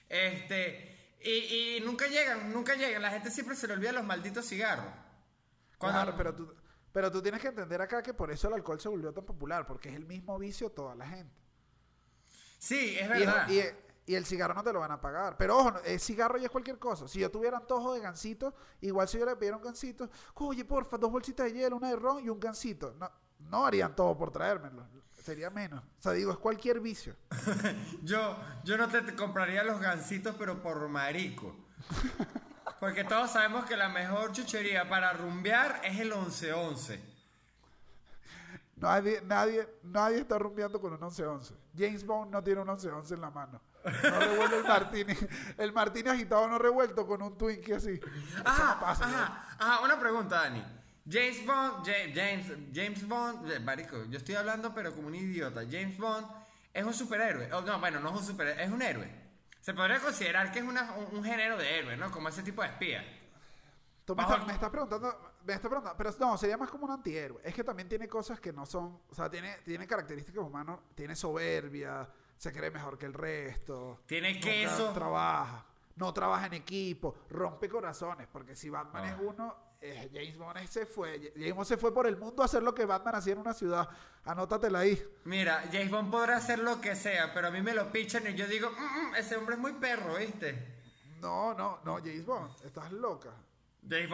Este, 0.09 1.15
y, 1.23 1.77
y 1.77 1.81
nunca 1.85 2.07
llegan, 2.07 2.53
nunca 2.53 2.75
llegan, 2.75 3.01
la 3.03 3.11
gente 3.11 3.31
siempre 3.31 3.57
se 3.57 3.67
le 3.67 3.73
olvida 3.75 3.93
los 3.93 4.05
malditos 4.05 4.47
cigarros. 4.47 4.93
Cuando- 5.79 6.03
Claro, 6.03 6.17
pero 6.17 6.35
tú, 6.35 6.55
pero 6.93 7.11
tú 7.11 7.23
tienes 7.23 7.41
que 7.41 7.49
entender 7.49 7.81
acá 7.81 8.03
que 8.03 8.13
por 8.13 8.31
eso 8.31 8.49
el 8.49 8.55
alcohol 8.55 8.81
se 8.81 8.89
volvió 8.89 9.13
tan 9.13 9.25
popular, 9.25 9.67
porque 9.67 9.89
es 9.89 9.95
el 9.95 10.05
mismo 10.07 10.39
vicio 10.39 10.71
toda 10.71 10.95
la 10.95 11.07
gente. 11.09 11.35
Sí, 12.59 12.97
es 12.99 13.07
Y, 13.07 13.09
verdad. 13.09 13.49
y- 13.49 13.88
y 14.09 14.15
el 14.15 14.25
cigarro 14.25 14.55
no 14.55 14.65
te 14.65 14.73
lo 14.73 14.81
van 14.81 14.91
a 14.91 15.01
pagar. 15.01 15.37
Pero 15.37 15.59
ojo, 15.59 15.79
es 15.85 16.03
cigarro 16.03 16.39
y 16.39 16.45
es 16.45 16.51
cualquier 16.51 16.79
cosa. 16.79 17.07
Si 17.07 17.21
yo 17.21 17.31
tuviera 17.31 17.59
antojo 17.59 17.93
de 17.93 18.01
gansito, 18.01 18.55
igual 18.81 19.07
si 19.07 19.19
yo 19.19 19.27
le 19.27 19.37
pidiera 19.37 19.59
un 19.59 19.63
gansito, 19.63 20.09
oye, 20.35 20.65
porfa, 20.65 20.97
dos 20.97 21.13
bolsitas 21.13 21.45
de 21.45 21.53
hielo, 21.53 21.77
una 21.77 21.91
de 21.91 21.97
ron 21.97 22.25
y 22.25 22.31
un 22.31 22.41
gansito. 22.41 22.95
No, 22.99 23.11
no 23.39 23.67
harían 23.67 23.95
todo 23.95 24.17
por 24.17 24.31
traérmelo. 24.31 24.87
Sería 25.13 25.51
menos. 25.51 25.85
O 25.85 26.03
sea, 26.03 26.13
digo, 26.13 26.33
es 26.33 26.39
cualquier 26.39 26.81
vicio. 26.81 27.15
Yo, 28.03 28.39
yo 28.65 28.79
no 28.79 28.89
te, 28.89 29.03
te 29.03 29.15
compraría 29.15 29.63
los 29.63 29.79
gansitos, 29.79 30.35
pero 30.39 30.63
por 30.63 30.89
marico. 30.89 31.55
Porque 32.81 33.05
todos 33.05 33.31
sabemos 33.33 33.67
que 33.67 33.77
la 33.77 33.91
mejor 33.91 34.33
chuchería 34.33 34.89
para 34.89 35.13
rumbear 35.13 35.83
es 35.85 36.01
el 36.01 36.13
11-11. 36.13 37.18
Nadie, 38.81 39.21
nadie, 39.25 39.69
nadie 39.83 40.19
está 40.21 40.39
rumbeando 40.39 40.81
con 40.81 40.93
un 40.93 40.99
11-11. 41.01 41.53
James 41.77 42.05
Bond 42.07 42.33
no 42.33 42.43
tiene 42.43 42.61
un 42.61 42.69
11-11 42.69 43.13
en 43.15 43.21
la 43.21 43.31
mano. 43.31 43.61
No 43.85 44.21
revuelve 44.21 44.57
el 44.59 44.65
martini. 44.65 45.15
El 45.57 45.73
martini 45.73 46.09
agitado 46.09 46.47
no 46.49 46.59
revuelto 46.59 47.07
con 47.07 47.23
un 47.23 47.37
Twinkie 47.39 47.75
así. 47.75 48.01
Ajá, 48.45 48.75
no 48.75 48.81
pasa. 48.81 49.05
ajá, 49.05 49.47
ajá, 49.59 49.81
una 49.85 49.99
pregunta, 49.99 50.37
Dani. 50.43 50.63
James 51.11 51.47
Bond, 51.47 51.87
Ja- 51.87 52.13
James, 52.15 52.53
James 52.75 53.09
Bond, 53.09 53.51
eh, 53.51 53.61
marico, 53.61 54.05
yo 54.05 54.19
estoy 54.19 54.35
hablando 54.35 54.75
pero 54.75 54.95
como 54.95 55.07
un 55.09 55.15
idiota. 55.15 55.63
James 55.63 55.97
Bond 55.97 56.27
es 56.75 56.85
un 56.85 56.93
superhéroe. 56.95 57.51
Oh, 57.55 57.63
no, 57.63 57.79
bueno, 57.81 57.99
no 58.01 58.11
es 58.11 58.17
un 58.21 58.25
superhéroe, 58.27 58.63
es 58.63 58.71
un 58.71 58.83
héroe. 58.83 59.11
Se 59.61 59.73
podría 59.75 60.01
considerar 60.01 60.53
que 60.53 60.59
es 60.59 60.65
una- 60.65 60.93
un, 60.93 61.17
un 61.17 61.25
género 61.25 61.57
de 61.57 61.79
héroe, 61.79 61.97
¿no? 61.97 62.11
Como 62.11 62.29
ese 62.29 62.43
tipo 62.43 62.63
de 62.63 62.69
espía. 62.69 63.03
Tú 64.05 64.15
me, 64.15 64.23
el- 64.23 64.47
me 64.47 64.53
estás 64.53 64.71
preguntando, 64.71 65.28
me 65.49 65.55
estás 65.55 65.69
preguntando, 65.71 65.97
pero 65.97 66.11
no, 66.21 66.37
sería 66.37 66.57
más 66.57 66.71
como 66.71 66.85
un 66.85 66.91
antihéroe. 66.93 67.41
Es 67.45 67.55
que 67.55 67.65
también 67.65 67.89
tiene 67.89 68.07
cosas 68.09 68.39
que 68.41 68.53
no 68.53 68.67
son, 68.67 69.01
o 69.11 69.15
sea, 69.15 69.31
tiene, 69.31 69.57
tiene 69.65 69.87
características 69.87 70.43
humanas, 70.45 70.79
tiene 70.95 71.17
soberbia, 71.17 72.09
se 72.37 72.53
cree 72.53 72.71
mejor 72.71 72.99
que 72.99 73.07
el 73.07 73.15
resto. 73.15 74.01
Tiene 74.07 74.39
queso. 74.39 74.93
trabaja, 74.93 75.65
no 75.97 76.13
trabaja 76.13 76.47
en 76.47 76.55
equipo, 76.55 77.15
rompe 77.31 77.69
corazones, 77.69 78.29
porque 78.31 78.55
si 78.55 78.69
Batman 78.69 79.05
Ah. 79.05 79.09
es 79.11 79.17
uno, 79.21 79.57
eh, 79.81 80.11
James 80.13 80.37
Bond 80.37 80.67
se 80.67 80.87
fue, 80.87 81.33
James 81.35 81.55
Bond 81.55 81.67
se 81.67 81.77
fue 81.77 81.95
por 81.95 82.07
el 82.07 82.17
mundo 82.17 82.43
a 82.43 82.45
hacer 82.47 82.63
lo 82.63 82.75
que 82.75 82.85
Batman 82.85 83.15
hacía 83.15 83.33
en 83.33 83.39
una 83.39 83.55
ciudad. 83.55 83.89
Anótatela 84.25 84.81
ahí. 84.81 85.03
Mira, 85.25 85.63
James 85.73 85.91
Bond 85.91 86.11
podrá 86.11 86.37
hacer 86.37 86.59
lo 86.59 86.81
que 86.81 86.95
sea, 86.95 87.33
pero 87.33 87.49
a 87.49 87.51
mí 87.51 87.63
me 87.63 87.73
lo 87.75 87.91
pichan 87.91 88.27
y 88.27 88.35
yo 88.35 88.47
digo, 88.47 88.71
"Mm, 88.71 89.11
mm, 89.11 89.15
ese 89.17 89.37
hombre 89.37 89.55
es 89.55 89.61
muy 89.61 89.73
perro, 89.75 90.17
¿viste? 90.17 90.77
No, 91.21 91.55
no, 91.55 91.79
no, 91.85 91.97
James 91.97 92.25
Bond, 92.27 92.51
estás 92.65 92.93
loca. 92.93 93.31
James 93.89 94.11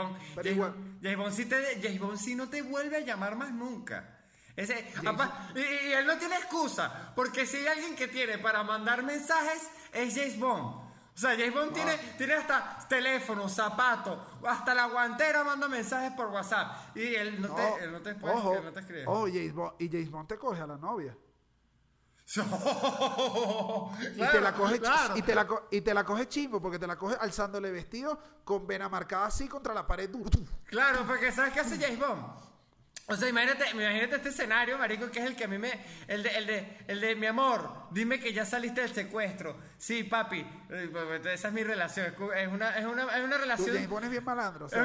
Bond 1.19 2.17
sí 2.17 2.25
sí 2.25 2.35
no 2.35 2.49
te 2.49 2.63
vuelve 2.63 2.97
a 2.99 3.01
llamar 3.01 3.37
más 3.37 3.53
nunca. 3.53 4.11
Ese, 4.57 4.93
apa, 5.05 5.51
y, 5.55 5.59
y 5.59 5.93
él 5.93 6.07
no 6.07 6.17
tiene 6.17 6.37
excusa, 6.37 7.13
porque 7.17 7.45
si 7.45 7.57
hay 7.57 7.67
alguien 7.67 7.97
que 7.97 8.07
tiene 8.07 8.39
para 8.39 8.63
mandar 8.63 9.03
mensajes, 9.03 9.69
es 9.93 10.15
James 10.15 10.39
Bond. 10.39 10.85
O 11.15 11.19
sea, 11.19 11.31
James 11.31 11.55
Bond 11.55 11.73
tiene, 11.73 11.97
tiene 12.19 12.35
hasta 12.35 12.87
teléfono, 12.89 13.49
zapato, 13.49 14.41
hasta 14.47 14.75
la 14.75 14.87
guantera 14.87 15.45
manda 15.45 15.69
mensajes 15.69 16.13
por 16.13 16.27
WhatsApp. 16.29 16.97
Y 16.97 17.15
él 17.15 17.41
no, 17.41 17.55
te, 17.55 17.85
él 17.85 17.93
no 17.93 18.01
te 18.01 18.15
puede, 18.15 18.35
ojo, 18.35 18.55
él 18.55 18.65
no 18.65 18.73
te 18.73 18.81
escribe. 18.81 19.07
ojo, 19.07 19.27
James 19.27 19.55
Bond, 19.55 19.73
y 19.81 19.89
James 19.89 20.11
Bond 20.11 20.29
te 20.29 20.37
coge 20.37 20.61
a 20.61 20.67
la 20.67 20.77
novia. 20.77 21.17
y 24.17 24.21
te 24.27 24.41
la 24.41 24.55
coge 24.55 24.81
claro. 24.81 25.17
y 25.17 25.23
te 25.23 25.35
la, 25.35 25.47
y 25.71 25.81
te 25.83 25.93
la 25.93 26.05
coge 26.05 26.27
chimbo 26.27 26.61
porque 26.61 26.79
te 26.79 26.87
la 26.87 26.97
coge 26.97 27.17
alzándole 27.21 27.71
vestido 27.71 28.19
con 28.45 28.67
vena 28.67 28.89
marcada 28.89 29.27
así 29.27 29.47
contra 29.47 29.75
la 29.75 29.87
pared 29.87 30.09
duro. 30.09 30.31
Claro, 30.65 31.05
porque 31.07 31.31
¿sabes 31.31 31.53
qué 31.53 31.61
hace 31.61 31.79
James 31.79 31.99
Bond? 31.99 32.44
O 33.07 33.17
sea, 33.17 33.29
imagínate, 33.29 33.69
imagínate 33.71 34.17
este 34.17 34.31
escenario, 34.31 34.79
marico, 34.79 35.11
que 35.11 35.19
es 35.21 35.27
el 35.27 35.37
que 35.37 35.45
a 35.45 35.49
mí 35.49 35.59
me... 35.59 35.71
El 36.09 36.23
de, 36.23 36.31
el 36.39 36.47
de, 36.47 36.79
el 36.89 37.01
de 37.03 37.15
mi 37.15 37.27
amor, 37.27 37.71
dime 37.91 38.19
que 38.19 38.33
ya 38.33 38.47
saliste 38.47 38.81
del 38.81 38.95
secuestro. 38.95 39.59
Sí, 39.77 40.05
papi, 40.05 40.41
eh, 40.71 40.89
pues, 40.91 41.27
esa 41.27 41.49
es 41.49 41.55
mi 41.55 41.63
relación. 41.65 42.15
Es 42.35 42.49
una, 42.49 42.79
es 42.79 42.87
una, 42.87 43.03
es 43.15 43.23
una 43.23 43.37
Tú, 43.37 43.43
relación... 43.43 43.77
James 43.77 44.05
es 44.05 44.11
bien 44.11 44.25
malandro. 44.25 44.67
Es 44.67 44.73
se, 44.73 44.79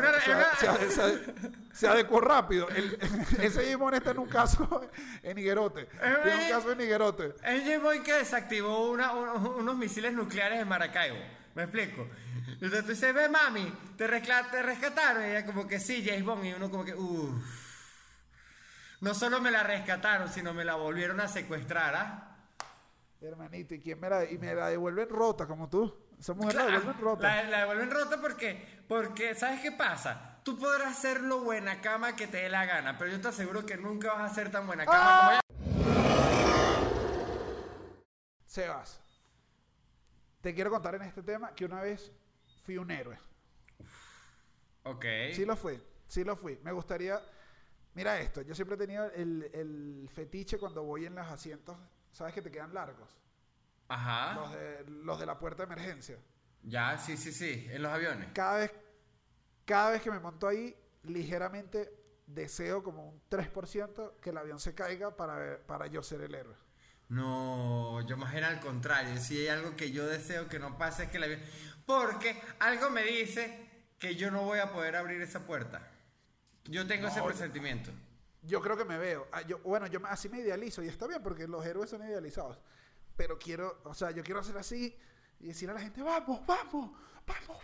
es 1.73 1.83
adecuó 1.85 2.19
rápido. 2.19 2.67
El- 2.69 2.97
ese 3.41 3.71
James 3.71 3.93
está 3.97 4.11
en 4.11 4.19
un 4.19 4.27
caso 4.27 4.89
en 5.23 5.37
Higuerote. 5.37 5.85
Tiene 5.85 6.43
un 6.43 6.49
caso 6.49 6.71
en 6.73 6.81
Higuerote. 6.81 7.35
Es 7.45 7.63
James 7.63 8.01
que 8.03 8.13
desactivó 8.15 8.89
una- 8.91 9.13
unos 9.13 9.77
misiles 9.77 10.11
nucleares 10.11 10.59
en 10.59 10.67
Maracaibo. 10.67 11.17
¿Me 11.55 11.63
explico? 11.63 12.05
Entonces 12.47 12.81
tú 12.83 12.89
dices, 12.91 13.13
ve 13.13 13.29
mami, 13.29 13.73
te, 13.97 14.07
te 14.07 14.61
rescataron. 14.61 15.23
Y 15.23 15.27
ella 15.29 15.45
como 15.45 15.65
que 15.65 15.79
sí, 15.79 16.03
James 16.05 16.25
Bond. 16.25 16.43
Y 16.45 16.53
uno 16.53 16.69
como 16.69 16.83
que, 16.83 16.93
uff. 16.93 17.68
No 19.01 19.13
solo 19.13 19.39
me 19.39 19.49
la 19.51 19.63
rescataron, 19.63 20.29
sino 20.29 20.53
me 20.53 20.65
la 20.65 20.75
volvieron 20.75 21.19
a 21.21 21.27
secuestrar, 21.27 21.95
¿ah? 21.95 22.35
Hermanito, 23.21 23.73
¿y 23.75 23.79
quién 23.79 23.99
me 23.99 24.09
la, 24.09 24.25
y 24.29 24.37
me 24.37 24.53
la 24.53 24.67
devuelven 24.67 25.09
rota 25.09 25.45
como 25.47 25.69
tú? 25.69 25.93
Esa 26.19 26.33
mujer 26.33 26.55
la 26.55 26.63
Claro, 26.63 26.79
devuelven 26.79 27.01
rota. 27.01 27.21
La, 27.23 27.43
la 27.43 27.59
devuelven 27.61 27.91
rota 27.91 28.19
porque, 28.21 28.83
porque, 28.87 29.35
¿sabes 29.35 29.61
qué 29.61 29.71
pasa? 29.71 30.39
Tú 30.43 30.57
podrás 30.57 30.97
ser 30.97 31.21
lo 31.21 31.41
buena 31.41 31.79
cama 31.81 32.15
que 32.15 32.27
te 32.27 32.37
dé 32.37 32.49
la 32.49 32.65
gana, 32.65 32.97
pero 32.97 33.11
yo 33.11 33.21
te 33.21 33.29
aseguro 33.29 33.65
que 33.65 33.77
nunca 33.77 34.13
vas 34.13 34.31
a 34.31 34.35
ser 34.35 34.51
tan 34.51 34.67
buena 34.67 34.85
cama 34.85 34.97
¡Ah! 35.01 35.19
como 35.19 35.31
ella. 35.31 35.39
Sebas, 38.45 39.01
te 40.41 40.53
quiero 40.53 40.71
contar 40.71 40.95
en 40.95 41.03
este 41.03 41.21
tema 41.23 41.53
que 41.53 41.65
una 41.65 41.81
vez 41.81 42.11
fui 42.65 42.77
un 42.77 42.89
héroe. 42.91 43.17
Ok. 44.83 45.05
Sí 45.33 45.45
lo 45.45 45.55
fui, 45.55 45.81
sí 46.07 46.23
lo 46.23 46.35
fui. 46.35 46.59
Me 46.63 46.71
gustaría... 46.71 47.21
Mira 47.93 48.19
esto, 48.21 48.41
yo 48.41 48.55
siempre 48.55 48.75
he 48.75 48.77
tenido 48.79 49.05
el, 49.11 49.49
el 49.53 50.09
fetiche 50.13 50.57
cuando 50.57 50.83
voy 50.83 51.05
en 51.05 51.15
los 51.15 51.27
asientos, 51.27 51.77
¿sabes 52.11 52.33
que 52.33 52.41
te 52.41 52.51
quedan 52.51 52.73
largos? 52.73 53.17
Ajá. 53.87 54.35
Los 54.35 54.53
de, 54.53 54.83
los 54.87 55.19
de 55.19 55.25
la 55.25 55.39
puerta 55.39 55.65
de 55.65 55.73
emergencia. 55.73 56.17
Ya, 56.63 56.97
sí, 56.97 57.17
sí, 57.17 57.31
sí. 57.31 57.67
En 57.69 57.81
los 57.81 57.91
aviones. 57.91 58.27
Cada 58.33 58.57
vez, 58.59 58.71
cada 59.65 59.91
vez 59.91 60.01
que 60.01 60.11
me 60.11 60.19
monto 60.19 60.47
ahí, 60.47 60.75
ligeramente 61.03 61.91
deseo 62.27 62.83
como 62.83 63.07
un 63.09 63.21
3% 63.29 64.19
que 64.21 64.29
el 64.29 64.37
avión 64.37 64.59
se 64.59 64.75
caiga 64.75 65.15
para, 65.15 65.35
ver- 65.35 65.61
para 65.65 65.87
yo 65.87 66.03
ser 66.03 66.21
el 66.21 66.35
héroe. 66.35 66.55
No, 67.09 68.05
yo 68.07 68.17
más 68.17 68.35
era 68.35 68.49
al 68.49 68.59
contrario. 68.59 69.17
Si 69.17 69.37
hay 69.39 69.47
algo 69.47 69.75
que 69.75 69.91
yo 69.91 70.05
deseo 70.05 70.47
que 70.47 70.59
no 70.59 70.77
pase 70.77 71.03
es 71.03 71.09
que 71.09 71.17
la 71.19 71.25
avión. 71.25 71.41
Porque 71.85 72.39
algo 72.59 72.89
me 72.91 73.03
dice 73.03 73.67
que 73.97 74.15
yo 74.15 74.29
no 74.29 74.43
voy 74.43 74.59
a 74.59 74.71
poder 74.71 74.95
abrir 74.95 75.21
esa 75.21 75.45
puerta. 75.45 75.87
Yo 76.65 76.85
tengo 76.85 77.07
ese 77.07 77.19
No, 77.19 77.25
presentimiento. 77.25 77.91
Yo 78.43 78.61
creo 78.61 78.77
que 78.77 78.85
me 78.85 78.97
veo. 78.97 79.27
Ah, 79.31 79.41
yo, 79.41 79.59
bueno, 79.59 79.87
yo 79.87 79.99
así 80.05 80.29
me 80.29 80.39
idealizo 80.39 80.83
y 80.83 80.87
está 80.87 81.07
bien 81.07 81.21
porque 81.21 81.47
los 81.47 81.65
héroes 81.65 81.89
son 81.89 82.03
idealizados. 82.03 82.57
Pero 83.15 83.37
quiero, 83.37 83.81
o 83.83 83.93
sea, 83.93 84.11
yo 84.11 84.23
quiero 84.23 84.39
hacer 84.39 84.57
así 84.57 84.95
y 85.39 85.47
decir 85.47 85.69
a 85.69 85.73
la 85.73 85.81
gente, 85.81 86.01
vamos, 86.01 86.45
vamos, 86.45 86.91
vamos, 87.27 87.63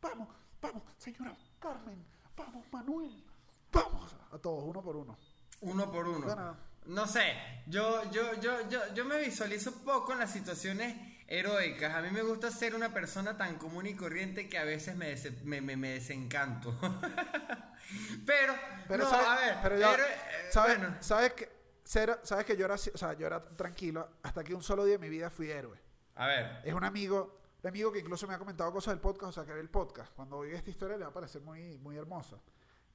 vamos, 0.00 0.28
vamos, 0.60 0.82
señora 0.98 1.36
Carmen, 1.60 2.04
vamos, 2.36 2.64
Manuel, 2.72 3.24
vamos. 3.72 4.16
A 4.32 4.38
todos, 4.38 4.64
uno 4.64 4.82
por 4.82 4.96
uno. 4.96 5.16
Uno 5.60 5.90
por 5.90 6.08
uno. 6.08 6.26
Bueno. 6.26 6.56
No 6.86 7.06
sé, 7.06 7.62
yo, 7.66 8.10
yo, 8.10 8.34
yo, 8.40 8.68
yo, 8.68 8.92
yo 8.92 9.04
me 9.04 9.20
visualizo 9.20 9.72
poco 9.84 10.12
en 10.12 10.18
las 10.18 10.32
situaciones 10.32 11.11
heroicas. 11.38 11.94
A 11.94 12.02
mí 12.02 12.10
me 12.10 12.22
gusta 12.22 12.50
ser 12.50 12.74
una 12.74 12.92
persona 12.92 13.36
tan 13.36 13.56
común 13.56 13.86
y 13.86 13.94
corriente 13.94 14.48
que 14.48 14.58
a 14.58 14.64
veces 14.64 14.96
me, 14.96 15.14
me, 15.44 15.60
me- 15.60 15.76
me 15.76 15.88
desencanto. 15.94 16.76
pero, 18.26 18.54
Pero, 18.88 19.06
a 19.06 19.36
ver, 19.36 19.56
pero 19.62 19.78
ya, 19.78 19.92
héroe- 19.94 20.06
eh, 20.06 20.48
¿sabes, 20.50 20.78
bueno, 20.78 20.96
¿sabes 21.00 21.32
que, 21.32 21.48
ser- 21.84 22.20
sabes 22.22 22.44
que 22.44 22.56
yo 22.56 22.64
era, 22.64 22.74
o 22.74 22.78
sea, 22.78 23.12
yo 23.14 23.26
era 23.26 23.42
tranquilo 23.56 24.08
hasta 24.22 24.44
que 24.44 24.54
un 24.54 24.62
solo 24.62 24.84
día 24.84 24.94
de 24.94 24.98
mi 24.98 25.08
vida 25.08 25.30
fui 25.30 25.50
héroe. 25.50 25.78
a 26.16 26.26
ver, 26.26 26.60
Es 26.64 26.74
un 26.74 26.84
amigo, 26.84 27.40
un 27.62 27.68
amigo 27.68 27.92
que 27.92 28.00
incluso 28.00 28.26
me 28.26 28.34
ha 28.34 28.38
comentado 28.38 28.72
cosas 28.72 28.92
del 28.94 29.00
podcast, 29.00 29.30
o 29.30 29.32
sea, 29.32 29.44
que 29.46 29.52
ve 29.52 29.60
el 29.60 29.70
podcast. 29.70 30.12
Cuando 30.14 30.36
oiga 30.38 30.56
esta 30.58 30.70
historia 30.70 30.96
le 30.96 31.04
va 31.04 31.10
a 31.10 31.14
parecer 31.14 31.40
muy, 31.42 31.78
muy 31.78 31.96
hermosa. 31.96 32.36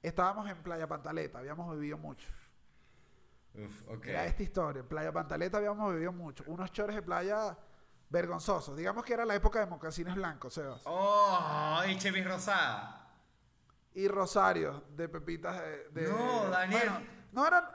Estábamos 0.04 0.50
en 0.50 0.58
Playa 0.62 0.88
Pantaleta, 0.88 1.40
habíamos 1.40 1.74
bebido 1.76 1.98
mucho. 1.98 2.28
uf, 3.56 3.90
ok. 3.90 4.06
Era 4.06 4.26
esta 4.26 4.44
historia. 4.44 4.82
En 4.82 4.88
Playa 4.88 5.12
Pantaleta 5.12 5.58
habíamos 5.58 5.92
bebido 5.92 6.12
mucho. 6.14 6.44
Unos 6.48 6.72
chores 6.72 6.96
de 6.96 7.02
playa 7.02 7.58
vergonzosos. 8.10 8.76
Digamos 8.78 9.04
que 9.04 9.14
era 9.14 9.26
la 9.26 9.36
época 9.36 9.60
de 9.60 9.66
mocasines 9.66 10.16
blancos, 10.16 10.54
Sebas. 10.54 10.82
Oh, 10.86 11.82
y 11.88 11.98
Chevis 11.98 12.26
Rosada. 12.28 12.94
Y 13.94 14.08
Rosario 14.08 14.84
de 14.90 15.10
pepitas 15.10 15.60
de... 15.62 15.90
de- 15.90 16.10
No, 16.10 16.50
Daniel. 16.50 16.90
Bueno, 16.90 17.08
no 17.32 17.48
eran... 17.48 17.66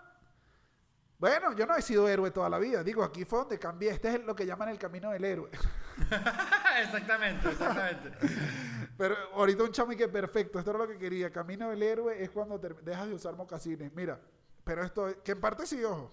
Bueno, 1.18 1.52
yo 1.52 1.66
no 1.66 1.76
he 1.76 1.82
sido 1.82 2.08
héroe 2.08 2.30
toda 2.32 2.48
la 2.48 2.58
vida. 2.58 2.82
Digo, 2.82 3.04
aquí 3.04 3.24
fue 3.24 3.40
donde 3.40 3.58
cambié. 3.58 3.90
Este 3.90 4.08
es 4.14 4.24
lo 4.24 4.34
que 4.34 4.44
llaman 4.44 4.68
el 4.70 4.78
camino 4.78 5.10
del 5.10 5.24
héroe. 5.24 5.50
exactamente, 6.82 7.48
exactamente. 7.48 8.10
Pero 8.98 9.16
ahorita 9.34 9.62
un 9.62 9.70
chamo 9.72 9.92
que 9.96 10.08
perfecto, 10.08 10.58
esto 10.58 10.70
era 10.70 10.80
lo 10.80 10.88
que 10.88 10.98
quería. 10.98 11.30
Camino 11.32 11.70
del 11.70 11.82
héroe 11.82 12.22
es 12.22 12.30
cuando 12.30 12.58
dejas 12.58 13.06
de 13.08 13.14
usar 13.14 13.34
mocasines. 13.36 13.92
Mira, 13.94 14.20
pero 14.64 14.84
esto, 14.84 15.22
que 15.24 15.32
en 15.32 15.40
parte 15.40 15.66
sí, 15.66 15.82
ojo. 15.82 16.10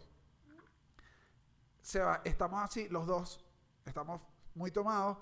Se 1.82 2.00
va, 2.00 2.22
estamos 2.24 2.64
así, 2.64 2.88
los 2.90 3.06
dos, 3.06 3.44
estamos 3.89 4.21
muy 4.56 4.71
tomados. 4.71 5.17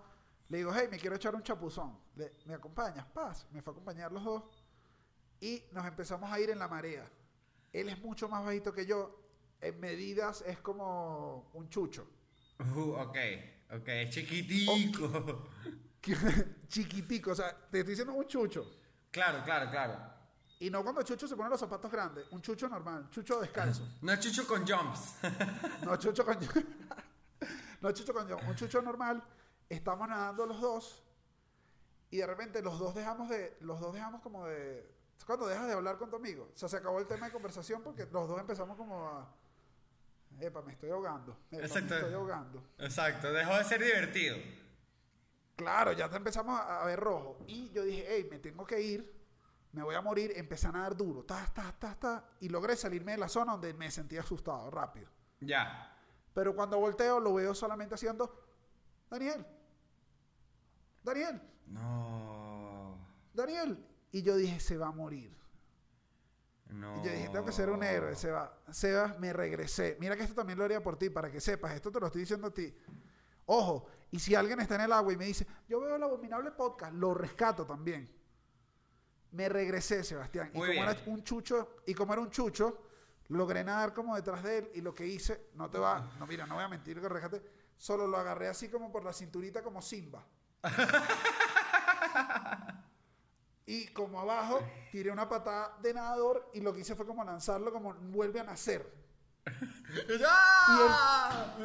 Le 0.50 0.60
digo, 0.60 0.72
hey, 0.74 0.88
me 0.90 0.98
quiero 0.98 1.16
echar 1.16 1.36
un 1.36 1.44
chapuzón. 1.44 1.98
Le- 2.16 2.34
¿Me 2.46 2.54
acompañas? 2.54 3.06
Paz. 3.08 3.48
Me 3.52 3.62
fue 3.62 3.72
a 3.72 3.74
acompañar 3.74 4.12
los 4.12 4.24
dos. 4.24 4.44
Y 5.42 5.64
nos 5.72 5.86
empezamos 5.86 6.32
a 6.32 6.40
ir 6.40 6.50
en 6.50 6.60
la 6.60 6.68
marea. 6.68 7.10
Él 7.74 7.90
es 7.90 8.00
mucho 8.00 8.30
más 8.30 8.44
bajito 8.46 8.72
que 8.74 8.86
yo. 8.86 9.24
En 9.60 9.80
medidas 9.80 10.42
es 10.46 10.60
como 10.60 11.50
un 11.54 11.68
chucho. 11.70 12.08
Uh, 12.76 12.92
ok, 12.94 13.18
ok, 13.72 13.90
chiquitico. 14.10 15.50
Chiquitico, 16.68 17.32
o 17.32 17.36
sea, 17.36 17.52
te 17.70 17.80
estoy 17.80 17.92
diciendo 17.92 18.14
un 18.14 18.26
chucho. 18.28 18.66
Claro, 19.12 19.44
claro, 19.44 19.70
claro. 19.70 20.14
Y 20.60 20.70
no 20.70 20.82
cuando 20.84 21.02
Chucho 21.04 21.28
se 21.28 21.36
pone 21.36 21.50
los 21.50 21.60
zapatos 21.60 21.92
grandes, 21.92 22.26
un 22.32 22.42
chucho 22.42 22.68
normal, 22.68 23.10
chucho 23.10 23.40
descalzo. 23.42 23.88
No 24.02 24.16
chucho 24.18 24.48
con 24.48 24.66
jumps. 24.66 25.16
No 25.84 25.96
chucho 25.98 26.26
con 26.26 26.38
No 27.82 27.92
chucho 27.92 28.14
con 28.14 28.32
un 28.32 28.56
chucho 28.56 28.82
normal. 28.82 29.24
Estamos 29.70 30.08
nadando 30.08 30.46
los 30.46 30.62
dos 30.62 31.04
y 32.10 32.18
de 32.18 32.26
repente 32.26 32.62
los 32.62 32.80
dos 32.80 32.96
dejamos 32.96 33.30
de 33.30 33.58
los 33.62 33.80
dos 33.80 33.94
dejamos 33.94 34.22
como 34.22 34.46
de 34.48 34.96
cuando 35.26 35.46
dejas 35.48 35.68
de 35.68 35.74
hablar 35.74 35.98
con 35.98 36.10
tu 36.10 36.16
amigo. 36.16 36.50
O 36.54 36.58
sea, 36.58 36.70
se 36.70 36.78
acabó 36.78 37.00
el 37.00 37.08
tema 37.08 37.26
de 37.26 37.34
conversación 37.34 37.82
porque 37.84 38.08
los 38.12 38.30
dos 38.30 38.40
empezamos 38.40 38.78
como 38.78 39.08
a 39.10 39.28
Epa, 40.40 40.62
me 40.62 40.72
estoy 40.72 40.90
ahogando. 40.90 41.38
Epa, 41.52 41.66
Exacto. 41.66 41.90
me 41.90 41.96
estoy 41.96 42.14
ahogando. 42.14 42.64
Exacto, 42.78 43.34
dejó 43.34 43.58
de 43.58 43.64
ser 43.66 43.84
divertido. 43.84 44.38
Claro, 45.56 45.92
ya 45.92 46.10
te 46.10 46.16
empezamos 46.18 46.58
a, 46.60 46.82
a 46.82 46.86
ver 46.86 47.00
rojo. 47.00 47.40
Y 47.48 47.72
yo 47.72 47.84
dije, 47.84 48.06
hey, 48.08 48.28
me 48.30 48.40
tengo 48.40 48.66
que 48.66 48.80
ir, 48.80 49.18
me 49.74 49.84
voy 49.84 49.96
a 49.96 50.02
morir. 50.02 50.32
Empecé 50.36 50.68
a 50.68 50.72
nadar 50.72 50.96
duro, 50.96 51.24
ta, 51.24 51.46
ta, 51.54 51.76
ta, 51.78 51.96
ta. 51.96 52.30
Y 52.40 52.50
logré 52.50 52.76
salirme 52.78 53.14
de 53.14 53.18
la 53.18 53.28
zona 53.28 53.54
donde 53.54 53.74
me 53.74 53.90
sentía 53.92 54.22
asustado, 54.22 54.70
rápido. 54.70 55.10
Ya. 55.42 55.97
Pero 56.38 56.56
cuando 56.56 56.78
volteo, 56.78 57.20
lo 57.20 57.34
veo 57.34 57.56
solamente 57.56 57.96
haciendo, 57.96 58.32
Daniel, 59.10 59.44
Daniel, 61.02 61.42
No. 61.66 62.96
Daniel. 63.34 63.84
Y 64.12 64.22
yo 64.22 64.36
dije, 64.36 64.60
se 64.60 64.78
va 64.78 64.90
a 64.90 64.92
morir. 64.92 65.36
No. 66.70 67.02
Y 67.02 67.06
yo 67.08 67.12
dije, 67.12 67.30
tengo 67.30 67.44
que 67.44 67.52
ser 67.52 67.72
un 67.72 67.82
héroe, 67.82 68.16
Seba. 68.16 68.56
Seba, 68.70 69.16
me 69.18 69.34
regresé. 69.34 69.98
Mira 70.00 70.16
que 70.16 70.22
esto 70.22 70.36
también 70.36 70.60
lo 70.60 70.66
haría 70.66 70.84
por 70.84 70.96
ti, 70.96 71.10
para 71.10 71.32
que 71.32 71.42
sepas. 71.42 71.74
Esto 71.74 71.92
te 71.92 72.00
lo 72.00 72.06
estoy 72.06 72.22
diciendo 72.22 72.46
a 72.46 72.54
ti. 72.54 72.72
Ojo, 73.48 73.88
y 74.12 74.20
si 74.20 74.36
alguien 74.36 74.60
está 74.60 74.76
en 74.76 74.82
el 74.82 74.92
agua 74.92 75.12
y 75.12 75.18
me 75.18 75.26
dice, 75.26 75.48
yo 75.68 75.80
veo 75.80 75.96
el 75.96 76.04
abominable 76.04 76.52
podcast, 76.52 76.94
lo 76.94 77.16
rescato 77.16 77.66
también. 77.66 78.14
Me 79.32 79.50
regresé, 79.50 80.04
Sebastián. 80.04 80.50
Y 80.50 80.60
como 80.60 80.66
bien. 80.66 80.84
era 80.84 80.96
un 81.08 81.24
chucho, 81.24 81.78
y 81.88 81.96
como 81.96 82.14
era 82.14 82.22
un 82.22 82.30
chucho, 82.30 82.87
logré 83.30 83.64
nadar 83.64 83.94
como 83.94 84.16
detrás 84.16 84.44
de 84.44 84.60
él. 84.60 84.72
Y 84.76 84.82
lo 84.82 84.94
que 84.94 85.06
hice, 85.06 85.50
no 85.56 85.70
te 85.70 85.80
va, 85.80 86.12
no 86.20 86.28
mira, 86.28 86.46
no 86.46 86.56
voy 86.56 86.64
a 86.64 86.70
mentir, 86.70 87.00
que 87.00 87.10
rescate, 87.10 87.42
solo 87.78 88.08
lo 88.08 88.18
agarré 88.18 88.48
así 88.48 88.70
como 88.70 88.92
por 88.92 89.04
la 89.04 89.14
cinturita 89.14 89.62
como 89.62 89.82
Simba. 89.82 90.26
Y 93.70 93.88
como 93.88 94.22
abajo, 94.22 94.62
tiré 94.94 95.12
una 95.12 95.28
patada 95.28 95.78
de 95.82 95.94
nadador 95.94 96.50
y 96.54 96.62
lo 96.62 96.74
que 96.74 96.80
hice 96.80 96.96
fue 96.96 97.06
como 97.06 97.22
lanzarlo 97.26 97.74
como 97.74 97.94
vuelve 97.96 98.40
a 98.40 98.46
nacer. 98.46 98.90
¡Ya! 100.20 101.58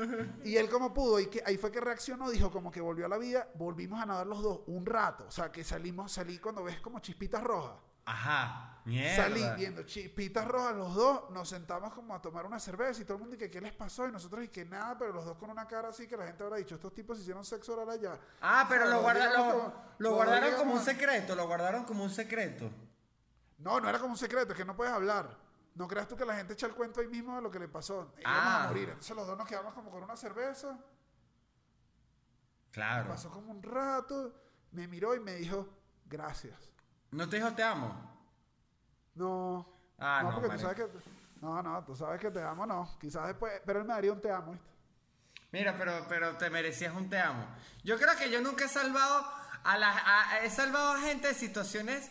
Y 0.45 0.57
él 0.57 0.69
como 0.69 0.93
pudo, 0.93 1.21
y 1.21 1.27
que 1.27 1.41
ahí 1.47 1.57
fue 1.57 1.71
que 1.71 1.81
reaccionó, 1.81 2.29
dijo 2.29 2.51
como 2.51 2.73
que 2.73 2.81
volvió 2.81 3.07
a 3.07 3.09
la 3.09 3.19
vida, 3.19 3.49
volvimos 3.55 4.03
a 4.03 4.07
nadar 4.07 4.27
los 4.27 4.43
dos 4.43 4.63
un 4.67 4.85
rato. 4.85 5.27
O 5.29 5.31
sea, 5.31 5.53
que 5.53 5.63
salimos, 5.63 6.11
salí 6.11 6.39
cuando 6.39 6.65
ves 6.65 6.81
como 6.81 6.99
chispitas 6.99 7.45
rojas. 7.45 7.77
Ajá. 8.05 8.69
Mierda. 8.85 9.15
Salí 9.25 9.45
viendo 9.57 9.85
chispitas 9.85 10.45
rojas 10.49 10.75
los 10.75 10.93
dos, 10.95 11.31
nos 11.31 11.49
sentamos 11.49 11.95
como 11.95 12.17
a 12.17 12.21
tomar 12.21 12.45
una 12.47 12.59
cerveza 12.59 13.01
y 13.01 13.05
todo 13.05 13.17
el 13.17 13.23
mundo 13.23 13.39
que 13.39 13.49
qué 13.49 13.61
les 13.61 13.73
pasó 13.73 14.09
y 14.09 14.13
nosotros 14.13 14.43
y 14.45 14.49
que 14.49 14.65
nada, 14.65 14.99
pero 14.99 15.13
los 15.13 15.25
dos 15.25 15.37
con 15.39 15.51
una 15.51 15.69
cara 15.69 15.91
así 15.91 16.09
que 16.09 16.17
la 16.17 16.27
gente 16.27 16.43
habrá 16.43 16.57
dicho, 16.57 16.75
estos 16.75 16.93
tipos 16.93 17.21
hicieron 17.21 17.45
sexo 17.45 17.75
oral 17.75 17.91
allá. 17.91 18.19
Ah, 18.41 18.67
pero 18.69 18.83
O 18.85 18.87
sea, 18.89 18.97
lo, 18.97 19.03
guarda- 19.03 19.31
lo- 19.31 19.37
como- 19.37 19.75
lo 19.99 20.09
los 20.09 20.15
guardaron 20.15 20.45
digamos- 20.45 20.63
como 20.65 20.75
un 20.75 20.81
secreto, 20.85 21.37
lo 21.37 21.47
guardaron 21.47 21.85
como 21.85 22.03
un 22.03 22.11
secreto. 22.11 22.71
No, 23.59 23.79
no 23.79 23.89
era 23.89 24.01
como 24.01 24.15
un 24.15 24.19
secreto, 24.19 24.51
es 24.53 24.59
que 24.59 24.65
no 24.65 24.75
puedes 24.75 24.93
hablar. 24.93 25.39
No 25.77 25.87
creas 25.87 26.09
tú 26.09 26.17
que 26.17 26.25
la 26.25 26.35
gente 26.35 26.55
echa 26.55 26.67
el 26.67 26.75
cuento 26.75 27.01
ahí 27.01 27.07
mismo 27.07 27.37
de 27.37 27.43
lo 27.43 27.53
que 27.53 27.61
le 27.61 27.69
pasó. 27.69 28.13
Íbamos 28.19 28.41
Ah. 28.43 28.65
a 28.65 28.67
morir. 28.67 28.89
Entonces 28.89 29.15
los 29.17 29.27
dos 29.29 29.39
nos 29.39 29.47
quedamos 29.47 29.73
como 29.75 29.93
con 29.93 30.03
una 30.03 30.17
cerveza. 30.17 30.77
Claro. 32.73 33.09
Pasó 33.09 33.31
como 33.31 33.53
un 33.53 33.63
rato. 33.63 34.35
Me 34.73 34.89
miró 34.89 35.15
y 35.15 35.21
me 35.21 35.35
dijo, 35.35 35.69
gracias. 36.07 36.72
¿No 37.13 37.29
te 37.29 37.37
dijo 37.37 37.53
te 37.53 37.63
amo? 37.63 37.95
No. 39.15 39.67
Ah, 39.99 40.21
no, 40.25 40.35
porque 40.35 40.49
tú 40.57 40.59
sabes 40.59 40.77
que. 40.77 40.89
No, 41.41 41.63
no, 41.63 41.85
tú 41.85 41.95
sabes 41.97 42.21
que 42.21 42.31
te 42.31 42.43
amo, 42.43 42.67
no. 42.67 42.97
Quizás 43.01 43.27
después. 43.29 43.53
Pero 43.65 43.81
él 43.81 43.87
me 43.87 43.95
daría 43.95 44.13
un 44.13 44.21
te 44.21 44.31
amo, 44.31 44.53
¿viste? 44.53 44.67
Mira, 45.53 45.77
pero, 45.77 46.07
pero 46.09 46.37
te 46.37 46.49
merecías 46.51 46.95
un 46.95 47.11
te 47.11 47.19
amo. 47.19 47.47
Yo 47.85 47.99
creo 47.99 48.17
que 48.17 48.31
yo 48.31 48.41
nunca 48.41 48.65
he 48.65 48.69
salvado 48.69 49.25
a 49.65 49.77
la, 49.79 49.91
a- 49.91 50.45
he 50.45 50.51
salvado 50.51 50.93
a 50.93 51.01
gente 51.01 51.29
de 51.29 51.35
situaciones 51.35 52.11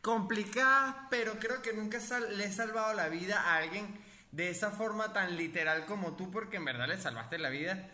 complicadas, 0.00 0.96
pero 1.10 1.34
creo 1.38 1.60
que 1.62 1.72
nunca 1.74 2.00
sal- 2.00 2.36
le 2.38 2.44
he 2.46 2.52
salvado 2.52 2.94
la 2.94 3.08
vida 3.08 3.40
a 3.40 3.56
alguien 3.56 4.02
de 4.32 4.48
esa 4.50 4.70
forma 4.70 5.12
tan 5.12 5.36
literal 5.36 5.84
como 5.86 6.16
tú, 6.16 6.30
porque 6.30 6.56
en 6.56 6.64
verdad 6.64 6.88
le 6.88 6.98
salvaste 6.98 7.38
la 7.38 7.50
vida. 7.50 7.90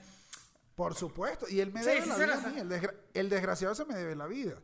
Por 0.77 0.95
supuesto. 0.95 1.47
Y 1.49 1.61
él 1.61 1.73
me 1.73 1.83
debe 1.83 2.03
sí 2.03 2.09
la 2.09 2.17
vida 2.19 2.35
a 2.35 2.51
mí. 2.51 2.61
El, 2.61 2.69
desgra- 2.71 2.95
el 3.15 3.29
desgraciado 3.29 3.75
se 3.75 3.85
me 3.87 3.95
debe 3.95 4.15
la 4.15 4.27
vida. 4.27 4.55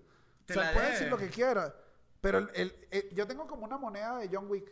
Te 0.46 0.58
o 0.58 0.62
sea, 0.62 0.72
puede 0.72 0.90
decir 0.90 1.08
lo 1.08 1.18
que 1.18 1.28
quiera. 1.28 1.74
Pero 2.20 2.38
el- 2.38 2.50
el- 2.54 2.88
el- 2.90 3.10
yo 3.14 3.26
tengo 3.26 3.46
como 3.46 3.64
una 3.64 3.78
moneda 3.78 4.16
de 4.18 4.28
John 4.32 4.46
Wick. 4.48 4.70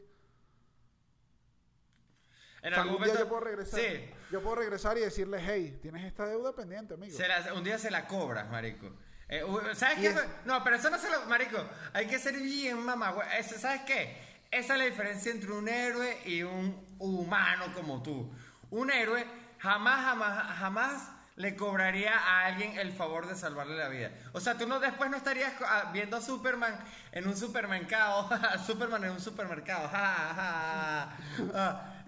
En 2.62 2.72
O 2.72 2.74
sea, 2.76 2.82
algún 2.82 2.98
día 2.98 3.06
momento- 3.14 3.18
yo 3.24 3.28
puedo 3.28 3.40
regresar. 3.40 3.80
Sí, 3.80 4.10
Yo 4.30 4.42
puedo 4.42 4.56
regresar 4.56 4.96
y 4.96 5.00
decirle, 5.00 5.38
hey, 5.44 5.78
tienes 5.82 6.04
esta 6.04 6.24
deuda 6.26 6.54
pendiente, 6.54 6.94
amigo. 6.94 7.16
Se 7.16 7.26
la- 7.26 7.52
un 7.54 7.64
día 7.64 7.78
se 7.78 7.90
la 7.90 8.06
cobras, 8.06 8.48
marico. 8.50 8.92
Eh, 9.28 9.42
¿Sabes 9.74 9.98
qué? 9.98 10.06
es- 10.08 10.26
No, 10.44 10.62
pero 10.62 10.76
eso 10.76 10.88
no 10.90 10.98
se 10.98 11.10
lo... 11.10 11.22
Marico, 11.26 11.58
hay 11.92 12.06
que 12.06 12.18
ser 12.18 12.34
bien 12.36 12.78
mamá. 12.78 13.14
¿Sabes 13.42 13.82
qué? 13.82 14.16
Esa 14.50 14.74
es 14.74 14.78
la 14.78 14.84
diferencia 14.84 15.32
entre 15.32 15.50
un 15.52 15.68
héroe 15.68 16.18
y 16.26 16.42
un 16.42 16.96
humano 17.00 17.72
como 17.74 18.02
tú. 18.02 18.30
Un 18.70 18.90
héroe 18.90 19.24
jamás, 19.58 20.04
jamás, 20.04 20.56
jamás 20.58 21.10
le 21.40 21.56
cobraría 21.56 22.14
a 22.16 22.44
alguien 22.46 22.78
el 22.78 22.92
favor 22.92 23.26
de 23.26 23.34
salvarle 23.34 23.76
la 23.76 23.88
vida. 23.88 24.10
O 24.32 24.40
sea, 24.40 24.58
tú 24.58 24.66
no 24.66 24.78
después 24.78 25.10
no 25.10 25.16
estarías 25.16 25.52
ah, 25.64 25.90
viendo 25.92 26.16
a 26.18 26.20
Superman 26.20 26.78
en 27.12 27.26
un 27.26 27.36
supermercado. 27.36 28.28
Superman 28.66 29.04
en 29.04 29.10
un 29.12 29.20
supermercado. 29.20 29.88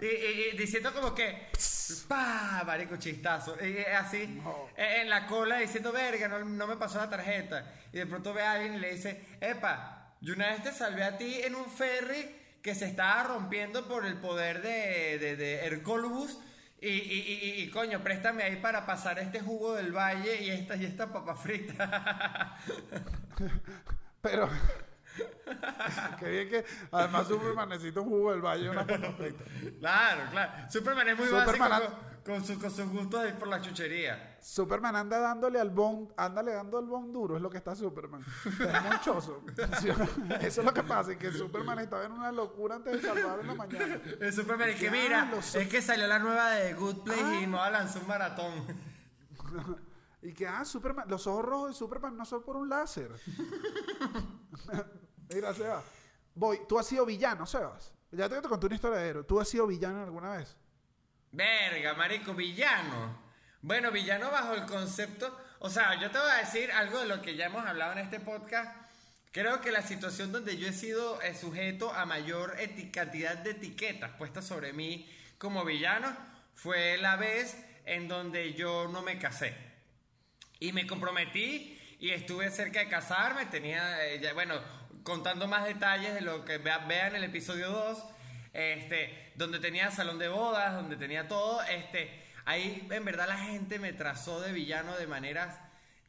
y, 0.01 0.05
y- 0.07 0.51
y 0.53 0.57
diciendo 0.57 0.93
como 0.93 1.15
que... 1.15 1.49
¡Pah! 2.09 2.63
Marico, 2.67 2.97
chistazo. 2.97 3.57
Y, 3.65 3.79
así, 3.79 4.27
No. 4.43 4.69
eh, 4.77 4.99
en 5.03 5.11
la 5.11 5.27
cola 5.27 5.59
diciendo, 5.59 5.93
verga, 5.93 6.29
no, 6.29 6.39
no 6.45 6.67
me 6.67 6.77
pasó 6.77 6.99
la 6.99 7.09
tarjeta. 7.11 7.65
Y 7.93 7.99
de 7.99 8.07
pronto 8.07 8.33
ve 8.35 8.43
a 8.43 8.53
alguien 8.53 8.75
y 8.75 8.79
le 8.79 8.95
dice, 8.95 9.25
epa, 9.41 10.15
yo 10.21 10.35
una 10.35 10.49
vez 10.49 10.63
te 10.63 10.73
salvé 10.73 11.05
a 11.05 11.17
ti 11.19 11.41
en 11.43 11.55
un 11.55 11.67
ferry 11.71 12.39
que 12.63 12.75
se 12.75 12.87
estaba 12.87 13.23
rompiendo 13.25 13.89
por 13.89 14.05
el 14.07 14.17
poder 14.19 14.63
de, 14.63 15.19
de, 15.19 15.37
de. 15.37 15.67
Y, 16.83 16.89
y, 16.89 16.91
y, 16.91 17.63
y, 17.63 17.71
coño, 17.71 18.03
préstame 18.03 18.43
ahí 18.43 18.57
para 18.57 18.85
pasar 18.85 19.17
este 19.21 19.39
jugo 19.39 19.75
del 19.75 19.93
valle 19.93 20.43
y 20.43 20.51
esta, 20.51 20.75
y 20.75 20.85
esta 20.85 21.13
papa 21.13 21.37
frita. 21.37 22.57
Pero. 24.21 24.51
Qué 26.19 26.29
bien 26.29 26.49
que. 26.49 26.65
Además, 26.91 27.29
Superman 27.29 27.69
necesita 27.69 28.01
un 28.01 28.09
jugo 28.09 28.33
del 28.33 28.41
valle 28.41 28.65
y 28.65 28.69
una 28.69 28.85
papa 28.85 29.13
frita. 29.13 29.45
claro, 29.79 30.23
claro. 30.33 30.53
Superman 30.71 31.09
es 31.11 31.19
muy 31.19 31.29
Superman 31.29 31.71
básico 31.71 32.12
con, 32.25 32.35
con, 32.37 32.45
su- 32.45 32.59
con 32.61 32.71
sus 32.71 32.87
gustos 32.89 33.21
ahí 33.21 33.33
por 33.33 33.49
la 33.49 33.61
chuchería. 33.61 34.37
Superman 34.41 34.97
anda 34.97 35.19
dándole 35.19 35.61
al 35.61 35.71
bon, 35.71 36.13
ándale 36.17 36.53
dando 36.53 36.79
al 36.79 36.87
bon 36.87 37.13
duro, 37.13 37.37
es 37.37 37.43
lo 37.43 37.49
que 37.51 37.59
está 37.59 37.75
Superman. 37.77 38.25
Es 38.45 38.83
monchoso. 38.83 39.43
Eso 40.41 40.61
es 40.61 40.65
lo 40.65 40.73
que 40.75 40.83
pasa, 40.83 41.13
y 41.13 41.17
que 41.17 41.31
Superman 41.33 41.79
estaba 41.81 42.05
en 42.05 42.13
una 42.13 42.33
locura 42.33 42.77
antes 42.77 43.01
de 43.01 43.09
salvar 43.09 43.41
en 43.41 43.47
la 43.49 43.55
mañana. 43.55 44.01
El 44.21 44.33
Superman 44.33 44.69
es 44.71 44.81
que 44.81 44.91
mira, 44.91 45.31
es 45.55 45.69
que 45.69 45.83
salió 45.83 46.07
la 46.07 46.19
nueva 46.19 46.51
de 46.51 46.75
Good 46.75 47.03
Place 47.05 47.23
Ah. 47.25 47.41
y 47.43 47.47
no 47.47 47.71
lanzó 47.71 48.01
un 48.01 48.07
maratón. 48.09 48.53
Y 50.25 50.33
que, 50.35 50.47
ah, 50.47 50.65
Superman, 50.65 51.09
los 51.09 51.27
ojos 51.27 51.45
rojos 51.45 51.69
de 51.71 51.75
Superman 51.75 52.17
no 52.17 52.25
son 52.25 52.45
por 52.45 52.57
un 52.57 52.69
láser. 52.69 53.11
Mira, 55.35 55.53
Sebas. 55.55 55.85
Voy, 56.35 56.61
tú 56.69 56.79
has 56.79 56.87
sido 56.87 57.05
villano, 57.05 57.45
Sebas. 57.47 57.93
Ya 58.11 58.29
te, 58.29 58.41
te 58.41 58.49
conté 58.49 58.67
una 58.67 58.75
historia 58.77 58.99
de 58.99 59.09
héroe. 59.09 59.25
¿Tú 59.25 59.41
has 59.41 59.49
sido 59.49 59.67
villano 59.67 60.03
alguna 60.05 60.37
vez? 60.37 60.57
Verga, 61.33 61.95
marico, 61.95 62.35
villano. 62.35 63.19
Bueno, 63.63 63.91
villano 63.91 64.31
bajo 64.31 64.55
el 64.55 64.67
concepto. 64.67 65.35
O 65.61 65.71
sea, 65.71 65.99
yo 66.01 66.11
te 66.11 66.19
voy 66.19 66.31
a 66.31 66.37
decir 66.39 66.71
algo 66.73 66.99
de 67.01 67.07
lo 67.07 67.23
que 67.23 67.37
ya 67.37 67.47
hemos 67.47 67.65
hablado 67.67 67.93
en 67.93 67.99
este 67.99 68.21
podcast. 68.21 68.77
Creo 69.33 69.61
que 69.63 69.71
la 69.73 69.83
situación 69.83 70.31
donde 70.31 70.59
yo 70.59 70.69
he 70.69 70.73
sido 70.73 71.21
eh, 71.23 71.35
sujeto 71.35 71.93
a 71.93 72.05
mayor 72.05 72.55
cantidad 72.93 73.37
de 73.39 73.53
etiquetas 73.53 74.11
puestas 74.13 74.45
sobre 74.47 74.73
mí 74.75 75.11
como 75.39 75.65
villano 75.65 76.15
fue 76.55 76.99
la 76.99 77.17
vez 77.17 77.57
en 77.87 78.09
donde 78.09 78.53
yo 78.53 78.89
no 78.89 79.01
me 79.01 79.19
casé. 79.19 79.57
Y 80.61 80.73
me 80.73 80.87
comprometí 80.87 81.79
y 81.99 82.11
estuve 82.11 82.51
cerca 82.51 82.81
de 82.81 82.89
casarme. 82.89 83.47
Tenía, 83.47 84.07
eh, 84.07 84.21
ya- 84.21 84.35
bueno, 84.35 84.61
contando 85.03 85.49
más 85.49 85.65
detalles 85.65 86.13
de 86.13 86.21
lo 86.21 86.45
que 86.45 86.59
vea- 86.59 86.79
vean 86.87 87.17
el 87.17 87.25
episodio 87.25 87.71
2, 87.71 88.05
este, 88.53 89.22
donde 89.37 89.59
tenía 89.59 89.91
salón 89.91 90.19
de 90.19 90.29
bodas, 90.29 90.75
donde 90.75 90.97
tenía 90.97 91.29
todo. 91.29 91.63
Este, 91.63 92.23
ahí 92.45 92.87
en 92.91 93.05
verdad 93.05 93.29
la 93.29 93.39
gente 93.39 93.79
me 93.79 93.93
trazó 93.93 94.41
de 94.41 94.53
villano 94.53 94.97
de 94.97 95.07
maneras 95.07 95.59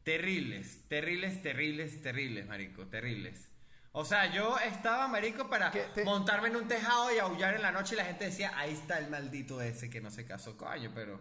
terribles, 0.04 0.88
terribles, 0.90 1.42
terribles, 1.42 2.02
terribles, 2.02 2.48
marico, 2.48 2.86
terribles. 2.88 3.50
O 3.96 4.06
sea, 4.06 4.26
yo 4.34 4.58
estaba, 4.58 5.08
marico, 5.08 5.50
para 5.50 5.70
¿Qué 5.72 5.84
te- 5.94 6.04
montarme 6.04 6.48
en 6.48 6.56
un 6.56 6.68
tejado 6.68 7.14
y 7.16 7.20
aullar 7.20 7.54
en 7.56 7.62
la 7.62 7.72
noche 7.72 7.94
y 7.94 7.98
la 7.98 8.06
gente 8.06 8.26
decía, 8.26 8.52
ahí 8.58 8.72
está 8.74 8.98
el 8.98 9.10
maldito 9.10 9.62
ese 9.62 9.90
que 9.90 10.02
no 10.02 10.10
se 10.10 10.26
casó, 10.26 10.58
coño, 10.58 10.92
pero 10.96 11.20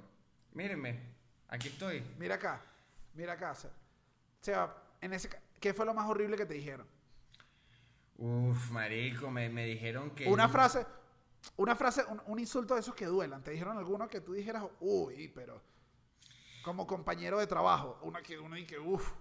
mírenme, 0.54 0.98
aquí 1.48 1.68
estoy. 1.68 2.02
Mira 2.18 2.36
acá, 2.36 2.62
mira 3.14 3.34
acá. 3.34 3.54
Seba. 4.40 4.78
En 5.02 5.12
ese, 5.12 5.28
¿qué 5.60 5.74
fue 5.74 5.84
lo 5.84 5.92
más 5.94 6.08
horrible 6.08 6.36
que 6.36 6.46
te 6.46 6.54
dijeron? 6.54 6.86
Uf, 8.16 8.70
marico, 8.70 9.30
me, 9.30 9.48
me 9.48 9.66
dijeron 9.66 10.10
que... 10.12 10.26
Una 10.28 10.48
frase, 10.48 10.86
una 11.56 11.74
frase, 11.76 12.04
un, 12.08 12.22
un 12.26 12.38
insulto 12.38 12.74
de 12.74 12.80
esos 12.80 12.94
que 12.94 13.06
duelan. 13.06 13.42
¿Te 13.42 13.50
dijeron 13.50 13.76
alguno 13.78 14.08
que 14.08 14.20
tú 14.20 14.32
dijeras, 14.32 14.64
uy, 14.80 15.28
pero 15.28 15.62
como 16.64 16.86
compañero 16.86 17.38
de 17.38 17.46
trabajo? 17.46 17.98
Una 18.02 18.22
que 18.22 18.38
uno 18.38 18.56
y 18.56 18.66
que, 18.66 18.78
uff, 18.78 19.12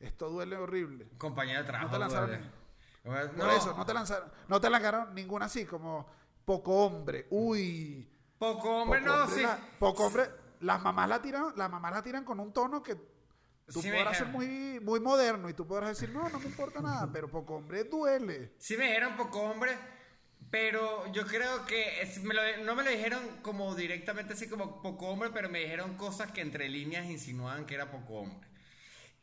esto 0.00 0.28
duele 0.30 0.56
horrible. 0.56 1.08
Compañero 1.18 1.60
de 1.60 1.66
trabajo. 1.66 1.86
No 1.86 1.92
te 1.92 1.98
lanzaron 1.98 2.28
duele. 2.30 2.50
Por 3.02 3.36
No, 3.38 3.50
eso, 3.52 3.74
no 3.76 3.86
te 3.86 3.94
lanzaron, 3.94 4.30
no 4.48 4.60
te 4.60 4.68
lanzaron 4.68 5.14
ninguna 5.14 5.46
así, 5.46 5.64
como 5.64 6.06
poco 6.44 6.84
hombre, 6.84 7.26
uy, 7.30 8.06
Poco 8.38 8.82
hombre, 8.82 9.00
no, 9.02 9.14
hombre 9.24 9.36
sí. 9.36 9.42
la- 9.42 9.58
poco 9.78 10.06
hombre, 10.06 10.28
las 10.60 10.82
mamás 10.82 11.08
la 11.08 11.22
tiran, 11.22 11.52
las 11.56 11.70
mamás 11.70 11.92
la 11.92 12.02
tiran 12.02 12.24
con 12.24 12.40
un 12.40 12.52
tono 12.52 12.82
que 12.82 12.94
tú 13.72 13.80
Sí 13.80 13.90
podrás 13.90 14.18
ser 14.18 14.26
muy, 14.26 14.80
muy 14.80 14.98
moderno 15.00 15.48
y 15.48 15.54
tú 15.54 15.66
podrás 15.66 15.90
decir, 15.90 16.10
no, 16.14 16.28
no 16.28 16.38
me 16.40 16.46
importa 16.46 16.80
nada, 16.80 17.08
pero 17.12 17.28
poco 17.30 17.54
hombre 17.56 17.84
duele. 17.84 18.54
Sí 18.58 18.76
me 18.76 18.86
dijeron 18.86 19.16
poco 19.16 19.40
hombre, 19.40 19.78
pero 20.50 21.10
yo 21.12 21.26
creo 21.26 21.64
que 21.66 22.02
es- 22.02 22.22
me 22.22 22.34
lo- 22.34 22.64
no 22.64 22.74
me 22.74 22.82
lo 22.82 22.90
dijeron 22.90 23.38
como 23.42 23.74
directamente 23.74 24.32
así 24.34 24.48
como 24.48 24.82
poco 24.82 25.08
hombre, 25.08 25.30
pero 25.32 25.48
me 25.48 25.60
dijeron 25.60 25.96
cosas 25.96 26.32
que 26.32 26.40
entre 26.40 26.68
líneas 26.68 27.06
insinuaban 27.06 27.66
que 27.66 27.74
era 27.74 27.90
poco 27.90 28.14
hombre. 28.20 28.48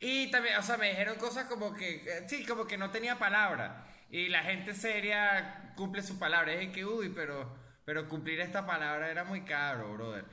Y 0.00 0.30
también, 0.30 0.56
o 0.56 0.62
sea, 0.62 0.76
me 0.76 0.90
dijeron 0.90 1.16
cosas 1.16 1.46
como 1.46 1.74
que, 1.74 1.96
eh, 2.06 2.24
sí, 2.28 2.46
como 2.46 2.66
que 2.66 2.78
no 2.78 2.90
tenía 2.90 3.18
palabra. 3.18 3.84
Y 4.10 4.28
la 4.28 4.42
gente 4.42 4.72
seria 4.74 5.72
cumple 5.76 6.02
su 6.02 6.18
palabra. 6.18 6.52
Es 6.54 6.70
que, 6.72 6.84
uy, 6.86 7.10
pero, 7.10 7.54
pero 7.84 8.08
cumplir 8.08 8.40
esta 8.40 8.64
palabra 8.64 9.10
era 9.10 9.24
muy 9.24 9.42
caro, 9.42 9.92
brother. 9.92 10.24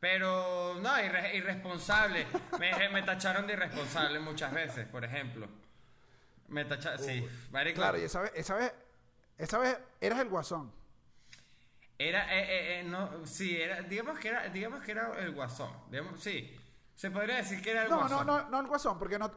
Pero, 0.00 0.78
no, 0.82 0.96
irre- 0.98 1.34
irresponsable. 1.34 2.26
Me, 2.58 2.88
me 2.88 3.02
tacharon 3.02 3.46
de 3.46 3.52
irresponsable 3.52 4.18
muchas 4.18 4.52
veces, 4.52 4.86
por 4.88 5.04
ejemplo. 5.04 5.46
Me 6.48 6.64
tacharon, 6.64 6.98
sí. 6.98 7.24
marico. 7.50 7.76
Claro, 7.80 7.98
y 7.98 8.04
esa 8.04 8.22
vez, 8.22 8.32
esa 8.34 8.56
vez, 8.56 8.72
esa 9.38 9.58
vez 9.58 9.78
eras 10.00 10.20
el 10.20 10.28
guasón. 10.28 10.72
Era, 11.98 12.34
eh, 12.36 12.42
eh, 12.42 12.80
eh, 12.80 12.84
no, 12.84 13.24
sí, 13.26 13.56
era, 13.60 13.82
digamos 13.82 14.18
que 14.18 14.28
era, 14.28 14.48
digamos 14.48 14.82
que 14.82 14.90
era 14.92 15.18
el 15.20 15.32
guasón. 15.32 15.70
digamos- 15.90 16.20
sí, 16.20 16.56
se 16.94 17.10
podría 17.10 17.36
decir 17.36 17.62
que 17.62 17.70
era 17.70 17.84
el 17.84 17.90
No, 17.90 17.96
no, 18.02 18.08
guasón. 18.08 18.26
no, 18.26 18.48
no 18.50 18.60
el 18.60 18.66
guasón, 18.66 18.98
porque 18.98 19.18
no, 19.18 19.30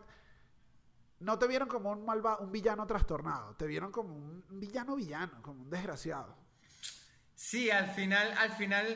no 1.20 1.38
te 1.38 1.48
vieron 1.48 1.68
como 1.68 1.92
un 1.92 2.04
malva, 2.06 2.38
un 2.40 2.52
villano 2.52 2.88
trastornado, 2.88 3.56
te 3.56 3.68
vieron 3.68 3.92
como 3.92 4.16
un 4.16 4.44
villano 4.60 4.96
villano, 4.96 5.42
como 5.44 5.62
un 5.62 5.70
desgraciado. 5.70 6.36
Sí, 7.36 7.70
al 7.70 7.92
final, 7.92 8.34
al 8.38 8.52
final 8.54 8.88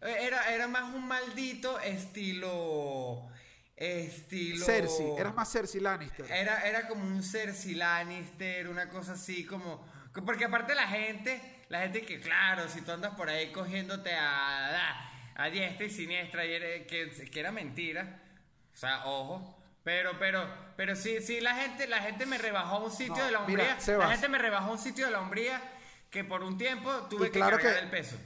eh, 0.00 0.16
era, 0.20 0.54
era 0.54 0.66
más 0.68 0.94
un 0.94 1.06
maldito 1.06 1.78
estilo, 1.80 3.28
estilo. 3.76 4.64
Cersei, 4.64 5.10
eras 5.18 5.34
más 5.34 5.50
Cersei 5.52 5.80
Lannister. 5.80 6.30
Era, 6.30 6.66
era 6.66 6.88
como 6.88 7.04
un 7.04 7.22
Cersei 7.22 7.74
Lannister, 7.74 8.68
una 8.68 8.88
cosa 8.88 9.12
así 9.12 9.44
como... 9.44 9.84
Porque 10.12 10.44
aparte 10.44 10.74
la 10.74 10.88
gente, 10.88 11.40
la 11.68 11.80
gente 11.82 12.04
que 12.04 12.20
claro, 12.20 12.68
si 12.68 12.82
tú 12.82 12.90
andas 12.92 13.14
por 13.14 13.28
ahí 13.28 13.52
cogiéndote 13.52 14.12
a, 14.14 15.10
a 15.36 15.50
diestra 15.50 15.86
y 15.86 15.90
siniestra, 15.90 16.42
que, 16.42 16.86
que 17.30 17.40
era 17.40 17.52
mentira, 17.52 18.20
o 18.72 18.76
sea, 18.76 19.06
ojo. 19.06 19.56
Pero, 19.82 20.18
pero, 20.18 20.46
pero 20.76 20.94
sí, 20.94 21.22
sí, 21.22 21.40
la 21.40 21.54
gente, 21.54 21.86
la 21.86 22.00
gente 22.00 22.26
me 22.26 22.36
rebajó 22.38 22.76
a 22.76 22.84
un 22.84 22.90
sitio 22.90 23.16
No, 23.16 23.24
de 23.24 23.30
la 23.32 23.40
mira, 23.46 23.76
hombría. 23.78 23.98
la 23.98 24.08
gente 24.10 24.28
me 24.28 24.38
rebajó 24.38 24.72
un 24.72 24.78
sitio 24.78 25.06
de 25.06 25.12
la 25.12 25.20
hombría 25.20 25.60
que 26.10 26.22
por 26.22 26.42
un 26.42 26.58
tiempo 26.58 26.92
tuve 27.08 27.28
Y 27.28 27.30
que 27.30 27.38
cargar 27.40 27.60
que- 27.60 27.78
el 27.78 27.88
peso. 27.88 28.16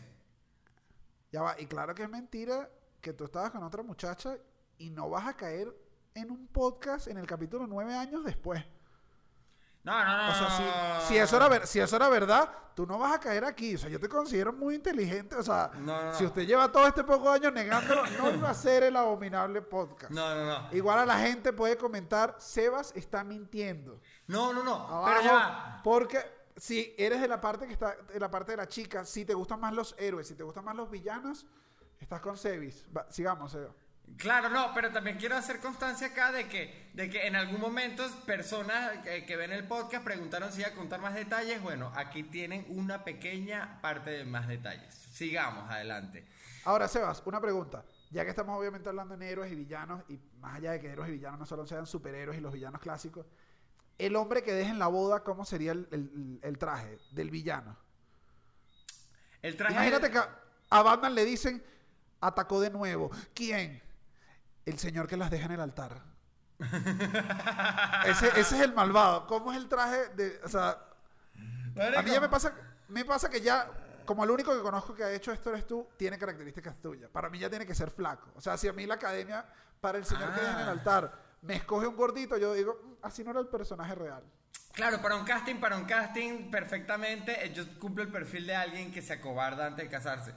Ya 1.30 1.42
va, 1.42 1.54
y 1.60 1.66
claro 1.66 1.94
que 1.94 2.02
es 2.04 2.08
mentira 2.08 2.68
que 3.00 3.12
tú 3.12 3.24
estabas 3.24 3.50
con 3.50 3.62
otra 3.62 3.82
muchacha 3.82 4.36
y 4.78 4.90
no 4.90 5.08
vas 5.10 5.26
a 5.26 5.36
caer 5.36 5.68
en 6.14 6.30
un 6.30 6.46
podcast 6.48 7.06
en 7.08 7.18
el 7.18 7.26
capítulo 7.26 7.66
nueve 7.66 7.94
años 7.94 8.24
después. 8.24 8.64
No, 9.84 10.04
no, 10.04 10.16
no. 10.16 10.30
O 10.30 10.34
sea, 10.34 11.00
si, 11.06 11.16
eso 11.18 11.36
era 11.36 11.48
ver- 11.48 11.66
si 11.66 11.78
eso 11.78 11.96
era 11.96 12.08
verdad, 12.08 12.50
tú 12.74 12.86
no 12.86 12.98
vas 12.98 13.12
a 13.12 13.20
caer 13.20 13.44
aquí. 13.44 13.74
O 13.74 13.78
sea, 13.78 13.90
yo 13.90 14.00
te 14.00 14.08
considero 14.08 14.52
muy 14.52 14.76
inteligente. 14.76 15.36
O 15.36 15.42
sea, 15.42 15.70
No, 15.74 15.80
no, 15.80 16.04
no. 16.06 16.14
si 16.14 16.24
usted 16.24 16.42
lleva 16.46 16.72
todo 16.72 16.86
este 16.86 17.04
poco 17.04 17.28
de 17.30 17.36
años 17.36 17.52
negándolo, 17.52 18.02
no 18.18 18.30
iba 18.30 18.48
a 18.50 18.54
ser 18.54 18.82
el 18.84 18.96
abominable 18.96 19.60
podcast. 19.62 20.10
No, 20.10 20.34
no, 20.34 20.46
no. 20.46 20.68
Igual 20.74 21.00
a 21.00 21.06
la 21.06 21.18
gente 21.18 21.52
puede 21.52 21.76
comentar, 21.76 22.34
Sebas 22.38 22.92
está 22.96 23.22
mintiendo. 23.24 24.00
No, 24.26 24.52
no, 24.54 24.62
no. 24.64 24.74
Abajo, 24.88 25.04
Pero 25.06 25.22
ya 25.22 25.80
porque 25.84 26.18
si 26.56 26.94
eres 26.96 27.20
de 27.20 27.28
la 27.28 27.40
parte 27.40 27.66
que 27.66 27.74
está, 27.74 27.94
de 27.94 28.18
la 28.18 28.30
parte 28.30 28.52
de 28.52 28.56
la 28.56 28.66
chica, 28.68 29.04
si 29.04 29.24
te 29.26 29.34
gustan 29.34 29.60
más 29.60 29.74
los 29.74 29.94
héroes, 29.98 30.26
si 30.26 30.34
te 30.34 30.42
gustan 30.44 30.64
más 30.64 30.74
los 30.76 30.90
villanos, 30.90 31.44
estás 32.00 32.22
con 32.22 32.38
Sebis. 32.38 32.86
Va, 32.96 33.04
sigamos, 33.10 33.52
Seba. 33.52 33.70
Claro, 34.16 34.48
no, 34.48 34.72
pero 34.74 34.92
también 34.92 35.16
quiero 35.18 35.36
hacer 35.36 35.60
constancia 35.60 36.08
acá 36.08 36.30
de 36.30 36.46
que, 36.48 36.90
de 36.94 37.10
que 37.10 37.26
en 37.26 37.34
algún 37.36 37.60
momento 37.60 38.04
personas 38.24 38.98
que, 38.98 39.24
que 39.26 39.36
ven 39.36 39.52
el 39.52 39.66
podcast 39.66 40.04
preguntaron 40.04 40.52
si 40.52 40.60
iba 40.60 40.68
a 40.70 40.74
contar 40.74 41.00
más 41.00 41.14
detalles. 41.14 41.60
Bueno, 41.62 41.92
aquí 41.96 42.22
tienen 42.22 42.64
una 42.68 43.02
pequeña 43.04 43.80
parte 43.80 44.10
de 44.10 44.24
más 44.24 44.46
detalles. 44.46 44.94
Sigamos 44.94 45.68
adelante. 45.70 46.24
Ahora, 46.64 46.86
Sebas, 46.88 47.22
una 47.26 47.40
pregunta. 47.40 47.84
Ya 48.10 48.22
que 48.24 48.30
estamos 48.30 48.56
obviamente 48.58 48.88
hablando 48.88 49.14
en 49.14 49.22
héroes 49.22 49.50
y 49.50 49.56
villanos, 49.56 50.02
y 50.08 50.18
más 50.38 50.56
allá 50.56 50.72
de 50.72 50.80
que 50.80 50.90
héroes 50.90 51.08
y 51.08 51.12
villanos 51.12 51.40
no 51.40 51.46
solo 51.46 51.66
sean 51.66 51.84
superhéroes 51.86 52.38
y 52.38 52.40
los 52.40 52.52
villanos 52.52 52.80
clásicos, 52.80 53.26
el 53.98 54.14
hombre 54.16 54.42
que 54.44 54.52
deje 54.52 54.70
en 54.70 54.78
la 54.78 54.86
boda, 54.86 55.24
¿cómo 55.24 55.44
sería 55.44 55.72
el, 55.72 55.88
el- 55.90 56.38
el 56.42 56.58
traje 56.58 56.98
del 57.10 57.30
villano? 57.30 57.76
El 59.42 59.56
traje. 59.56 59.74
Imagínate 59.74 60.10
que 60.10 60.18
a 60.70 60.82
Batman 60.82 61.14
le 61.14 61.24
dicen, 61.24 61.62
atacó 62.20 62.60
de 62.60 62.70
nuevo. 62.70 63.10
¿Quién? 63.34 63.82
El 64.66 64.78
señor 64.78 65.06
que 65.06 65.16
las 65.16 65.30
deja 65.30 65.46
en 65.46 65.52
el 65.52 65.60
altar. 65.60 66.00
ese, 68.06 68.28
ese 68.28 68.40
es 68.56 68.60
el 68.60 68.72
malvado. 68.72 69.26
¿Cómo 69.26 69.52
es 69.52 69.58
el 69.58 69.68
traje 69.68 70.08
de.? 70.16 70.40
O 70.44 70.48
sea, 70.48 70.70
a 71.96 72.02
mí 72.02 72.10
ya 72.10 72.20
me 72.20 72.28
pasa, 72.28 72.52
me 72.88 73.04
pasa 73.04 73.28
que 73.28 73.40
ya, 73.40 73.68
como 74.04 74.24
el 74.24 74.30
único 74.30 74.54
que 74.54 74.62
conozco 74.62 74.94
que 74.94 75.04
ha 75.04 75.12
hecho 75.12 75.32
esto 75.32 75.50
eres 75.50 75.66
tú, 75.66 75.88
tiene 75.96 76.18
características 76.18 76.76
tuyas. 76.80 77.10
Para 77.10 77.28
mí 77.28 77.38
ya 77.38 77.50
tiene 77.50 77.66
que 77.66 77.74
ser 77.74 77.90
flaco. 77.90 78.30
O 78.36 78.40
sea, 78.40 78.56
si 78.56 78.68
a 78.68 78.72
mí 78.72 78.86
la 78.86 78.94
academia, 78.94 79.44
para 79.80 79.98
el 79.98 80.04
señor 80.04 80.32
que 80.34 80.40
deja 80.40 80.52
en 80.54 80.60
el 80.60 80.68
Ah. 80.68 80.72
altar, 80.72 81.12
me 81.42 81.56
escoge 81.56 81.86
un 81.86 81.96
gordito, 81.96 82.38
yo 82.38 82.54
digo, 82.54 82.80
"Mm, 82.82 82.92
así 83.02 83.22
no 83.24 83.30
era 83.32 83.40
el 83.40 83.48
personaje 83.48 83.94
real. 83.94 84.22
Claro, 84.72 85.00
para 85.00 85.14
un 85.16 85.24
casting, 85.24 85.56
para 85.60 85.76
un 85.76 85.84
casting, 85.84 86.50
perfectamente, 86.50 87.44
eh, 87.44 87.52
yo 87.52 87.64
cumplo 87.78 88.02
el 88.02 88.10
perfil 88.10 88.46
de 88.46 88.56
alguien 88.56 88.90
que 88.90 89.02
se 89.02 89.12
acobarda 89.12 89.66
antes 89.66 89.84
de 89.84 89.90
casarse. 89.90 90.34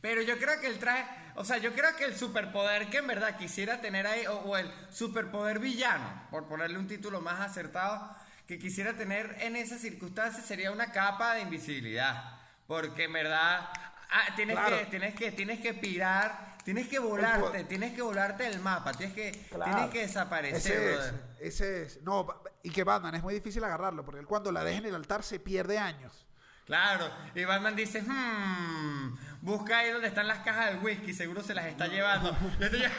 Pero 0.00 0.22
yo 0.22 0.38
creo 0.38 0.60
que 0.60 0.66
el 0.66 0.78
traje, 0.78 1.04
o 1.34 1.44
sea, 1.44 1.58
yo 1.58 1.72
creo 1.74 1.94
que 1.96 2.04
el 2.04 2.16
superpoder 2.16 2.88
que 2.88 2.98
en 2.98 3.06
verdad 3.06 3.36
quisiera 3.36 3.80
tener 3.80 4.06
ahí, 4.06 4.26
o, 4.26 4.38
o 4.38 4.56
el 4.56 4.70
superpoder 4.90 5.58
villano, 5.58 6.26
por 6.30 6.46
ponerle 6.46 6.78
un 6.78 6.88
título 6.88 7.20
más 7.20 7.40
acertado, 7.40 8.14
que 8.46 8.58
quisiera 8.58 8.94
tener 8.94 9.36
en 9.40 9.56
esas 9.56 9.80
circunstancias 9.80 10.44
sería 10.46 10.72
una 10.72 10.90
capa 10.90 11.34
de 11.34 11.42
invisibilidad. 11.42 12.38
Porque 12.66 13.04
en 13.04 13.12
verdad, 13.12 13.68
ah, 14.10 14.34
tienes, 14.36 14.56
Claro. 14.56 14.78
que, 14.78 14.86
tienes, 14.86 15.14
que, 15.14 15.32
tienes 15.32 15.60
que 15.60 15.74
pirar, 15.74 16.56
tienes 16.64 16.88
que 16.88 16.98
volarte, 16.98 17.64
tienes 17.64 17.92
que 17.94 18.02
volarte 18.02 18.44
del 18.44 18.60
mapa, 18.60 18.92
tienes 18.92 19.14
que, 19.14 19.32
Claro. 19.50 19.72
tienes 19.72 19.90
que 19.90 20.00
desaparecer, 20.00 20.72
Ese 20.72 20.94
es, 20.94 21.12
ese 21.40 21.82
es. 21.82 22.02
No, 22.02 22.26
y 22.62 22.70
que 22.70 22.84
Batman 22.84 23.14
es 23.16 23.22
muy 23.22 23.34
difícil 23.34 23.62
agarrarlo, 23.64 24.04
porque 24.04 24.20
él 24.20 24.26
cuando 24.26 24.50
la 24.50 24.64
deja 24.64 24.78
en 24.78 24.86
el 24.86 24.94
altar 24.94 25.22
se 25.22 25.38
pierde 25.40 25.78
años. 25.78 26.26
Claro, 26.70 27.10
y 27.34 27.44
Batman 27.44 27.74
dice, 27.74 28.00
hmm, 28.00 29.18
busca 29.42 29.78
ahí 29.78 29.90
donde 29.90 30.06
están 30.06 30.28
las 30.28 30.38
cajas 30.38 30.66
del 30.66 30.78
whisky, 30.78 31.12
seguro 31.12 31.42
se 31.42 31.52
las 31.52 31.64
está 31.66 31.88
llevando. 31.88 32.30
Y 32.60 32.62
este 32.64 32.78
ya- 32.78 32.92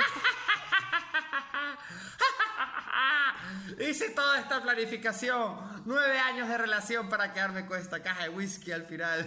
Hice 3.80 4.10
toda 4.10 4.40
esta 4.42 4.62
planificación, 4.62 5.84
nueve 5.86 6.20
años 6.20 6.50
de 6.50 6.58
relación 6.58 7.08
para 7.08 7.32
quedarme 7.32 7.66
con 7.66 7.80
esta 7.80 8.02
caja 8.04 8.24
de 8.24 8.30
whisky 8.30 8.74
al 8.74 8.86
final. 8.86 9.26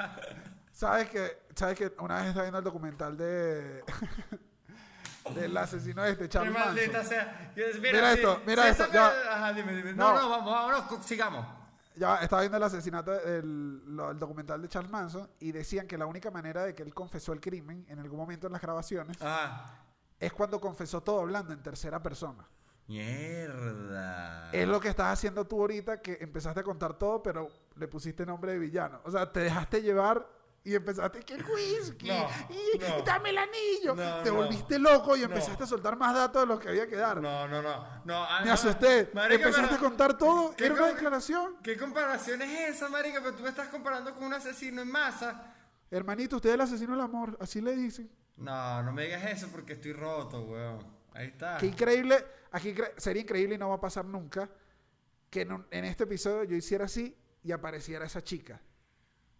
¿Sabes 0.72 1.08
que, 1.08 1.38
¿Sabes 1.54 1.78
que 1.78 1.92
una 1.98 2.16
vez 2.16 2.26
estaba 2.26 2.42
viendo 2.44 2.58
el 2.58 2.64
documental 2.64 3.16
de 3.16 3.82
del 5.34 5.56
asesino 5.56 6.04
este, 6.04 6.24
Qué 6.24 6.28
Charles 6.28 6.52
maldita 6.52 6.98
Manson? 6.98 7.08
sea. 7.08 7.52
Mira, 7.80 8.12
esto, 8.12 8.42
mira 8.46 8.68
esto, 8.68 8.84
eso 8.84 8.92
ya. 8.92 9.10
que- 9.10 9.28
Ajá, 9.30 9.52
dime, 9.54 9.72
dime. 9.74 9.94
No, 9.94 10.12
No. 10.12 10.20
no, 10.20 10.28
vamos, 10.28 10.52
vámonos, 10.52 11.06
sigamos. 11.06 11.61
Ya 11.96 12.16
estaba 12.18 12.42
viendo 12.42 12.56
el 12.56 12.62
asesinato, 12.62 13.12
el, 13.12 13.82
el 14.10 14.18
documental 14.18 14.60
de 14.62 14.68
Charles 14.68 14.90
Manson 14.90 15.28
y 15.40 15.52
decían 15.52 15.86
que 15.86 15.98
la 15.98 16.06
única 16.06 16.30
manera 16.30 16.64
de 16.64 16.74
que 16.74 16.82
él 16.82 16.94
confesó 16.94 17.32
el 17.32 17.40
crimen 17.40 17.84
en 17.88 17.98
algún 17.98 18.18
momento 18.18 18.46
en 18.46 18.52
las 18.54 18.62
grabaciones 18.62 19.16
Ah, 19.20 19.74
es 20.18 20.32
cuando 20.32 20.60
confesó 20.60 21.02
todo 21.02 21.20
hablando 21.20 21.52
en 21.52 21.62
tercera 21.62 22.02
persona. 22.02 22.46
mierda. 22.88 24.50
Es 24.52 24.66
lo 24.68 24.80
que 24.80 24.88
estás 24.88 25.12
haciendo 25.12 25.46
tú 25.46 25.60
ahorita, 25.60 26.00
que 26.00 26.18
empezaste 26.20 26.60
a 26.60 26.62
contar 26.62 26.94
todo, 26.98 27.22
pero 27.22 27.48
le 27.76 27.88
pusiste 27.88 28.24
nombre 28.26 28.52
de 28.52 28.58
villano. 28.58 29.00
O 29.04 29.10
sea, 29.10 29.30
te 29.30 29.40
dejaste 29.40 29.82
llevar 29.82 30.26
y 30.64 30.74
empezaste 30.76 31.20
que 31.20 31.34
el 31.34 31.44
whisky, 31.44 32.06
No, 32.08 32.28
y, 32.48 32.78
no. 32.78 32.98
y 32.98 33.02
dame 33.04 33.30
el 33.30 33.38
anillo. 33.38 33.94
No, 33.96 34.22
te 34.22 34.30
volviste 34.30 34.78
loco 34.78 35.16
y 35.16 35.22
empezaste 35.24 35.64
a 35.64 35.66
soltar 35.66 35.96
más 35.96 36.14
datos 36.14 36.42
de 36.42 36.46
los 36.46 36.60
que 36.60 36.68
había 36.68 36.86
que 36.86 36.94
dar. 36.96 37.20
No, 37.20 37.48
no, 37.48 37.60
no. 37.60 37.84
no 38.04 38.22
ah, 38.24 38.42
Me 38.44 38.50
asusté. 38.50 39.10
Marica, 39.12 39.34
empezaste 39.48 39.74
pero- 39.74 39.76
a 39.76 39.88
contar 39.90 40.16
todo. 40.16 40.54
¿Qué 40.54 40.66
Era 40.66 40.74
una 40.74 40.86
declaración. 40.88 41.56
¿Qué 41.62 41.76
comparación 41.76 42.42
es 42.42 42.76
esa, 42.76 42.88
marica? 42.88 43.20
Pero 43.20 43.34
tú 43.34 43.42
me 43.42 43.48
estás 43.48 43.68
comparando 43.68 44.14
con 44.14 44.24
un 44.24 44.34
asesino 44.34 44.82
en 44.82 44.90
masa. 44.90 45.52
Hermanito, 45.90 46.36
usted 46.36 46.50
es 46.50 46.54
el 46.54 46.60
asesino 46.60 46.92
del 46.92 47.00
amor. 47.00 47.36
Así 47.40 47.60
le 47.60 47.74
dicen. 47.74 48.08
No, 48.36 48.82
no 48.82 48.92
me 48.92 49.04
digas 49.04 49.24
eso 49.30 49.48
porque 49.50 49.72
estoy 49.74 49.92
roto, 49.92 50.42
weón. 50.42 50.86
Ahí 51.14 51.26
está. 51.26 51.58
Qué 51.58 51.66
increíble. 51.66 52.24
Aquí 52.52 52.74
sería 52.96 53.22
increíble 53.22 53.56
y 53.56 53.58
no 53.58 53.68
va 53.68 53.74
a 53.74 53.80
pasar 53.80 54.04
nunca 54.04 54.48
que 55.28 55.42
en, 55.42 55.52
un- 55.52 55.66
en 55.70 55.84
este 55.86 56.04
episodio 56.04 56.44
yo 56.44 56.56
hiciera 56.56 56.84
así 56.84 57.16
y 57.42 57.50
apareciera 57.52 58.04
esa 58.06 58.22
chica. 58.22 58.60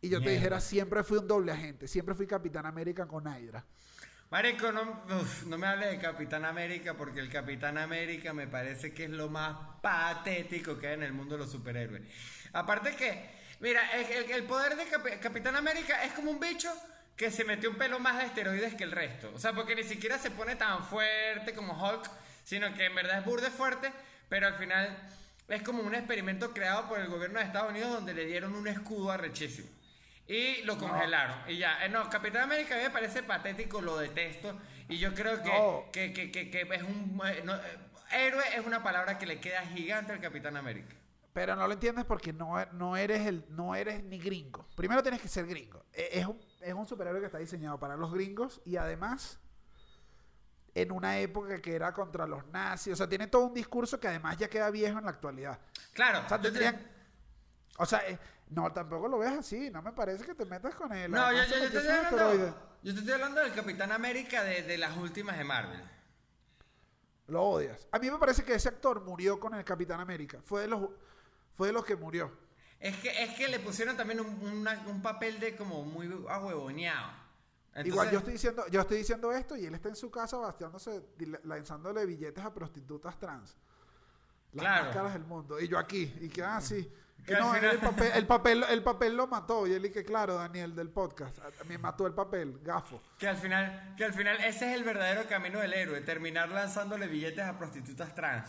Y 0.03 0.09
yo 0.11 0.19
te 0.19 0.25
Mierda. 0.27 0.35
dijera, 0.35 0.61
siempre 0.61 1.03
fui 1.05 1.19
un 1.19 1.29
doble 1.29 1.53
agente. 1.53 1.89
Siempre 1.89 2.15
fui 2.15 2.27
Capitán 2.27 2.67
América 2.67 3.07
con 3.07 3.25
Hydra. 3.27 3.65
Marico, 4.31 4.73
no, 4.73 5.05
uf, 5.21 5.45
no 5.45 5.57
me 5.59 5.67
hable 5.67 5.87
de 5.87 5.99
Capitán 5.99 6.45
América 6.45 6.95
porque 6.95 7.21
el 7.21 7.29
Capitán 7.31 7.79
América 7.79 8.33
me 8.33 8.47
parece 8.49 8.93
que 8.93 9.05
es 9.05 9.11
lo 9.11 9.29
más 9.29 9.57
patético 9.83 10.79
que 10.79 10.89
hay 10.89 10.95
en 10.95 11.03
el 11.05 11.13
mundo 11.13 11.37
de 11.37 11.41
los 11.45 11.53
superhéroes. 11.53 12.03
Aparte 12.53 12.97
que, 12.97 13.31
mira, 13.61 13.81
el, 13.93 14.31
el- 14.31 14.45
poder 14.45 14.75
de 14.77 14.85
Capi- 14.91 15.19
Capitán 15.21 15.55
América 15.57 16.03
es 16.05 16.13
como 16.13 16.31
un 16.31 16.41
bicho 16.41 16.71
que 16.75 16.93
que 17.15 17.31
se 17.31 17.45
metió 17.45 17.71
un 17.71 17.77
pelo 17.77 18.01
más 18.01 18.19
de 18.19 18.25
esteroides 18.25 18.75
que 18.75 18.85
el 18.85 18.91
resto. 18.91 19.31
O 19.35 19.39
sea, 19.39 19.53
porque 19.53 19.77
ni 19.77 19.85
siquiera 19.85 20.19
se 20.19 20.31
pone 20.31 20.57
tan 20.57 20.83
fuerte 20.83 21.53
como 21.55 21.75
Hulk, 21.75 22.11
sino 22.43 22.73
que 22.75 22.87
en 22.87 22.95
verdad 22.95 23.19
es 23.19 23.25
burde 23.27 23.51
fuerte, 23.51 23.93
pero 24.31 24.47
al 24.49 24.55
final 24.55 24.97
es 25.47 25.63
como 25.63 25.83
un 25.83 25.95
experimento 25.95 26.53
creado 26.53 26.89
por 26.89 26.99
el 26.99 27.09
gobierno 27.09 27.39
de 27.39 27.45
Estados 27.45 27.71
Unidos 27.71 27.93
donde 27.93 28.15
le 28.15 28.25
dieron 28.25 28.55
un 28.55 28.67
escudo 28.67 29.13
arrechísimo. 29.13 29.69
Y 30.27 30.63
lo 30.63 30.79
congelaron. 30.79 31.37
Y 31.49 31.59
ya. 31.59 31.85
Eh, 31.85 31.89
no, 31.89 32.09
Capitán 32.09 32.43
América 32.43 32.75
a 32.75 32.79
mí 32.79 32.85
me 32.85 32.91
parece 32.91 33.23
patético, 33.23 33.81
lo 33.81 33.99
detesto. 33.99 34.59
Y 34.89 34.99
yo 34.99 35.13
creo 35.15 35.43
que, 35.43 35.49
No. 35.49 35.85
que, 35.93 36.13
que, 36.13 36.31
que, 36.31 36.51
que 36.51 36.61
es 36.63 36.83
un... 36.83 37.21
eh, 37.27 37.43
no, 37.45 37.55
eh, 37.55 37.61
héroe 38.13 38.43
es 38.57 38.65
una 38.65 38.83
palabra 38.83 39.19
que 39.19 39.27
le 39.27 39.41
queda 39.41 39.63
gigante 39.67 40.13
al 40.13 40.21
Capitán 40.21 40.57
América. 40.57 40.95
Pero 41.33 41.57
no 41.57 41.67
lo 41.67 41.73
entiendes 41.73 42.05
porque 42.05 42.33
no, 42.33 42.63
no, 42.73 42.97
eres 42.97 43.27
el, 43.27 43.45
no 43.49 43.75
eres 43.75 44.05
ni 44.05 44.19
gringo. 44.19 44.67
Primero 44.77 45.03
tienes 45.03 45.21
que 45.21 45.29
ser 45.29 45.47
gringo. 45.47 45.85
E- 45.93 46.11
Es 46.21 46.27
un, 46.27 46.39
es 46.61 46.75
un 46.75 46.87
superhéroe 46.87 47.21
que 47.21 47.27
está 47.27 47.39
diseñado 47.39 47.79
para 47.81 47.97
los 47.97 48.13
gringos 48.13 48.61
y 48.67 48.77
además 48.77 49.41
en 50.75 50.93
una 50.93 51.19
época 51.19 51.61
que 51.61 51.75
era 51.75 51.93
contra 51.93 52.27
los 52.27 52.47
nazis. 52.49 52.93
O 52.93 52.97
sea, 52.97 53.09
tiene 53.09 53.27
todo 53.29 53.47
un 53.47 53.55
discurso 53.55 53.99
que 53.99 54.09
además 54.09 54.37
ya 54.39 54.49
queda 54.49 54.71
viejo 54.71 54.99
en 54.99 55.05
la 55.05 55.11
actualidad. 55.11 55.59
Claro. 55.95 56.21
O 56.25 56.29
sea, 56.29 56.41
tendrían... 56.41 56.81
O 57.79 57.87
sea, 57.87 58.03
no, 58.55 58.73
tampoco 58.73 59.09
lo 59.09 59.19
ves 59.19 59.33
así. 59.33 59.71
No 59.71 59.83
me 59.83 59.93
parece 59.93 60.25
que 60.25 60.35
te 60.35 60.45
metas 60.45 60.75
con 60.75 60.93
él. 60.93 61.11
No, 61.11 61.33
yo, 61.33 61.47
te 61.49 61.65
estoy 61.67 61.87
hablando, 61.89 62.57
yo 62.83 62.93
te 62.93 62.99
estoy 63.01 63.13
hablando 63.15 63.41
del 63.41 63.53
Capitán 63.55 63.93
América 63.93 64.43
de, 64.43 64.63
de 64.63 64.79
las 64.79 64.97
últimas 64.97 65.37
de 65.39 65.45
Marvel. 65.45 65.83
Lo 67.29 67.43
odias. 67.45 67.87
A 67.93 67.99
mí 67.99 68.11
me 68.11 68.19
parece 68.19 68.45
que 68.45 68.55
ese 68.55 68.69
actor 68.69 69.01
murió 69.03 69.39
con 69.41 69.55
el 69.55 69.65
Capitán 69.65 70.01
América. 70.01 70.39
Fue 70.43 70.63
de 70.63 70.69
los, 70.69 70.91
fue 71.55 71.69
de 71.69 71.73
los 71.73 71.85
que 71.85 71.97
murió. 71.97 72.31
Es 72.81 72.97
que, 72.97 73.23
es 73.23 73.35
que 73.37 73.49
le 73.49 73.61
pusieron 73.61 73.97
también 73.97 74.21
un, 74.21 74.29
una- 74.43 74.83
un 74.89 75.01
papel 75.01 75.39
de 75.39 75.57
como 75.57 75.83
muy 75.85 76.07
ahuevoneado. 76.29 77.13
Entonces- 77.69 77.87
Igual 77.93 78.11
yo 78.11 78.19
estoy 78.19 78.33
diciendo, 78.35 78.65
yo 78.69 78.81
estoy 78.81 78.99
diciendo 78.99 79.33
esto 79.33 79.57
y 79.57 79.65
él 79.65 79.75
está 79.75 79.89
en 79.89 79.97
su 79.97 80.11
casa 80.11 80.37
basteándose, 80.37 81.01
dile- 81.17 81.41
lanzándole 81.45 82.05
billetes 82.05 82.45
a 82.45 82.53
prostitutas 82.53 83.19
trans. 83.19 83.57
Las 84.53 84.65
Claro. 84.65 84.85
más 84.87 84.95
caras 84.95 85.13
del 85.15 85.25
mundo. 85.25 85.59
Y 85.61 85.69
yo 85.69 85.79
aquí, 85.79 86.13
y 86.21 86.29
que 86.29 86.43
así. 86.45 86.77
Al 86.77 87.02
no, 87.29 87.55
el, 87.55 87.79
papel, 87.79 88.13
el, 88.15 88.27
papel, 88.27 88.65
el 88.69 88.83
papel 88.83 89.17
lo 89.17 89.27
mató. 89.27 89.67
Y 89.67 89.73
él 89.73 89.93
que 89.93 90.05
claro, 90.05 90.35
Daniel 90.35 90.75
del 90.75 90.91
podcast. 90.91 91.39
Me 91.67 91.79
mató 91.79 92.07
el 92.07 92.15
papel, 92.15 92.59
gafo. 92.63 93.01
Que 93.19 93.29
al 93.29 93.37
final, 93.37 93.95
que 93.97 94.05
al 94.05 94.13
final 94.13 94.39
ese 94.39 94.71
es 94.71 94.77
el 94.77 94.85
verdadero 94.85 95.29
camino 95.29 95.61
del 95.61 95.73
héroe, 95.73 96.01
terminar 96.01 96.49
lanzándole 96.49 97.07
billetes 97.07 97.45
a 97.45 97.59
prostitutas 97.59 98.15
trans. 98.15 98.49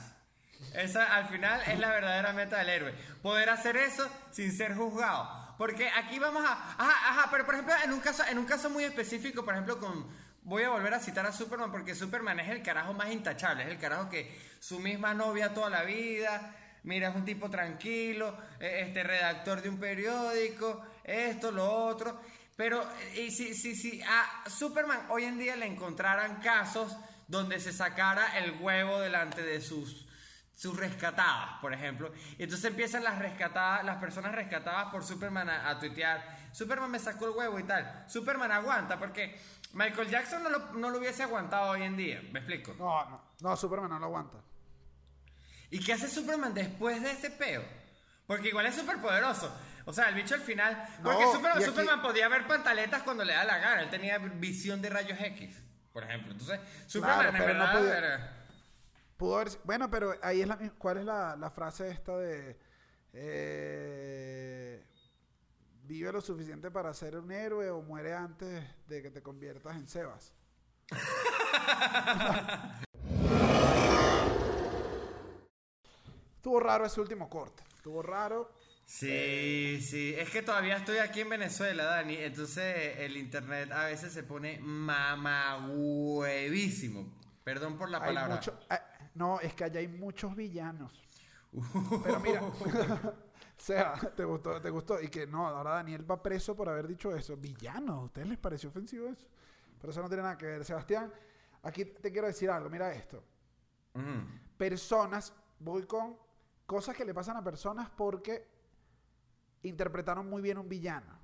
Esa 0.73 1.15
al 1.15 1.27
final 1.27 1.61
es 1.67 1.77
la 1.79 1.89
verdadera 1.89 2.33
meta 2.33 2.57
del 2.57 2.69
héroe. 2.69 2.93
Poder 3.21 3.49
hacer 3.49 3.77
eso 3.77 4.09
sin 4.31 4.51
ser 4.51 4.75
juzgado. 4.75 5.55
Porque 5.57 5.89
aquí 5.89 6.19
vamos 6.19 6.43
a. 6.43 6.51
Ajá, 6.51 7.09
ajá, 7.09 7.27
pero 7.31 7.45
por 7.45 7.55
ejemplo, 7.55 7.75
en 7.83 7.93
un 7.93 7.99
caso, 7.99 8.23
en 8.29 8.37
un 8.37 8.45
caso 8.45 8.69
muy 8.69 8.83
específico, 8.83 9.45
por 9.45 9.53
ejemplo, 9.53 9.79
con. 9.79 10.07
Voy 10.45 10.63
a 10.63 10.69
volver 10.69 10.93
a 10.93 10.99
citar 10.99 11.25
a 11.25 11.31
Superman 11.31 11.71
porque 11.71 11.95
Superman 11.95 12.39
es 12.41 12.49
el 12.49 12.61
carajo 12.61 12.93
más 12.93 13.09
intachable, 13.11 13.63
es 13.63 13.69
el 13.69 13.77
carajo 13.77 14.09
que 14.09 14.37
su 14.59 14.79
misma 14.79 15.13
novia 15.13 15.53
toda 15.53 15.69
la 15.69 15.83
vida, 15.83 16.53
mira, 16.83 17.09
es 17.09 17.15
un 17.15 17.25
tipo 17.25 17.49
tranquilo, 17.49 18.37
eh, 18.59 18.85
este 18.87 19.03
redactor 19.03 19.61
de 19.61 19.69
un 19.69 19.79
periódico, 19.79 20.85
esto, 21.03 21.51
lo 21.51 21.69
otro. 21.69 22.19
Pero, 22.55 22.81
eh, 22.81 23.25
y 23.27 23.31
si, 23.31 23.53
si, 23.53 23.75
si 23.75 24.01
a 24.01 24.49
Superman 24.49 25.07
hoy 25.09 25.23
en 25.23 25.37
día 25.37 25.55
le 25.55 25.65
encontraran 25.65 26.41
casos 26.41 26.95
donde 27.27 27.59
se 27.59 27.73
sacara 27.73 28.37
el 28.37 28.59
huevo 28.59 28.99
delante 28.99 29.41
de 29.41 29.59
sus, 29.61 30.07
sus 30.53 30.77
rescatadas, 30.77 31.59
por 31.61 31.73
ejemplo, 31.73 32.11
y 32.37 32.43
entonces 32.43 32.65
empiezan 32.65 33.03
las 33.03 33.17
rescatadas, 33.17 33.83
las 33.83 33.97
personas 33.97 34.33
rescatadas 34.35 34.91
por 34.91 35.03
Superman 35.03 35.49
a, 35.49 35.69
a 35.69 35.79
tuitear, 35.79 36.37
Superman 36.51 36.91
me 36.91 36.99
sacó 36.99 37.25
el 37.25 37.31
huevo 37.31 37.59
y 37.59 37.63
tal. 37.63 38.05
Superman 38.07 38.51
aguanta 38.51 38.99
porque 38.99 39.39
Michael 39.73 40.09
Jackson 40.09 40.43
no 40.43 40.49
lo, 40.49 40.59
no 40.73 40.89
lo 40.91 40.99
hubiese 40.99 41.23
aguantado 41.23 41.71
hoy 41.71 41.81
en 41.81 41.97
día, 41.97 42.21
¿me 42.31 42.39
explico? 42.39 42.75
No, 42.77 43.09
no, 43.09 43.21
no, 43.41 43.57
Superman 43.57 43.89
no 43.89 43.99
lo 43.99 44.05
aguanta. 44.05 44.37
¿Y 45.73 45.79
qué 45.83 45.93
hace 45.93 46.07
Superman 46.07 46.53
después 46.53 47.01
de 47.01 47.11
ese 47.11 47.31
peo? 47.31 47.63
Porque 48.27 48.49
igual 48.49 48.67
es 48.67 48.75
súper 48.75 49.01
poderoso. 49.01 49.51
O 49.85 49.91
sea, 49.91 50.07
el 50.09 50.15
bicho 50.15 50.35
al 50.35 50.41
final. 50.41 50.87
Porque 51.03 51.25
No, 51.25 51.33
Superman, 51.33 51.59
y 51.59 51.63
aquí- 51.63 51.71
Superman 51.71 52.01
podía 52.01 52.27
ver 52.29 52.47
pantaletas 52.47 53.01
cuando 53.03 53.25
le 53.25 53.33
da 53.33 53.43
la 53.43 53.57
gana. 53.57 53.81
Él 53.81 53.89
tenía 53.89 54.17
visión 54.19 54.81
de 54.81 54.89
rayos 54.89 55.19
X, 55.19 55.59
por 55.91 56.03
ejemplo. 56.03 56.31
Entonces, 56.31 56.59
Superman 56.87 57.27
en 57.27 57.33
pero 57.41 57.53
no 57.55 57.59
verdad. 57.65 57.79
podía- 57.79 57.97
era- 57.97 58.39
Pudo 59.17 59.35
haber, 59.39 59.53
bueno, 59.63 59.89
pero 59.89 60.15
ahí 60.21 60.41
es 60.41 60.47
la 60.47 60.57
¿Cuál 60.77 60.97
es 60.99 61.05
la, 61.05 61.35
la 61.35 61.49
frase 61.49 61.89
esta 61.89 62.17
de. 62.17 62.57
eh, 63.13 64.85
vive 65.83 66.11
lo 66.11 66.21
suficiente 66.21 66.71
para 66.71 66.93
ser 66.93 67.17
un 67.17 67.31
héroe 67.31 67.69
o 67.71 67.81
muere 67.81 68.13
antes 68.13 68.63
de 68.87 69.01
que 69.01 69.09
te 69.11 69.21
conviertas 69.21 69.75
en 69.75 69.87
Sebas? 69.87 70.33
Estuvo 76.43 76.59
raro 76.59 76.85
ese 76.85 76.99
último 76.99 77.29
corte. 77.29 77.63
Estuvo 77.77 78.01
raro. 78.01 78.51
Sí, 78.85 79.79
sí. 79.81 80.13
Es 80.17 80.29
que 80.29 80.41
todavía 80.41 80.75
estoy 80.75 80.97
aquí 80.97 81.21
en 81.21 81.29
Venezuela, 81.29 81.85
Dani. 81.85 82.17
Entonces, 82.17 82.97
el 82.97 83.15
internet 83.15 83.71
a 83.71 83.85
veces 83.85 84.11
se 84.11 84.23
pone 84.23 84.59
mamahuevísimo. 84.59 87.13
Perdón 87.45 87.77
por 87.77 87.89
la 87.89 87.99
Hay 87.99 88.07
palabra. 88.07 88.35
mucho- 88.35 88.59
ah, 88.69 88.81
no, 89.15 89.39
es 89.39 89.53
que 89.53 89.63
allá 89.63 89.79
hay 89.79 89.87
muchos 89.87 90.35
villanos. 90.35 90.91
Pero 92.03 92.19
mira, 92.19 92.43
o 92.51 92.53
sea, 93.55 93.93
¿te 94.13 94.25
gustó, 94.25 94.59
¿te 94.59 94.69
gustó? 94.69 95.01
Y 95.01 95.07
que 95.07 95.25
no, 95.25 95.47
ahora 95.47 95.75
Daniel 95.75 96.05
va 96.11 96.21
preso 96.21 96.57
por 96.57 96.67
haber 96.67 96.87
dicho 96.89 97.15
eso. 97.15 97.37
Villanos, 97.37 98.01
¿a 98.01 98.03
ustedes 98.03 98.27
les 98.27 98.37
pareció 98.37 98.67
ofensivo 98.67 99.07
eso? 99.07 99.25
Pero 99.79 99.91
eso 99.91 100.01
no 100.01 100.09
tiene 100.09 100.23
nada 100.23 100.37
que 100.37 100.45
ver. 100.47 100.65
Sebastián, 100.65 101.09
aquí 101.61 101.85
te 101.85 102.11
quiero 102.11 102.27
decir 102.27 102.49
algo. 102.49 102.69
Mira 102.69 102.93
esto. 102.93 103.23
Personas, 104.57 105.31
voy 105.59 105.83
con 105.83 106.17
cosas 106.73 106.95
que 106.95 107.05
le 107.05 107.13
pasan 107.13 107.37
a 107.37 107.43
personas 107.43 107.89
porque 107.95 108.47
interpretaron 109.63 110.29
muy 110.29 110.41
bien 110.41 110.57
un 110.57 110.67
villano. 110.67 111.19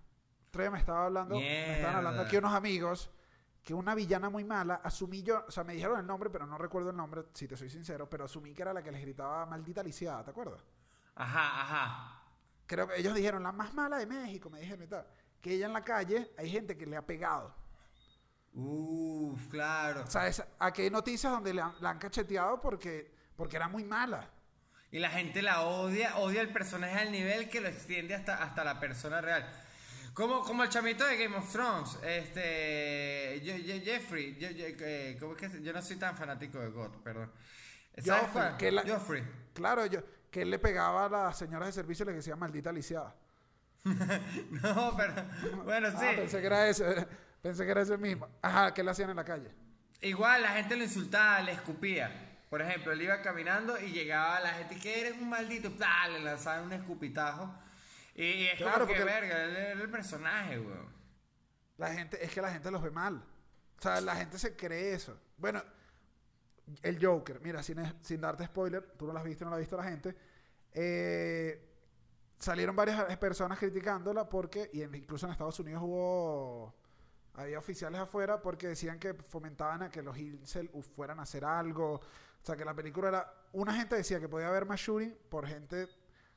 Día 0.54 0.72
me 0.72 0.80
estaba 0.80 1.06
hablando, 1.06 1.36
me 1.36 1.76
estaban 1.76 1.96
hablando 1.98 2.22
aquí 2.24 2.38
unos 2.38 2.54
amigos 2.54 3.10
que 3.64 3.74
una 3.74 3.94
villana 3.94 4.30
muy 4.30 4.44
mala, 4.44 4.76
asumí 4.84 5.22
yo, 5.22 5.44
o 5.48 5.52
sea, 5.52 5.64
me 5.64 5.74
dijeron 5.74 6.00
el 6.00 6.08
nombre, 6.08 6.30
pero 6.30 6.48
no 6.48 6.58
recuerdo 6.58 6.90
el 6.90 6.96
nombre, 6.98 7.26
si 7.34 7.48
te 7.48 7.56
soy 7.58 7.70
sincero, 7.70 8.10
pero 8.10 8.26
asumí 8.26 8.54
que 8.54 8.62
era 8.64 8.74
la 8.74 8.82
que 8.82 8.92
les 8.92 9.02
gritaba 9.02 9.46
maldita 9.46 9.84
lisiada, 9.84 10.24
¿te 10.24 10.32
acuerdas? 10.32 10.64
Ajá, 11.16 11.62
ajá. 11.62 12.24
Creo 12.66 12.88
que 12.88 12.98
ellos 13.00 13.14
dijeron 13.14 13.44
la 13.44 13.52
más 13.52 13.74
mala 13.74 13.98
de 13.98 14.06
México, 14.08 14.50
me 14.50 14.60
dijeron 14.62 14.86
y 14.86 14.88
tal. 14.88 15.06
Que 15.42 15.54
ella 15.54 15.66
en 15.68 15.74
la 15.74 15.84
calle 15.84 16.32
hay 16.38 16.50
gente 16.50 16.78
que 16.78 16.86
le 16.86 16.96
ha 16.98 17.06
pegado. 17.06 17.54
Uf, 18.54 19.48
claro. 19.50 20.04
O 20.04 20.08
sea, 20.08 20.28
es- 20.28 20.44
aquí 20.58 20.84
hay 20.84 20.90
noticias 20.90 21.32
donde 21.32 21.54
la 21.54 21.74
han 21.84 22.00
cacheteado 22.00 22.60
porque, 22.60 23.14
porque 23.36 23.58
era 23.58 23.68
muy 23.68 23.84
mala. 23.84 24.30
Y 24.92 25.00
la 25.00 25.10
gente 25.10 25.42
la 25.42 25.62
odia, 25.62 26.18
odia 26.18 26.42
el 26.42 26.50
personaje 26.50 26.98
al 27.00 27.12
nivel 27.12 27.48
que 27.50 27.62
lo 27.62 27.68
extiende 27.68 28.16
hasta, 28.16 28.42
hasta 28.44 28.64
la 28.64 28.80
persona 28.80 29.22
real. 29.22 29.48
Como, 30.14 30.42
como 30.42 30.64
el 30.64 30.70
chamito 30.70 31.06
de 31.06 31.18
Game 31.18 31.36
of 31.38 31.52
Thrones, 31.52 31.98
este. 32.04 33.42
Jeffrey, 33.86 34.36
Ye- 34.36 34.76
eh, 34.80 35.18
¿cómo 35.20 35.34
es 35.34 35.38
que 35.38 35.50
se- 35.50 35.62
Yo 35.62 35.72
no 35.72 35.82
soy 35.82 35.96
tan 35.98 36.18
fanático 36.18 36.60
de 36.60 36.70
God, 36.70 36.92
perdón. 37.04 37.32
¿Sabes 37.98 38.22
Joffrey, 38.24 38.32
cuál? 38.32 38.58
que 38.58 38.72
la- 38.72 38.84
Joffrey. 38.84 39.24
Claro, 39.54 39.86
yo, 39.86 40.02
que 40.32 40.42
él 40.42 40.50
le 40.52 40.60
pegaba 40.60 41.06
a 41.06 41.10
las 41.10 41.38
señoras 41.38 41.68
de 41.68 41.74
servicio 41.74 42.04
y 42.04 42.08
le 42.08 42.14
decía 42.14 42.36
maldita 42.36 42.72
lisiada. 42.72 43.16
No, 43.86 44.96
pero. 44.98 45.14
Bueno, 45.64 45.90
sí. 45.92 45.98
Ah, 46.02 46.12
pensé 46.16 46.40
que 46.42 46.48
era 46.48 46.68
ese, 46.68 47.08
pensé 47.42 47.64
que 47.66 47.72
era 47.72 47.82
ese 47.82 47.98
mismo. 47.98 48.28
Ajá, 48.42 48.74
que 48.74 48.84
le 48.84 48.92
hacían 48.92 49.10
en 49.12 49.16
la 49.16 49.24
calle. 49.24 49.52
Igual 50.02 50.42
la 50.42 50.50
gente 50.50 50.76
lo 50.76 50.84
insultaba, 50.84 51.42
le 51.42 51.52
escupía. 51.54 52.29
Por 52.50 52.62
ejemplo, 52.62 52.92
él 52.92 53.02
iba 53.04 53.22
caminando 53.22 53.80
y 53.80 53.92
llegaba 53.92 54.40
la 54.40 54.50
gente 54.54 54.80
que 54.80 55.02
eres 55.02 55.14
un 55.22 55.30
maldito, 55.30 55.72
¡plah! 55.72 56.08
le 56.08 56.20
lanzaban 56.20 56.66
un 56.66 56.74
escupitajo. 56.74 57.54
Y, 58.16 58.24
y 58.24 58.48
es 58.48 58.58
Claro, 58.58 58.86
como 58.86 58.88
que 58.88 59.00
porque- 59.00 59.04
verga, 59.06 59.44
él 59.46 59.56
era 59.56 59.82
el 59.82 59.90
personaje, 59.90 60.60
weón. 60.60 60.90
La 61.78 61.94
gente, 61.94 62.24
es 62.24 62.34
que 62.34 62.42
la 62.42 62.52
gente 62.52 62.72
los 62.72 62.82
ve 62.82 62.92
mal. 62.92 63.24
O 63.78 63.82
sea, 63.82 64.02
la 64.02 64.16
gente 64.16 64.38
se 64.40 64.56
cree 64.56 64.94
eso. 64.94 65.18
Bueno, 65.38 65.64
el 66.82 67.04
Joker, 67.04 67.40
mira, 67.40 67.64
sin, 67.64 67.78
sin 68.02 68.20
darte 68.20 68.46
spoiler, 68.46 68.84
tú 68.98 69.08
no 69.08 69.14
lo 69.14 69.20
has 69.20 69.26
visto, 69.26 69.46
no 69.46 69.52
lo 69.52 69.56
ha 69.56 69.60
visto 69.60 69.78
la 69.78 69.84
gente. 69.84 70.16
eh, 70.74 71.66
salieron 72.38 72.74
varias 72.76 73.18
personas 73.18 73.60
criticándola 73.60 74.28
porque, 74.30 74.70
y 74.74 74.82
incluso 74.84 75.26
en 75.26 75.34
Estados 75.34 75.60
Unidos 75.60 75.82
hubo, 75.84 76.74
había 77.34 77.60
oficiales 77.60 78.00
afuera 78.00 78.42
porque 78.42 78.68
decían 78.70 78.98
que 78.98 79.14
fomentaban 79.14 79.84
a 79.84 79.90
que 79.90 80.02
los 80.02 80.18
incel 80.18 80.70
fueran 80.96 81.20
a 81.20 81.24
hacer 81.24 81.44
algo. 81.46 82.00
O 82.42 82.46
sea, 82.46 82.56
que 82.56 82.66
la 82.66 82.74
película 82.74 83.10
era, 83.10 83.34
una 83.54 83.74
gente 83.74 83.96
decía 83.96 84.20
que 84.20 84.28
podía 84.30 84.48
haber 84.48 84.66
más 84.66 84.80
shooting 84.80 85.16
por 85.30 85.48
gente 85.48 85.88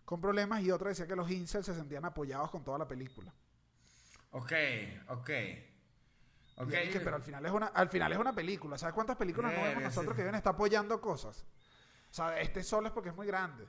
con 0.04 0.20
problemas 0.20 0.62
y 0.62 0.70
otra 0.70 0.88
decía 0.88 1.06
que 1.06 1.16
los 1.16 1.30
incel 1.30 1.64
se 1.64 1.74
sentían 1.74 2.04
apoyados 2.04 2.50
con 2.50 2.64
toda 2.64 2.78
la 2.78 2.88
película. 2.88 3.32
Ok, 4.32 4.52
ok. 5.08 5.30
Ok. 6.56 6.70
Y 6.70 6.74
es 6.76 6.90
que, 6.90 7.00
pero 7.00 7.16
al 7.16 7.22
final 7.22 7.46
es 7.46 7.52
una, 7.52 7.66
al 7.68 7.88
final 7.88 8.12
es 8.12 8.18
una 8.18 8.34
película. 8.34 8.76
¿Sabes 8.78 8.94
cuántas 8.94 9.16
películas 9.16 9.52
no 9.52 9.62
vemos 9.62 9.82
nosotros 9.84 10.14
que 10.14 10.22
deben 10.22 10.34
estar 10.34 10.54
apoyando 10.54 11.00
cosas? 11.00 11.44
O 12.10 12.14
sea, 12.14 12.38
este 12.40 12.62
solo 12.62 12.88
es 12.88 12.92
porque 12.92 13.08
es 13.10 13.14
muy 13.16 13.26
grande. 13.26 13.66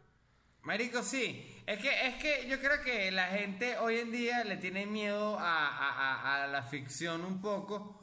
Marico, 0.64 1.02
sí. 1.04 1.62
Es 1.66 1.80
que, 1.80 2.08
es 2.08 2.16
que 2.22 2.48
yo 2.48 2.60
creo 2.60 2.82
que 2.82 3.12
la 3.12 3.28
gente 3.28 3.78
hoy 3.78 4.00
en 4.00 4.12
día 4.12 4.44
le 4.44 4.58
tiene 4.58 4.86
miedo 4.86 5.38
a, 5.40 5.68
a- 5.68 5.92
a- 6.40 6.44
a 6.44 6.48
la 6.48 6.64
ficción 6.64 7.24
un 7.26 7.42
poco. 7.42 8.00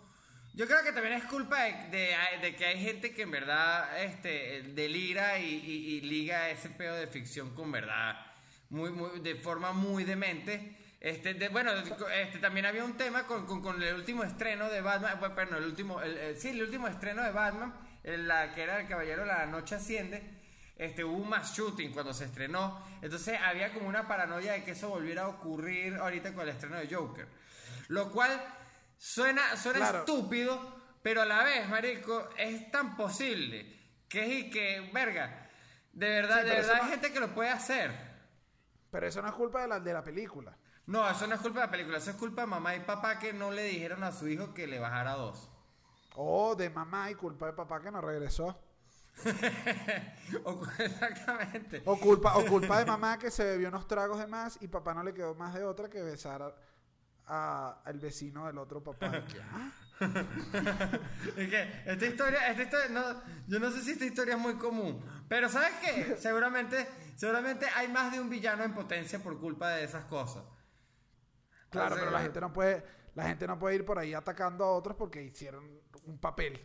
Yo 0.55 0.67
creo 0.67 0.83
que 0.83 0.93
también 0.93 1.15
es 1.15 1.25
culpa 1.25 1.63
de, 1.63 1.73
de- 1.91 2.17
de 2.43 2.57
que 2.57 2.67
hay 2.67 2.83
gente 2.83 3.15
que 3.15 3.23
en 3.23 3.31
verdad 3.31 4.03
este, 4.03 4.63
delira 4.75 5.39
y, 5.39 5.45
y- 5.47 5.97
y 5.97 6.01
liga 6.03 6.51
ese 6.51 6.71
pedo 6.71 6.97
de 6.97 7.07
ficción 7.07 7.55
con 7.55 7.71
verdad, 7.71 8.17
muy, 8.69 8.91
muy, 8.91 9.21
de 9.21 9.37
forma 9.37 9.73
muy 9.73 10.05
demente. 10.05 10.77
Este, 11.01 11.35
de- 11.35 11.49
bueno, 11.49 11.71
este, 11.73 12.39
también 12.41 12.67
había 12.67 12.85
un 12.85 12.97
tema 12.97 13.27
con, 13.27 13.47
con- 13.47 13.63
con 13.63 13.81
el 13.83 13.95
último 13.95 14.25
estreno 14.25 14.69
de 14.69 14.81
Batman, 14.81 15.19
bueno, 15.21 15.35
perdón, 15.35 15.59
el 15.59 15.65
último, 15.65 16.03
el- 16.03 16.17
el- 16.19 16.37
sí, 16.37 16.49
el 16.49 16.63
último 16.63 16.89
estreno 16.89 17.23
de 17.23 17.31
Batman, 17.31 17.73
la 18.03 18.53
que 18.53 18.63
era 18.63 18.81
El 18.81 18.89
Caballero 18.89 19.25
La 19.25 19.47
Noche 19.47 19.77
Asciende, 19.77 20.23
este, 20.77 21.05
hubo 21.05 21.17
un 21.17 21.29
mass 21.29 21.55
shooting 21.57 21.93
cuando 21.93 22.13
se 22.13 22.25
estrenó. 22.25 22.85
Entonces 23.03 23.39
había 23.41 23.73
como 23.73 23.89
una 23.89 24.09
paranoia 24.09 24.55
de 24.55 24.65
que 24.65 24.73
eso 24.73 24.89
volviera 24.89 25.23
a 25.23 25.29
ocurrir 25.29 25.95
ahorita 25.95 26.33
con 26.35 26.43
el 26.43 26.49
estreno 26.51 26.77
de 26.79 26.93
Joker. 26.93 27.27
Lo 27.89 28.11
cual 28.11 28.31
suena, 29.01 29.57
suena 29.57 29.79
Claro. 29.79 29.99
estúpido, 30.01 30.77
pero 31.03 31.23
a 31.23 31.25
la 31.25 31.43
vez, 31.43 31.67
marico, 31.69 32.29
es 32.37 32.71
tan 32.71 32.97
posible 32.97 33.81
que 34.09 34.25
es 34.25 34.45
y 34.47 34.51
que, 34.51 34.91
verga, 34.93 35.49
de 35.93 36.09
verdad, 36.09 36.41
Sí, 36.43 36.49
de 36.49 36.55
verdad 36.57 36.75
hay 36.77 36.83
no- 36.83 36.89
gente 36.89 37.13
que 37.13 37.21
lo 37.21 37.35
puede 37.35 37.49
hacer. 37.49 37.91
Pero 38.91 39.07
eso 39.07 39.23
no 39.23 39.29
es 39.29 39.35
culpa 39.35 39.63
de 39.63 39.69
la, 39.69 39.81
de 39.81 39.93
la 39.93 40.05
película. 40.05 40.57
No, 40.87 41.09
eso 41.09 41.27
no 41.27 41.35
es 41.37 41.41
culpa 41.41 41.61
de 41.61 41.67
la 41.67 41.71
película, 41.71 41.99
eso 41.99 42.11
es 42.11 42.17
culpa 42.17 42.43
de 42.43 42.47
mamá 42.49 42.75
y 42.77 42.81
papá 42.81 43.19
que 43.19 43.33
no 43.33 43.51
le 43.51 43.63
dijeron 43.65 44.03
a 44.05 44.13
su 44.13 44.29
hijo 44.29 44.53
que 44.53 44.67
le 44.67 44.79
bajara 44.79 45.13
dos. 45.15 45.49
O 46.17 46.55
de 46.57 46.69
mamá 46.69 47.11
y 47.11 47.15
culpa 47.15 47.47
de 47.47 47.53
papá 47.55 47.81
que 47.81 47.91
no 47.91 48.01
regresó. 48.01 48.61
O- 50.45 50.63
Exactamente. 50.79 51.83
O 51.85 51.97
culpa, 51.99 52.37
o 52.37 52.45
culpa 52.47 52.79
de 52.79 52.85
mamá 52.85 53.19
que 53.19 53.31
se 53.31 53.45
bebió 53.45 53.69
unos 53.69 53.87
tragos 53.89 54.19
de 54.19 54.27
más 54.27 54.59
y 54.61 54.69
papá 54.69 54.93
no 54.95 55.03
le 55.03 55.15
quedó 55.15 55.35
más 55.35 55.55
de 55.55 55.65
otra 55.65 55.89
que 55.89 56.03
besar 56.03 56.55
a- 57.33 57.81
al 57.85 57.99
vecino 58.01 58.47
del 58.47 58.59
otro 58.59 58.83
papá. 58.83 59.25
Que, 59.25 59.41
¿ah? 59.41 59.71
Es 61.37 61.49
que 61.49 61.83
esta 61.87 62.07
historia, 62.07 62.49
esta 62.51 62.63
historia, 62.63 62.89
no, 62.89 63.23
yo 63.47 63.59
no 63.61 63.71
sé 63.71 63.83
si 63.83 63.93
esta 63.93 64.05
historia 64.05 64.35
es 64.35 64.41
muy 64.41 64.55
común, 64.55 65.05
pero 65.29 65.49
¿sabes 65.49 65.73
qué? 65.85 66.17
Seguramente, 66.17 66.89
seguramente 67.17 67.67
hay 67.77 67.89
más 67.89 68.11
de 68.13 68.21
un 68.21 68.29
villano 68.29 68.65
en 68.65 68.75
potencia 68.75 69.19
por 69.23 69.39
culpa 69.39 69.71
de 69.71 69.85
esas 69.85 70.05
cosas. 70.07 70.43
Claro, 71.71 71.87
Entonces, 71.95 71.99
pero 72.01 72.11
la 72.11 72.21
gente 72.23 72.41
no 72.41 72.53
puede, 72.53 72.85
la 73.15 73.29
gente 73.29 73.47
no 73.47 73.59
puede 73.59 73.77
ir 73.77 73.85
por 73.85 73.99
ahí 73.99 74.13
atacando 74.15 74.65
a 74.65 74.73
otros 74.73 74.97
porque 74.97 75.23
hicieron 75.23 75.71
un 76.05 76.19
papel. 76.19 76.61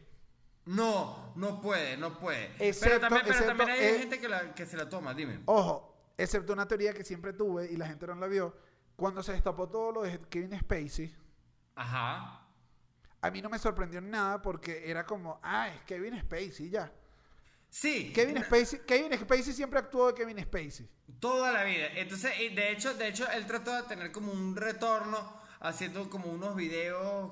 No, 0.66 1.34
no 1.36 1.62
puede, 1.62 1.96
no 1.98 2.18
puede. 2.18 2.48
pero 2.58 2.70
Excepto- 2.72 3.00
también, 3.02 3.22
pero 3.24 3.38
excepto, 3.38 3.58
también 3.58 3.70
hay 3.70 3.86
eh, 3.86 4.00
gente 4.00 4.20
que, 4.20 4.28
la- 4.30 4.56
que 4.56 4.66
se 4.66 4.78
la 4.78 4.90
toma, 4.90 5.14
dime. 5.14 5.42
Ojo, 5.46 6.14
excepto 6.18 6.54
una 6.54 6.68
teoría 6.68 6.92
que 6.94 7.04
siempre 7.04 7.34
tuve 7.34 7.72
y 7.72 7.78
la 7.78 7.86
gente 7.86 8.08
no 8.08 8.16
la 8.16 8.26
vio. 8.28 8.56
Cuando 8.96 9.22
se 9.24 9.34
destapó 9.34 9.68
todo 9.68 9.92
lo 9.92 10.02
de 10.04 10.20
Kevin 10.30 10.58
Spacey, 10.60 11.14
Ajá. 11.76 12.42
a 13.22 13.30
mí 13.32 13.42
no 13.42 13.50
me 13.50 13.60
sorprendió 13.60 14.00
en 14.00 14.10
nada 14.10 14.42
porque 14.42 14.90
era 14.90 15.06
como, 15.06 15.40
ah, 15.44 15.68
es 15.70 15.82
Kevin 15.82 16.20
Spacey 16.22 16.70
ya. 16.70 16.92
Sí, 17.70 18.14
Kevin 18.14 18.42
Spacey, 18.44 18.80
Kevin 18.88 19.18
Spacey 19.20 19.52
siempre 19.54 19.80
actuó 19.80 20.08
de 20.08 20.14
Kevin 20.14 20.40
Spacey. 20.42 20.88
toda 21.20 21.52
la 21.52 21.64
vida. 21.66 21.88
Entonces, 21.96 22.32
de 22.56 22.72
hecho, 22.72 22.94
de 22.94 23.08
hecho, 23.10 23.30
él 23.32 23.46
trató 23.46 23.76
de 23.76 23.84
tener 23.84 24.12
como 24.14 24.32
un 24.32 24.56
retorno 24.56 25.44
haciendo 25.60 26.10
como 26.10 26.30
unos 26.32 26.56
videos 26.56 27.32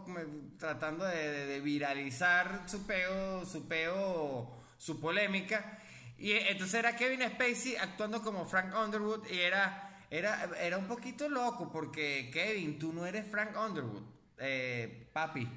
tratando 0.57 1.05
de, 1.05 1.15
de- 1.31 1.45
de 1.45 1.59
viralizar 1.61 2.63
su 2.67 2.85
peo, 2.85 3.45
su 3.45 3.67
peo, 3.67 4.51
su 4.77 4.99
polémica. 4.99 5.79
Y 6.17 6.31
entonces 6.33 6.75
era 6.75 6.95
Kevin 6.95 7.21
Spacey 7.29 7.75
actuando 7.77 8.21
como 8.21 8.45
Frank 8.45 8.73
Underwood 8.75 9.27
y 9.29 9.39
era, 9.39 9.82
era, 10.17 10.43
era 10.59 10.77
un 10.77 10.87
poquito 10.87 11.27
loco 11.27 11.69
porque 11.71 12.29
Kevin, 12.31 12.77
tú 12.77 12.93
no 12.93 13.05
eres 13.05 13.27
Frank 13.29 13.55
Underwood, 13.57 14.03
eh, 14.37 15.09
papi. 15.11 15.49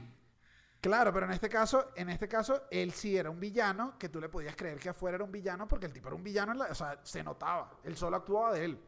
Claro, 0.80 1.12
pero 1.12 1.26
en 1.26 1.32
este 1.32 1.48
caso, 1.48 1.92
en 1.96 2.10
este 2.10 2.28
caso, 2.28 2.62
él 2.70 2.92
sí 2.92 3.16
era 3.16 3.28
un 3.28 3.40
villano 3.40 3.98
que 3.98 4.08
tú 4.08 4.20
le 4.20 4.28
podías 4.28 4.54
creer 4.54 4.78
que 4.78 4.88
afuera 4.90 5.16
era 5.16 5.24
un 5.24 5.32
villano 5.32 5.66
porque 5.66 5.86
el 5.86 5.92
tipo 5.92 6.08
era 6.08 6.16
un 6.16 6.22
villano, 6.22 6.52
en 6.52 6.58
la- 6.58 6.66
o 6.66 6.74
sea, 6.74 7.00
se 7.02 7.22
notaba, 7.24 7.78
él 7.82 7.96
solo 7.96 8.16
actuaba 8.16 8.52
de 8.52 8.64
él. 8.64 8.80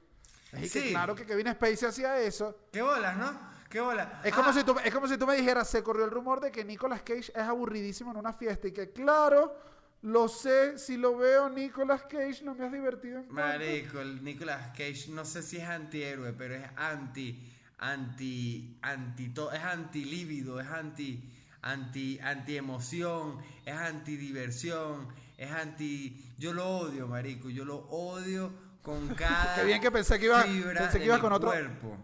Así 0.52 0.70
que 0.70 0.90
claro 0.90 1.14
que 1.14 1.26
Kevin 1.26 1.52
Spacey 1.52 1.88
hacía 1.88 2.18
eso. 2.20 2.56
¿Qué 2.72 2.80
bolas, 2.80 3.16
no? 3.16 3.38
¿Qué 3.68 3.80
bolas? 3.80 4.08
Es 4.24 4.32
como, 4.34 4.48
Ah, 4.48 4.52
si 4.54 4.64
tú, 4.64 4.74
es 4.82 4.94
como 4.94 5.06
si 5.08 5.18
tú 5.18 5.26
me 5.26 5.34
dijeras, 5.36 5.68
se 5.68 5.82
corrió 5.82 6.04
el 6.06 6.10
rumor 6.10 6.40
de 6.40 6.50
que 6.50 6.64
Nicolas 6.64 7.02
Cage 7.02 7.32
es 7.34 7.36
aburridísimo 7.36 8.12
en 8.12 8.16
una 8.16 8.32
fiesta 8.32 8.68
y 8.68 8.72
que 8.72 8.90
claro, 8.92 9.54
lo 10.02 10.28
sé, 10.28 10.78
si 10.78 10.96
lo 10.96 11.16
veo 11.16 11.48
Nicolas 11.50 12.02
Cage 12.02 12.42
no 12.44 12.54
me 12.54 12.66
has 12.66 12.72
divertido 12.72 13.18
en 13.18 13.24
cuanto". 13.24 13.58
Marico, 13.58 14.00
el 14.00 14.22
Nicolas 14.22 14.68
Cage, 14.76 15.06
no 15.10 15.24
sé 15.24 15.42
si 15.42 15.56
es 15.58 15.64
antihéroe, 15.64 16.32
pero 16.32 16.54
es 16.54 16.64
anti, 16.76 17.42
anti, 17.78 18.78
anti, 18.82 19.28
to- 19.30 19.52
es 19.52 19.62
anti 19.62 20.04
líbido, 20.04 20.60
es 20.60 20.68
anti, 20.68 21.22
anti, 21.62 22.18
anti 22.20 22.56
emoción, 22.56 23.38
es 23.64 23.74
anti 23.74 24.16
diversión, 24.16 25.08
es 25.36 25.50
anti, 25.50 26.24
yo 26.38 26.52
lo 26.52 26.66
odio, 26.68 27.06
marico, 27.08 27.50
yo 27.50 27.64
lo 27.64 27.78
odio 27.88 28.52
con 28.82 29.08
cada 29.14 29.56
Qué 29.56 29.64
bien 29.64 29.80
que 29.80 29.90
pensé 29.90 30.18
que 30.18 30.26
iba- 30.26 30.42
pensé 30.44 31.00
que 31.00 31.18
con 31.18 31.32
otro- 31.32 31.50
cuerpo. 31.50 31.96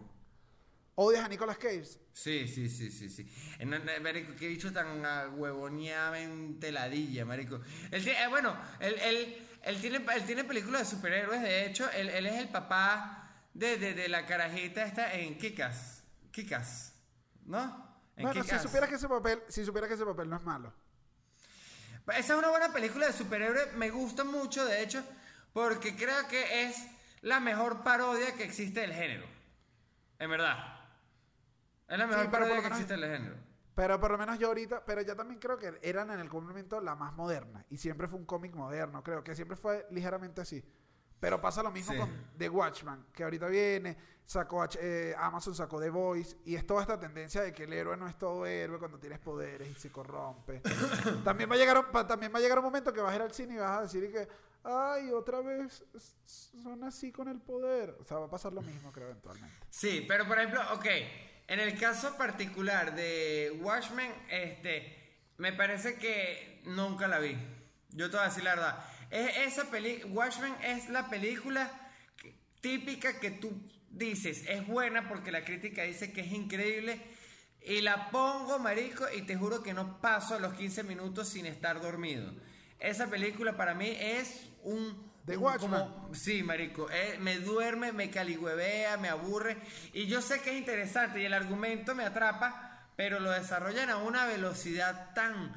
¿Odias 0.95 1.25
a 1.25 1.27
Nicolas 1.27 1.57
Cage? 1.57 1.83
Sí, 2.13 2.47
sí, 2.47 2.69
sí, 2.69 2.89
sí, 2.89 3.09
sí. 3.09 3.29
En- 3.59 3.73
en- 3.73 4.03
marico, 4.03 4.33
qué 4.35 4.47
bicho 4.47 4.71
tan 4.71 5.01
huevoneamente 5.37 6.71
ladilla, 6.71 7.25
marico. 7.25 7.59
Él 7.91 8.03
tiene- 8.03 8.23
eh, 8.23 8.27
bueno, 8.27 8.55
él, 8.79 8.95
él, 9.01 9.47
él 9.63 9.81
tiene, 9.81 9.97
él 9.97 10.25
tiene 10.25 10.43
películas 10.45 10.81
de 10.89 10.95
superhéroes, 10.95 11.41
de 11.41 11.65
hecho, 11.65 11.89
él, 11.91 12.09
él 12.09 12.25
es 12.27 12.35
el 12.35 12.47
papá 12.47 13.29
de, 13.53 13.77
de, 13.77 13.93
de 13.93 14.07
la 14.07 14.25
carajita 14.25 14.83
esta 14.85 15.13
en 15.13 15.37
Kikas. 15.37 16.03
Kikas, 16.31 16.93
¿no? 17.45 17.63
En 18.15 18.23
Bueno, 18.23 18.43
si 18.45 18.57
supieras 18.59 18.89
que 18.89 18.95
ese 18.95 19.09
papel, 19.09 19.41
si 19.49 19.65
supieras 19.65 19.89
que 19.89 19.95
ese 19.95 20.05
papel 20.05 20.29
no 20.29 20.37
es 20.37 20.43
malo. 20.43 20.73
Esa 22.07 22.33
es 22.33 22.39
una 22.39 22.49
buena 22.49 22.71
película 22.71 23.07
de 23.07 23.13
superhéroes, 23.13 23.73
me 23.73 23.89
gusta 23.89 24.23
mucho, 24.23 24.63
de 24.63 24.81
hecho, 24.81 25.03
porque 25.51 25.95
creo 25.97 26.25
que 26.29 26.63
es 26.63 26.77
la 27.21 27.41
mejor 27.41 27.83
parodia 27.83 28.33
que 28.35 28.43
existe 28.45 28.79
del 28.79 28.93
género. 28.93 29.25
En 30.19 30.29
verdad. 30.29 30.74
Es 31.87 31.97
la 31.97 32.07
mejor 32.07 32.23
por 32.25 32.31
parodia 32.39 32.61
que 32.61 32.67
existe 32.67 32.93
del 32.97 33.09
género. 33.17 33.35
Pero 33.75 33.99
por 33.99 34.11
lo 34.11 34.17
menos 34.17 34.39
yo 34.39 34.47
ahorita, 34.47 34.85
pero 34.85 35.01
ya 35.01 35.15
también 35.15 35.39
creo 35.39 35.57
que 35.57 35.77
eran 35.81 36.09
en 36.09 36.19
el 36.21 36.29
momento 36.31 36.79
la 36.79 36.95
más 36.95 37.13
moderna. 37.13 37.65
Y 37.69 37.77
siempre 37.77 38.07
fue 38.07 38.17
un 38.17 38.25
cómic 38.25 38.53
moderno, 38.55 39.03
creo 39.03 39.23
que 39.23 39.35
siempre 39.35 39.57
fue 39.57 39.85
ligeramente 39.91 40.41
así. 40.41 40.63
Pero 41.19 41.41
pasa 41.41 41.61
lo 41.63 41.71
mismo 41.71 41.93
Sí. 41.93 41.99
con 41.99 42.09
The 42.37 42.49
Watchman, 42.49 43.07
que 43.13 43.23
ahorita 43.23 43.47
viene, 43.47 43.97
sacó 44.25 44.65
eh, 44.79 45.13
Amazon 45.17 45.55
sacó 45.55 45.79
The 45.79 45.89
Voice, 45.89 46.37
y 46.45 46.55
es 46.55 46.65
toda 46.65 46.81
esta 46.81 46.99
tendencia 46.99 47.41
de 47.41 47.51
que 47.53 47.63
el 47.63 47.73
héroe 47.73 47.97
no 47.97 48.07
es 48.07 48.17
todo 48.17 48.45
héroe 48.45 48.79
cuando 48.79 48.97
tienes 48.99 49.19
poderes 49.19 49.67
y 49.69 49.73
se 49.75 49.91
corrompe. 49.91 50.61
también, 51.25 51.49
va 51.49 51.55
a 51.55 51.57
llegar, 51.57 51.77
un- 51.77 52.07
también 52.07 52.33
va 52.33 52.39
a 52.39 52.41
llegar 52.41 52.59
un 52.59 52.65
momento 52.65 52.93
que 52.93 53.01
vas 53.01 53.11
a 53.11 53.15
ir 53.15 53.21
al 53.21 53.33
cine 53.33 53.55
y 53.55 53.57
vas 53.57 53.77
a 53.79 53.81
decir 53.83 54.11
que, 54.11 54.27
ay, 54.63 55.11
otra 55.11 55.41
vez 55.41 55.85
son 56.25 56.83
así 56.83 57.11
con 57.11 57.27
el 57.27 57.39
poder. 57.41 57.95
O 57.99 58.03
sea, 58.05 58.17
va 58.19 58.25
a 58.25 58.29
pasar 58.29 58.53
lo 58.53 58.61
mismo, 58.61 58.91
creo, 58.91 59.07
eventualmente. 59.09 59.55
Sí, 59.69 60.05
pero 60.07 60.25
por 60.27 60.37
ejemplo, 60.37 60.61
ok, 60.73 60.85
en 61.47 61.59
el 61.59 61.77
caso 61.77 62.17
particular 62.17 62.95
de 62.95 63.57
Watchmen, 63.61 64.11
este, 64.29 65.17
me 65.37 65.53
parece 65.53 65.95
que 65.95 66.61
nunca 66.65 67.07
la 67.07 67.19
vi. 67.19 67.37
Yo 67.89 68.09
te 68.09 68.17
voy 68.17 68.25
a 68.25 68.29
decir 68.29 68.43
la 68.43 68.55
verdad. 68.55 68.85
Es, 69.11 69.53
esa 69.53 69.69
peli 69.69 70.03
Watchmen 70.05 70.55
es 70.63 70.89
la 70.89 71.09
película 71.09 71.71
típica 72.61 73.19
que 73.19 73.31
tú 73.31 73.51
dices 73.95 74.43
es 74.47 74.67
buena 74.67 75.07
porque 75.07 75.31
la 75.31 75.43
crítica 75.45 75.83
dice 75.83 76.11
que 76.11 76.21
es 76.21 76.31
increíble 76.31 77.01
y 77.61 77.81
la 77.81 78.11
pongo, 78.11 78.59
marico, 78.59 79.05
y 79.15 79.23
te 79.23 79.35
juro 79.35 79.63
que 79.63 79.73
no 79.73 79.99
paso 79.99 80.37
los 80.37 80.53
15 80.53 80.83
minutos 80.83 81.29
sin 81.29 81.47
estar 81.47 81.81
dormido. 81.81 82.31
Esa 82.79 83.07
película 83.07 83.57
para 83.57 83.73
mí 83.73 83.97
es 83.99 84.47
un... 84.61 85.11
The 85.25 85.37
un- 85.37 85.43
Watchmen. 85.43 85.69
como- 85.71 86.13
Sí, 86.15 86.43
marico, 86.43 86.87
eh, 86.91 87.17
me 87.19 87.39
duerme, 87.39 87.91
me 87.91 88.09
caligüevea, 88.09 88.97
me 88.97 89.09
aburre 89.09 89.57
y 89.93 90.05
yo 90.07 90.21
sé 90.21 90.39
que 90.41 90.51
es 90.51 90.57
interesante 90.57 91.19
y 91.21 91.25
el 91.25 91.33
argumento 91.33 91.95
me 91.95 92.05
atrapa, 92.05 92.87
pero 92.95 93.19
lo 93.19 93.31
desarrollan 93.31 93.89
a 93.89 93.97
una 93.97 94.25
velocidad 94.25 95.13
tan, 95.13 95.51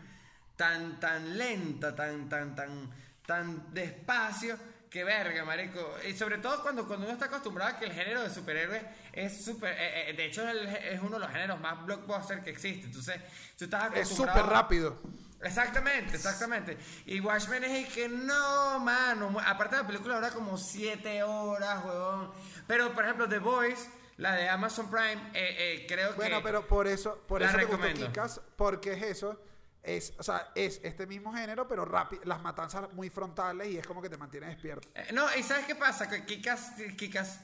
tan, 0.56 0.98
tan 1.00 1.36
lenta, 1.36 1.94
tan, 1.94 2.28
tan, 2.28 2.54
tan, 2.56 2.90
tan 3.26 3.72
despacio 3.74 4.56
que 4.90 5.04
verga, 5.04 5.44
marico. 5.44 5.96
Y 6.08 6.14
sobre 6.14 6.38
todo 6.38 6.62
cuando, 6.62 6.86
cuando 6.86 7.04
uno 7.04 7.12
está 7.12 7.26
acostumbrado 7.26 7.76
a 7.76 7.78
que 7.78 7.84
el 7.84 7.92
género 7.92 8.22
de 8.22 8.30
superhéroes 8.30 8.82
es 9.12 9.44
super, 9.44 9.74
eh, 9.78 10.10
eh, 10.10 10.12
de 10.14 10.24
hecho 10.24 10.48
es, 10.48 10.56
el- 10.56 10.66
es 10.66 11.00
uno 11.02 11.16
de 11.18 11.20
los 11.20 11.30
géneros 11.30 11.60
más 11.60 11.84
blockbuster 11.84 12.42
que 12.42 12.50
existe. 12.50 12.86
Entonces, 12.86 13.20
tú 13.58 13.66
estás 13.66 13.84
Es 13.92 14.06
acostumbrado 14.06 14.38
súper 14.40 14.50
rápido. 14.52 14.98
Exactamente, 15.43 16.16
exactamente. 16.16 16.76
Y 17.07 17.20
Watchmen 17.20 17.64
es 17.64 17.86
el 17.86 17.93
que 17.93 18.09
no, 18.09 18.78
mano. 18.80 19.36
Aparte 19.47 19.76
de 19.76 19.82
la 19.82 19.86
película 19.86 20.16
dura 20.16 20.30
como 20.30 20.59
siete 20.59 21.22
horas, 21.22 21.84
huevón. 21.84 22.32
Pero, 22.66 22.93
por 22.93 23.05
ejemplo, 23.05 23.28
The 23.28 23.39
Voice, 23.39 23.89
la 24.16 24.34
de 24.34 24.49
Amazon 24.49 24.91
Prime, 24.91 25.30
eh, 25.34 25.57
eh, 25.82 25.86
creo 25.89 26.11
que. 26.11 26.16
Bueno, 26.16 26.41
pero 26.43 26.66
por 26.66 26.86
eso, 26.89 27.22
por 27.28 27.43
eso 27.43 27.53
te 27.53 27.59
recomiendo. 27.59 28.07
Kick-Ass, 28.07 28.41
porque 28.57 28.95
es 28.95 29.03
eso. 29.03 29.41
es, 29.80 30.12
o 30.18 30.22
sea, 30.22 30.51
es 30.55 30.80
este 30.82 31.07
mismo 31.07 31.32
género, 31.32 31.66
pero 31.68 31.84
rápido, 31.84 32.22
las 32.24 32.43
matanzas 32.43 32.93
muy 32.93 33.09
frontales 33.09 33.68
y 33.68 33.78
es 33.78 33.86
como 33.86 34.03
que 34.03 34.11
te 34.11 34.18
mantiene 34.18 34.49
despierto. 34.49 34.89
Eh, 34.95 35.12
No, 35.12 35.24
y 35.36 35.43
¿sabes 35.43 35.66
qué 35.66 35.76
pasa? 35.76 36.09
Que 36.09 36.24
Kikas, 36.26 36.72
Kikas 36.97 37.41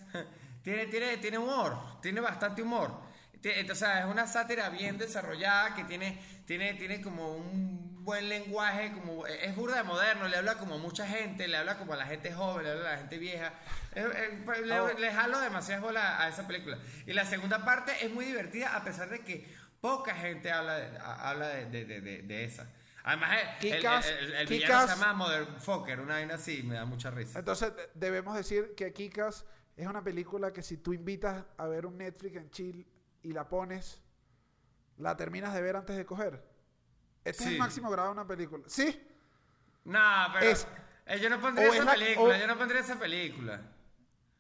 tiene, 0.63 0.87
tiene, 0.87 1.17
tiene 1.19 1.39
humor, 1.39 2.01
tiene 2.03 2.21
bastante 2.21 2.61
humor. 2.61 2.91
Ti- 3.41 3.71
O 3.71 3.75
sea, 3.75 4.01
es 4.01 4.07
una 4.07 4.27
sátira 4.27 4.69
bien 4.69 4.99
desarrollada 4.99 5.75
que 5.75 5.85
tiene, 5.85 6.34
tiene, 6.47 6.75
tiene 6.75 7.01
como 7.01 7.37
un 7.37 8.05
buen 8.05 8.29
lenguaje, 8.29 8.93
como 8.93 9.27
es 9.27 9.57
burda 9.57 9.77
de 9.79 9.85
moderno, 9.85 10.29
le 10.29 10.37
habla 10.37 10.57
como 10.59 10.75
a 10.75 10.79
mucha 10.79 11.07
gente, 11.07 11.49
le 11.49 11.57
habla 11.57 11.79
como 11.79 11.95
a 11.95 11.97
la 11.97 12.05
gente 12.07 12.33
joven, 12.33 12.65
le 12.65 12.73
habla 12.73 12.89
a 12.89 12.93
la 12.93 12.99
gente 12.99 13.17
vieja. 13.19 13.55
Es- 13.95 14.05
es- 14.05 14.31
pues, 14.45 14.61
le, 14.61 14.79
Oh. 14.79 14.99
le 14.99 15.11
jalo 15.13 15.41
demasiadas 15.41 15.83
bolas 15.83 16.21
a 16.21 16.29
esa 16.29 16.47
película. 16.47 16.79
Y 17.07 17.13
la 17.15 17.25
segunda 17.25 17.65
parte 17.65 17.93
es 18.05 18.11
muy 18.13 18.27
divertida 18.27 18.77
a 18.77 18.85
pesar 18.85 19.09
de 19.09 19.21
que 19.21 19.51
poca 19.81 20.15
gente 20.15 20.51
habla 20.53 20.77
de, 20.77 20.99
habla 20.99 21.49
de, 21.49 21.67
de, 21.67 22.01
de, 22.01 22.23
de- 22.23 22.45
esa. 22.45 22.71
Además, 23.05 23.39
el, 23.61 23.73
el, 23.73 23.85
el- 23.87 24.33
el 24.35 24.47
villano 24.47 24.87
se 24.89 24.95
llama 24.95 25.13
Motherfucker, 25.15 26.01
una 26.01 26.15
vaina 26.15 26.35
así, 26.35 26.63
me 26.63 26.75
da 26.75 26.85
mucha 26.85 27.11
risa. 27.11 27.39
Entonces, 27.39 27.75
de- 27.75 27.89
debemos 27.95 28.35
decir 28.37 28.75
que 28.77 28.93
Kikas 28.93 29.45
es 29.77 29.87
una 29.87 30.03
película 30.05 30.53
que 30.53 30.63
si 30.63 30.77
tú 30.77 30.93
invitas 30.93 31.45
a 31.57 31.67
ver 31.67 31.87
un 31.87 31.97
Netflix 31.99 32.37
en 32.37 32.51
chill 32.51 32.87
y 33.23 33.33
la 33.33 33.49
pones, 33.49 34.01
la 34.99 35.17
terminas 35.17 35.53
de 35.55 35.63
ver 35.63 35.77
antes 35.77 35.97
de 35.97 36.05
coger. 36.07 36.43
Este 37.25 37.43
es 37.43 37.49
Sí. 37.49 37.55
el 37.55 37.59
máximo 37.59 37.91
grado 37.91 38.09
de 38.09 38.13
una 38.15 38.27
película. 38.27 38.65
¿Sí? 38.67 39.07
No, 39.85 40.01
pero 40.33 40.47
Es- 40.47 40.67
eh, 41.07 41.19
yo 41.21 41.31
no 41.31 41.41
pondría 41.41 41.69
o 41.69 41.71
es 41.73 41.77
esa 41.77 41.85
la- 41.85 41.93
película, 41.93 42.35
o- 42.37 42.39
yo 42.39 42.47
no 42.47 42.57
pondría 42.59 42.81
esa 42.81 42.99
película. 42.99 43.61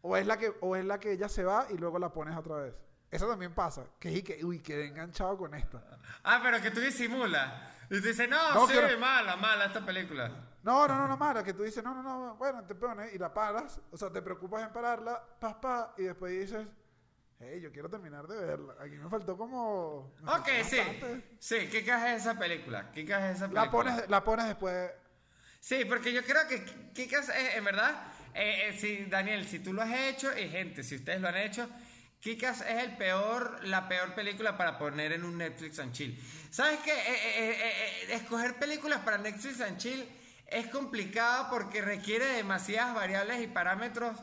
O 0.02 0.16
es 0.16 0.26
la 0.26 0.36
que, 0.38 0.52
o 0.60 0.76
es 0.76 0.84
la 0.84 0.98
que 1.00 1.12
ella 1.12 1.28
se 1.28 1.44
va 1.44 1.66
y 1.70 1.78
luego 1.78 1.98
la 1.98 2.12
pones 2.12 2.36
otra 2.36 2.56
vez. 2.56 2.74
Eso 3.10 3.28
también 3.28 3.54
pasa. 3.54 3.84
Que, 3.98 4.22
que 4.24 4.44
uy, 4.44 4.60
quedé 4.60 4.86
enganchado 4.88 5.36
con 5.38 5.54
esta. 5.54 5.82
Ah, 6.24 6.40
pero 6.42 6.60
que 6.60 6.70
tú 6.70 6.80
disimulas. 6.80 7.52
Y 7.90 8.00
tú 8.00 8.08
dices, 8.08 8.28
no, 8.28 8.54
No, 8.54 8.66
sí, 8.66 8.74
mala, 8.98 9.36
mala 9.36 9.66
esta 9.66 9.84
película. 9.84 10.30
No, 10.62 10.88
no, 10.88 10.96
no, 10.96 11.06
no, 11.06 11.16
Mara, 11.18 11.44
que 11.44 11.52
tú 11.52 11.62
dices, 11.62 11.84
no, 11.84 11.94
no, 11.94 12.02
no, 12.02 12.34
bueno, 12.36 12.64
te 12.64 12.74
pones 12.74 13.14
y 13.14 13.18
la 13.18 13.32
paras, 13.32 13.78
o 13.90 13.96
sea, 13.98 14.10
te 14.10 14.22
preocupas 14.22 14.62
en 14.62 14.72
pararla, 14.72 15.22
pas, 15.38 15.54
pa, 15.56 15.94
y 15.98 16.04
después 16.04 16.32
dices, 16.32 16.66
hey, 17.44 17.60
yo 17.60 17.70
quiero 17.72 17.88
terminar 17.88 18.26
de 18.26 18.36
verla. 18.36 18.74
Aquí 18.80 18.96
me 18.96 19.08
faltó 19.08 19.36
como... 19.36 20.14
me 20.20 20.30
Ok, 20.32 20.46
faltó 20.46 20.68
sí. 20.68 20.76
bastante. 20.78 21.36
Sí, 21.38 21.56
¿qué 21.70 21.84
caja 21.84 22.14
es 22.14 22.22
esa 22.22 22.38
película? 22.38 22.90
¿Qué 22.92 23.04
caja 23.04 23.30
es 23.30 23.36
esa 23.36 23.48
película? 23.48 23.64
La 23.64 23.70
pones, 23.70 24.08
la 24.08 24.24
pones 24.24 24.46
después... 24.46 24.90
Sí, 25.60 25.84
porque 25.86 26.12
yo 26.12 26.22
creo 26.22 26.46
que 26.46 26.62
Kikas, 26.92 27.30
eh, 27.30 27.56
en 27.56 27.64
verdad, 27.64 28.12
eh, 28.34 28.68
eh, 28.68 28.78
si, 28.78 29.06
Daniel, 29.06 29.46
si 29.46 29.60
tú 29.60 29.72
lo 29.72 29.80
has 29.80 29.92
hecho, 29.92 30.36
y 30.38 30.48
gente, 30.50 30.82
si 30.82 30.96
ustedes 30.96 31.22
lo 31.22 31.28
han 31.28 31.38
hecho, 31.38 31.68
Kikas 32.24 32.62
es 32.62 32.82
el 32.82 32.96
peor, 32.96 33.64
la 33.64 33.86
peor 33.86 34.14
película 34.14 34.56
para 34.56 34.78
poner 34.78 35.12
en 35.12 35.24
un 35.24 35.36
Netflix 35.36 35.78
and 35.78 35.92
chill. 35.92 36.18
¿Sabes 36.50 36.80
qué? 36.80 36.92
Eh, 36.92 36.96
eh, 36.96 37.50
eh, 37.50 37.56
eh, 37.60 38.14
escoger 38.14 38.58
películas 38.58 39.00
para 39.00 39.18
Netflix 39.18 39.60
and 39.60 39.76
chill 39.76 40.08
es 40.46 40.68
complicado 40.68 41.48
porque 41.50 41.82
requiere 41.82 42.24
demasiadas 42.26 42.94
variables 42.94 43.42
y 43.42 43.46
parámetros 43.46 44.18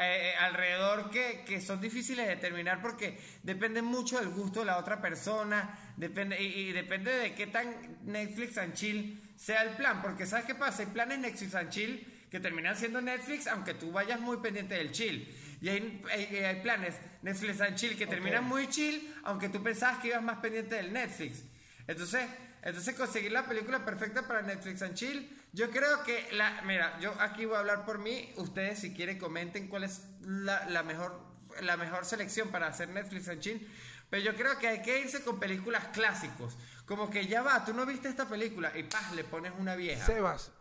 eh, 0.00 0.34
alrededor 0.38 1.10
que, 1.10 1.44
que 1.46 1.60
son 1.60 1.80
difíciles 1.80 2.26
de 2.26 2.36
determinar 2.36 2.80
porque 2.80 3.18
depende 3.42 3.82
mucho 3.82 4.18
del 4.18 4.28
gusto 4.30 4.60
de 4.60 4.66
la 4.66 4.78
otra 4.78 5.00
persona 5.00 5.76
depende, 5.96 6.40
y, 6.40 6.46
y 6.68 6.72
depende 6.72 7.10
de 7.10 7.34
qué 7.34 7.46
tan 7.48 7.98
Netflix 8.04 8.58
and 8.58 8.74
chill 8.74 9.20
sea 9.36 9.62
el 9.62 9.70
plan. 9.76 10.00
Porque 10.02 10.26
¿sabes 10.26 10.44
qué 10.46 10.54
pasa? 10.54 10.82
Hay 10.82 10.88
planes 10.88 11.18
Netflix 11.18 11.54
and 11.54 11.70
chill 11.70 12.06
que 12.30 12.40
terminan 12.40 12.76
siendo 12.76 13.00
Netflix 13.00 13.46
aunque 13.46 13.74
tú 13.74 13.90
vayas 13.90 14.20
muy 14.20 14.36
pendiente 14.38 14.74
del 14.74 14.92
chill. 14.92 15.34
Y 15.60 15.68
hay, 15.68 16.02
hay- 16.12 16.36
hay 16.44 16.62
planes 16.62 16.94
Netflix 17.22 17.60
and 17.60 17.74
chill 17.76 17.96
que 17.96 18.06
terminan 18.06 18.44
muy 18.44 18.68
chill 18.68 19.14
aunque 19.24 19.48
tú 19.48 19.62
pensabas 19.62 19.98
que 19.98 20.08
ibas 20.08 20.22
más 20.22 20.38
pendiente 20.38 20.74
del 20.76 20.92
Netflix. 20.92 21.42
Entonces, 21.86 22.28
entonces 22.62 22.94
conseguir 22.94 23.32
la 23.32 23.46
película 23.46 23.84
perfecta 23.84 24.26
para 24.28 24.42
Netflix 24.42 24.82
and 24.82 24.94
Chill, 24.94 25.37
yo 25.52 25.70
creo 25.70 26.02
que 26.04 26.28
la, 26.32 26.62
mira, 26.62 26.98
yo 27.00 27.12
aquí 27.20 27.44
voy 27.44 27.56
a 27.56 27.60
hablar 27.60 27.84
por 27.84 27.98
mí, 27.98 28.32
ustedes 28.36 28.80
si 28.80 28.94
quieren 28.94 29.18
comenten 29.18 29.68
cuál 29.68 29.84
es 29.84 30.02
la, 30.20 30.68
la 30.68 30.82
mejor 30.82 31.28
la 31.62 31.76
mejor 31.76 32.04
selección 32.04 32.48
para 32.48 32.68
hacer 32.68 32.88
Netflix 32.88 33.28
and 33.28 33.40
Chill, 33.40 33.68
pero 34.10 34.22
yo 34.22 34.34
creo 34.34 34.58
que 34.58 34.68
hay 34.68 34.82
que 34.82 35.00
irse 35.00 35.22
con 35.22 35.38
películas 35.38 35.88
clásicos, 35.88 36.56
como 36.86 37.10
que 37.10 37.26
ya 37.26 37.42
va, 37.42 37.64
tú 37.64 37.74
no 37.74 37.84
viste 37.84 38.08
esta 38.08 38.28
película 38.28 38.76
y 38.76 38.84
paz, 38.84 39.12
le 39.14 39.24
pones 39.24 39.52
una 39.58 39.74
vieja. 39.74 40.06
Sebas, 40.06 40.52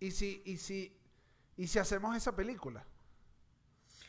¿y 0.00 0.10
si, 0.10 0.42
y 0.44 0.56
si, 0.56 0.98
y 1.56 1.66
si 1.66 1.78
hacemos 1.78 2.16
esa 2.16 2.34
película? 2.34 2.84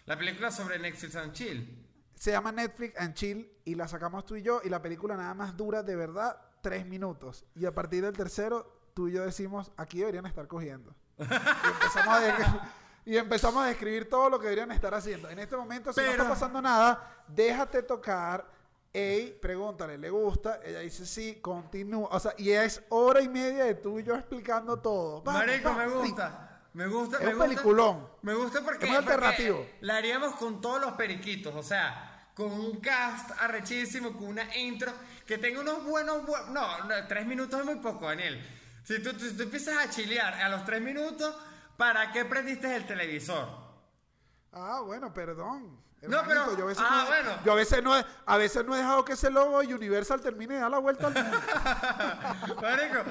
La 0.06 0.18
película 0.18 0.52
sobre 0.52 0.80
Netflix 0.80 1.16
and 1.16 1.34
Chill. 1.34 1.86
Se 2.16 2.32
llama 2.32 2.52
Netflix 2.52 2.98
and 2.98 3.14
Chill 3.14 3.52
y 3.66 3.76
la 3.76 3.88
sacamos 3.88 4.26
tú 4.26 4.36
y 4.36 4.42
yo 4.42 4.62
y 4.64 4.70
la 4.70 4.82
película 4.82 5.16
nada 5.16 5.34
más 5.34 5.56
dura 5.56 5.84
de 5.84 5.96
verdad 5.96 6.40
tres 6.62 6.86
minutos. 6.86 7.46
Y 7.56 7.66
a 7.66 7.76
partir 7.76 8.04
del 8.04 8.16
tercero, 8.16 8.77
tú 8.98 9.08
y 9.08 9.12
yo 9.12 9.24
decimos, 9.24 9.72
aquí 9.78 10.00
deberían 10.00 10.26
estar 10.26 10.48
cogiendo. 10.48 10.92
Y 11.20 11.22
empezamos 11.24 12.16
a, 12.16 12.72
y 13.06 13.16
empezamos 13.16 13.64
a 13.64 13.68
describir 13.68 14.10
todo 14.10 14.28
lo 14.28 14.40
que 14.40 14.46
deberían 14.46 14.72
estar 14.72 14.92
haciendo. 14.96 15.30
En 15.30 15.38
este 15.38 15.56
momento, 15.56 15.94
si 15.94 16.02
no 16.02 16.08
está 16.08 16.28
pasando 16.28 16.60
nada, 16.64 17.24
déjate 17.28 17.84
tocar. 17.84 18.44
Ey, 18.92 19.38
pregúntale, 19.40 20.00
¿le 20.00 20.10
gusta? 20.10 20.60
Ella 20.66 20.80
dice 20.80 21.06
sí, 21.06 21.38
continúa. 21.44 22.10
O 22.12 22.20
sea, 22.20 22.34
y 22.40 22.50
es 22.50 22.82
hora 22.90 23.22
y 23.22 23.28
media 23.30 23.66
de 23.66 23.76
tú 23.76 24.00
y 24.00 24.04
yo 24.04 24.16
explicando 24.16 24.80
todo. 24.80 25.22
Vamos, 25.22 25.46
Marico, 25.46 25.74
me 25.74 25.88
gusta. 25.90 26.62
Me 26.74 26.88
gusta, 26.88 27.18
Es 27.18 27.24
me 27.24 27.30
un 27.30 27.34
gusta. 27.38 27.50
peliculón. 27.50 28.10
Me 28.24 28.34
gusta 28.34 28.62
porque, 28.64 28.88
Es 28.88 28.96
porque 28.96 29.12
alternativo. 29.14 29.64
la 29.82 29.98
haríamos 29.98 30.34
con 30.38 30.60
todos 30.60 30.82
los 30.82 30.94
periquitos, 30.94 31.54
o 31.54 31.62
sea, 31.62 32.32
con 32.34 32.52
un 32.52 32.80
cast 32.80 33.30
arrechísimo, 33.40 34.14
con 34.14 34.30
una 34.30 34.56
intro, 34.58 34.92
que 35.28 35.38
tenga 35.38 35.60
unos 35.62 35.84
buenos, 35.84 36.24
bu- 36.26 36.48
no, 36.48 36.84
no, 36.86 37.08
tres 37.08 37.28
minutos 37.28 37.60
es 37.60 37.66
muy 37.68 37.76
poco, 37.76 38.06
Daniel. 38.08 38.44
Si 38.88 39.00
tú, 39.04 39.12
tú- 39.12 39.36
tú 39.36 39.44
empiezas 39.44 39.76
a 39.86 39.90
chilear 39.90 40.34
a 40.36 40.48
los 40.48 40.64
tres 40.64 40.82
minutos, 40.82 41.36
¿para 41.76 42.10
qué 42.14 42.24
prendiste 42.24 42.74
el 42.74 42.86
televisor? 42.88 43.46
Ah, 44.54 44.80
bueno, 44.86 45.14
perdón. 45.14 45.86
No, 46.04 46.22
pero- 46.26 46.56
yo 46.56 46.64
a 46.64 46.68
veces, 46.68 46.84
ah, 46.88 46.92
no, 46.96 47.04
he- 47.04 47.08
bueno. 47.24 47.42
yo 47.44 47.52
a 47.52 47.56
veces 47.56 47.84
no 47.84 47.94
a 48.26 48.38
veces 48.38 48.64
no 48.66 48.76
he 48.76 48.78
dejado 48.78 49.04
que 49.04 49.12
ese 49.14 49.30
logo 49.30 49.58
Universal 49.58 50.22
termine 50.22 50.54
de 50.54 50.62
dar 50.62 50.72
la 50.72 50.78
vuelta 50.78 51.08
al 51.08 51.14
mundo. 51.16 51.38
Marico, 52.62 53.04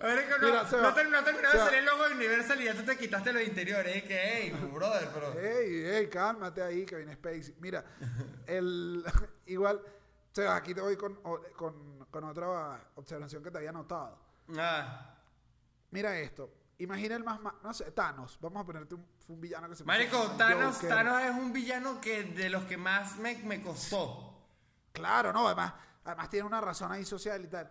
marico, 0.00 0.38
no, 0.40 0.46
Mira, 0.46 0.62
no, 0.62 0.94
ter- 0.94 1.08
no 1.08 1.22
terminó 1.22 1.52
de 1.52 1.58
salir 1.58 1.78
el 1.78 1.84
logo 1.84 2.08
de 2.08 2.14
Universal 2.16 2.60
y 2.60 2.64
ya 2.64 2.74
tú 2.74 2.82
te 2.82 2.96
quitaste 2.98 3.32
los 3.32 3.42
interiores, 3.44 3.94
¿eh? 3.96 4.02
que, 4.02 4.20
hey, 4.20 4.70
brother, 4.74 5.08
pero... 5.14 5.38
ey, 5.38 5.84
ey, 5.84 6.08
cálmate 6.08 6.62
ahí, 6.62 6.84
Kevin 6.84 7.12
Spacey. 7.14 7.54
Mira, 7.60 7.84
el, 8.46 9.04
igual, 9.46 9.76
o 9.76 10.34
sea, 10.34 10.56
aquí 10.56 10.74
te 10.74 10.80
voy 10.80 10.96
con, 10.96 11.14
con, 11.54 12.06
con 12.10 12.24
otra 12.24 12.80
observación 12.96 13.40
que 13.44 13.50
te 13.52 13.58
había 13.58 13.70
notado. 13.72 14.31
Ah. 14.58 15.16
Mira 15.90 16.18
esto. 16.18 16.52
Imagina 16.78 17.14
el 17.16 17.22
más, 17.24 17.40
ma- 17.40 17.54
no 17.62 17.72
sé, 17.72 17.90
Thanos. 17.92 18.38
Vamos 18.40 18.62
a 18.62 18.66
ponerte 18.66 18.94
un, 18.94 19.06
un 19.28 19.40
villano 19.40 19.68
que 19.68 19.76
se 19.76 19.84
Marico, 19.84 20.18
Thanos, 20.32 20.76
Joker. 20.76 20.88
Thanos 20.88 21.22
es 21.22 21.30
un 21.30 21.52
villano 21.52 22.00
que 22.00 22.24
de 22.24 22.50
los 22.50 22.64
que 22.64 22.76
más 22.76 23.16
me, 23.18 23.36
me 23.44 23.62
costó. 23.62 24.34
Claro, 24.92 25.32
no, 25.32 25.46
además, 25.46 25.74
además 26.04 26.28
tiene 26.30 26.46
una 26.46 26.60
razón 26.60 26.90
ahí 26.90 27.04
social 27.04 27.44
y 27.44 27.48
tal. 27.48 27.70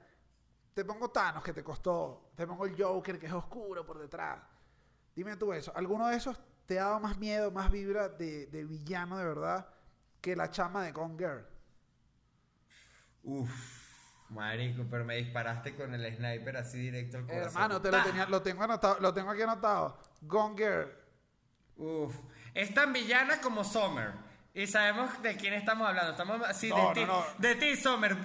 Te 0.74 0.86
pongo 0.86 1.10
Thanos, 1.10 1.44
que 1.44 1.52
te 1.54 1.64
costó. 1.64 2.32
Te 2.36 2.48
pongo 2.48 2.66
el 2.66 2.82
Joker, 2.82 3.20
que 3.20 3.26
es 3.28 3.34
oscuro 3.34 3.86
por 3.86 4.00
detrás. 4.00 4.40
Dime 5.14 5.36
tú 5.36 5.52
eso. 5.52 5.74
¿Alguno 5.76 6.08
de 6.08 6.16
esos 6.16 6.40
te 6.66 6.80
ha 6.80 6.86
dado 6.86 7.00
más 7.02 7.18
miedo, 7.18 7.52
más 7.52 7.70
vibra 7.70 8.08
de, 8.08 8.48
de 8.48 8.64
villano 8.64 9.18
de 9.18 9.26
verdad 9.26 9.68
que 10.22 10.36
la 10.38 10.50
chama 10.50 10.84
de 10.84 10.92
Gone 10.94 11.18
Girl? 11.18 11.46
Uf, 13.24 13.81
marico, 14.32 14.84
pero 14.90 15.06
me 15.06 15.16
disparaste 15.18 15.76
con 15.76 15.94
el 15.94 16.16
sniper 16.16 16.58
así 16.58 16.80
directo 16.80 17.18
al 17.18 17.26
corazón. 17.28 17.48
Hermano, 17.62 17.82
te 17.82 17.92
lo, 17.92 17.98
¡Pah! 17.98 18.04
tenía, 18.04 18.26
lo 18.26 18.42
tengo 18.42 18.64
anotado, 18.64 18.98
lo 19.00 19.14
tengo 19.14 19.30
aquí 19.32 19.42
anotado. 19.42 19.98
Gone 20.22 20.56
Girl. 20.58 20.88
Uf, 21.78 22.16
es 22.54 22.74
tan 22.74 22.94
villana 22.94 23.40
como 23.42 23.64
Summer. 23.64 24.14
Y 24.54 24.68
sabemos 24.68 25.22
de 25.24 25.38
quién 25.38 25.54
estamos 25.54 25.88
hablando. 25.88 26.12
Estamos 26.12 26.42
así 26.46 26.68
No, 26.68 26.76
de 26.76 26.84
no, 26.84 26.92
ti, 26.94 27.06
no. 27.06 27.24
de 27.38 27.56
ti, 27.56 27.76
Summer. 27.78 28.18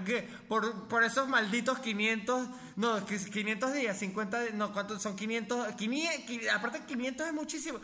Por, 0.48 0.88
por 0.88 1.04
esos 1.04 1.28
malditos 1.28 1.78
500, 1.78 2.48
no, 2.74 3.07
que- 3.07 3.16
500 3.16 3.72
días, 3.72 3.96
50, 3.96 4.40
di- 4.40 4.52
no, 4.54 4.72
¿cuántos 4.72 5.00
son 5.00 5.14
500? 5.14 5.74
500 5.76 6.26
qui- 6.28 6.48
aparte 6.52 6.80
500 6.84 7.28
es 7.28 7.32
muchísimo. 7.32 7.78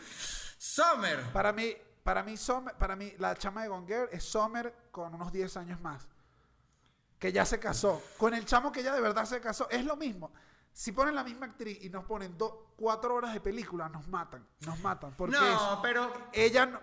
Summer. 0.57 1.21
Para 1.31 1.53
mí, 1.53 1.73
para 2.03 2.21
mí, 2.21 2.35
Summer- 2.35 2.75
para 2.75 2.97
mí, 2.97 3.13
la 3.17 3.33
chama 3.35 3.63
de 3.63 3.69
Gone 3.69 3.87
Girl 3.87 4.09
es 4.11 4.25
Summer 4.25 4.73
con 4.91 5.13
unos 5.15 5.31
10 5.31 5.55
años 5.55 5.79
más. 5.79 6.05
Que 7.23 7.31
ya 7.31 7.45
se 7.45 7.57
casó. 7.57 8.03
Con 8.17 8.33
el 8.33 8.43
chamo 8.43 8.69
que 8.69 8.83
ya 8.83 8.93
de 8.93 8.99
verdad 8.99 9.23
se 9.23 9.39
casó. 9.39 9.69
Es 9.69 9.85
lo 9.85 9.95
mismo. 9.95 10.33
Si 10.73 10.91
ponen 10.91 11.15
la 11.15 11.23
misma 11.23 11.45
actriz 11.45 11.81
y 11.81 11.89
nos 11.89 12.03
ponen 12.03 12.37
do- 12.37 12.73
cuatro 12.75 13.15
horas 13.15 13.33
de 13.33 13.39
película, 13.39 13.87
nos 13.87 14.09
matan. 14.09 14.45
Nos 14.65 14.77
matan. 14.81 15.13
Porque 15.15 15.33
No, 15.37 15.73
es- 15.75 15.79
pero 15.81 16.11
ella 16.33 16.65
no. 16.65 16.81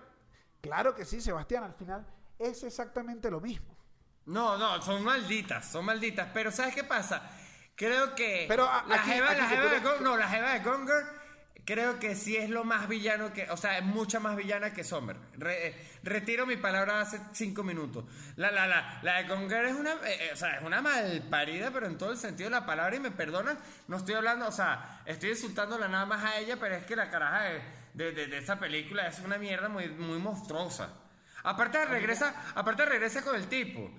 Claro 0.62 0.95
que 0.95 1.05
sí, 1.05 1.20
Sebastián, 1.20 1.64
al 1.64 1.74
final 1.74 2.07
es 2.38 2.62
exactamente 2.64 3.30
lo 3.30 3.38
mismo. 3.43 3.76
No, 4.24 4.57
no, 4.57 4.80
son 4.80 5.05
malditas, 5.05 5.70
son 5.70 5.84
malditas. 5.84 6.30
Pero 6.32 6.51
¿sabes 6.51 6.74
qué 6.74 6.84
pasa? 6.84 7.20
Creo 7.76 8.14
que 8.14 8.47
Pero, 8.49 8.64
a- 8.66 8.82
la 8.86 8.95
aquí- 8.95 9.11
jeva, 9.11 9.32
aquí 9.32 9.41
la 9.43 9.49
que 9.51 9.55
jeva 9.57 9.62
tú 9.64 9.68
de 9.68 9.76
eres- 9.76 9.84
Gon- 9.91 10.03
no, 10.03 10.16
la 10.16 10.26
jeva 10.28 10.53
de 10.53 10.61
Gonger 10.61 11.05
creo 11.65 11.99
que 11.99 12.15
sí 12.17 12.37
es 12.37 12.51
lo 12.51 12.65
más 12.65 12.89
villano 12.89 13.33
que, 13.33 13.49
o 13.51 13.57
sea, 13.57 13.79
es 13.79 13.85
mucha 13.85 14.21
más 14.21 14.37
villana 14.37 14.73
que 14.73 14.85
Sommer. 14.85 15.17
Re- 15.39 15.69
eh, 15.69 15.89
retiro 16.03 16.47
mi 16.47 16.57
palabra 16.57 17.01
hace 17.01 17.21
cinco 17.33 17.63
minutos. 17.63 18.05
La, 18.37 18.51
la, 18.51 18.67
la, 18.67 19.01
la 19.03 19.17
de 19.23 19.29
Gonger 19.29 19.65
es 19.67 19.75
una, 19.75 19.93
eh, 19.93 20.19
eh, 20.21 20.31
o 20.33 20.37
sea, 20.37 20.57
es 20.59 20.63
una 20.63 20.81
malparida, 20.83 21.71
pero 21.71 21.87
en 21.87 21.99
todo 21.99 22.13
el 22.13 22.19
sentido 22.19 22.51
de 22.51 22.57
la 22.57 22.67
palabra, 22.67 22.97
y 22.97 23.01
me 23.01 23.11
perdonan, 23.11 23.59
no 23.89 23.97
estoy 23.97 24.15
hablando, 24.15 24.47
o 24.49 24.53
sea, 24.53 25.03
estoy 25.07 25.31
insultándola 25.31 25.89
nada 25.89 26.07
más 26.07 26.25
a 26.25 26.39
ella, 26.39 26.57
pero 26.59 26.75
es 26.77 26.85
que 26.85 26.97
la 26.97 27.11
caraja 27.11 27.43
de, 27.45 27.63
de, 27.95 28.13
de- 28.13 28.27
de 28.27 28.39
esa 28.39 28.59
película 28.59 29.07
es 29.07 29.19
una 29.21 29.39
mierda 29.39 29.69
muy, 29.69 29.89
muy 29.89 30.19
monstruosa. 30.19 30.91
Aparte 31.43 31.85
regresa, 31.87 32.35
aparte 32.55 32.85
regresa 32.85 33.23
con 33.23 33.35
el 33.35 33.47
tipo. 33.47 33.91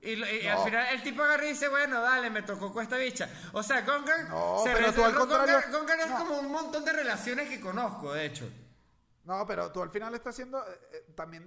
Y, 0.00 0.14
lo- 0.16 0.30
y 0.30 0.46
al 0.46 0.58
No. 0.58 0.64
final 0.64 0.86
el 0.94 1.02
tipo 1.02 1.22
agarra 1.22 1.44
y 1.44 1.48
dice, 1.48 1.68
bueno, 1.68 2.00
dale, 2.00 2.30
me 2.30 2.42
tocó 2.42 2.72
con 2.72 2.82
esta 2.84 2.96
bicha. 2.96 3.28
O 3.52 3.62
sea, 3.62 3.80
Gonger, 3.82 4.28
No, 4.28 4.60
se 4.62 4.72
pero 4.72 4.92
tú 4.92 5.04
al 5.04 5.14
contrario- 5.14 5.60
Gonger 5.72 6.00
es 6.00 6.10
no. 6.10 6.18
como 6.18 6.38
un 6.38 6.52
montón 6.52 6.84
de 6.84 6.92
relaciones 6.92 7.48
que 7.48 7.60
conozco, 7.60 8.12
de 8.12 8.26
hecho. 8.26 8.48
No, 9.24 9.44
pero 9.46 9.70
tú 9.72 9.82
al 9.82 9.90
final 9.90 10.14
estás 10.14 10.34
haciendo. 10.34 10.58
eh, 10.66 10.80
eh, 10.92 11.12
también 11.14 11.44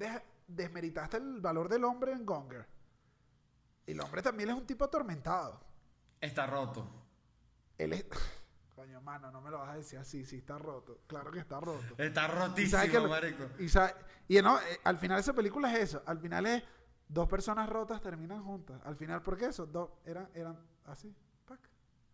desmeritaste 0.47 1.17
el 1.17 1.39
valor 1.39 1.69
del 1.69 1.83
hombre 1.85 2.11
en 2.11 2.25
Gonger. 2.25 2.67
Y 3.87 3.93
el 3.93 4.01
hombre 4.01 4.21
también 4.21 4.49
es 4.49 4.55
un 4.55 4.65
tipo 4.67 4.85
atormentado. 4.85 5.59
Está 6.19 6.45
roto. 6.45 6.87
Él 7.77 7.93
es. 7.93 8.05
Coño, 8.75 8.99
mano, 9.01 9.31
no 9.31 9.41
me 9.41 9.49
lo 9.49 9.59
vas 9.59 9.69
a 9.69 9.75
decir 9.77 9.97
así. 9.97 10.25
Sí, 10.25 10.37
está 10.39 10.57
roto. 10.57 10.99
Claro 11.07 11.31
que 11.31 11.39
está 11.39 11.59
roto. 11.59 11.81
Está 11.97 12.21
Y 12.57 12.67
sabes 12.67 12.91
rotísimo, 12.91 13.03
que 13.03 13.07
marico. 13.07 13.43
Y, 13.59 13.69
sabe- 13.69 13.95
y 14.27 14.41
no, 14.41 14.59
eh, 14.59 14.79
al 14.83 14.97
final 14.97 15.19
esa 15.19 15.33
película 15.33 15.73
es 15.73 15.79
eso. 15.79 16.03
Al 16.05 16.19
final 16.19 16.45
es 16.47 16.63
dos 17.13 17.27
personas 17.27 17.67
rotas 17.69 18.01
terminan 18.01 18.41
juntas. 18.43 18.79
Al 18.85 18.95
final, 18.95 19.21
¿por 19.21 19.37
qué 19.37 19.45
eso? 19.47 19.65
Dos 19.65 19.89
eran, 20.05 20.29
eran 20.33 20.57
así. 20.85 21.13
pac. 21.45 21.59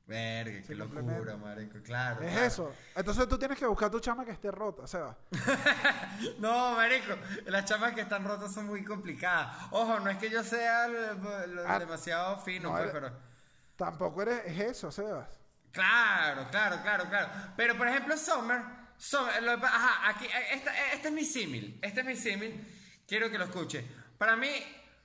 Verga, 0.08 0.62
qué 0.66 0.74
locura, 0.76 1.38
marico. 1.38 1.80
Claro. 1.84 2.22
Es 2.24 2.32
claro. 2.32 2.46
eso. 2.46 2.74
Entonces 2.96 3.28
tú 3.28 3.38
tienes 3.38 3.58
que 3.60 3.66
buscar 3.68 3.92
tu 3.92 4.00
chama 4.00 4.24
que 4.26 4.32
esté 4.32 4.50
rota, 4.52 4.88
Seba. 4.88 5.16
No, 6.40 6.74
marico, 6.76 7.14
las 7.46 7.66
chamas 7.66 7.94
que 7.94 8.02
están 8.02 8.24
rotas 8.26 8.54
son 8.54 8.68
muy 8.68 8.84
complicadas. 8.84 9.68
Ojo, 9.72 10.00
no 10.00 10.10
es 10.10 10.18
que 10.18 10.30
yo 10.30 10.44
sea 10.44 10.88
lo- 10.88 11.48
lo- 11.48 11.68
Ah, 11.68 11.78
demasiado 11.80 12.40
fino, 12.40 12.70
no, 12.72 12.78
pues, 12.78 12.90
pero... 12.92 13.12
Tampoco 13.76 14.22
eres 14.24 14.42
es 14.46 14.60
eso, 14.60 14.92
Sebas. 14.92 15.28
Claro, 15.72 16.48
claro, 16.50 16.78
claro, 16.82 17.04
claro. 17.10 17.30
Pero, 17.56 17.78
por 17.78 17.88
ejemplo, 17.88 18.18
Summer... 18.18 18.62
Summer 18.98 19.44
lo- 19.44 19.52
ajá, 19.64 20.10
aquí, 20.10 20.26
esta- 20.52 20.74
eh, 20.76 20.90
este 20.96 21.10
es 21.10 21.14
mi 21.14 21.24
símil. 21.26 21.80
Este 21.84 22.00
es 22.00 22.06
mi 22.06 22.16
símil. 22.16 22.66
Quiero 23.08 23.30
que 23.30 23.38
lo 23.38 23.44
escuche. 23.46 23.86
Para 24.18 24.36
mí, 24.36 24.50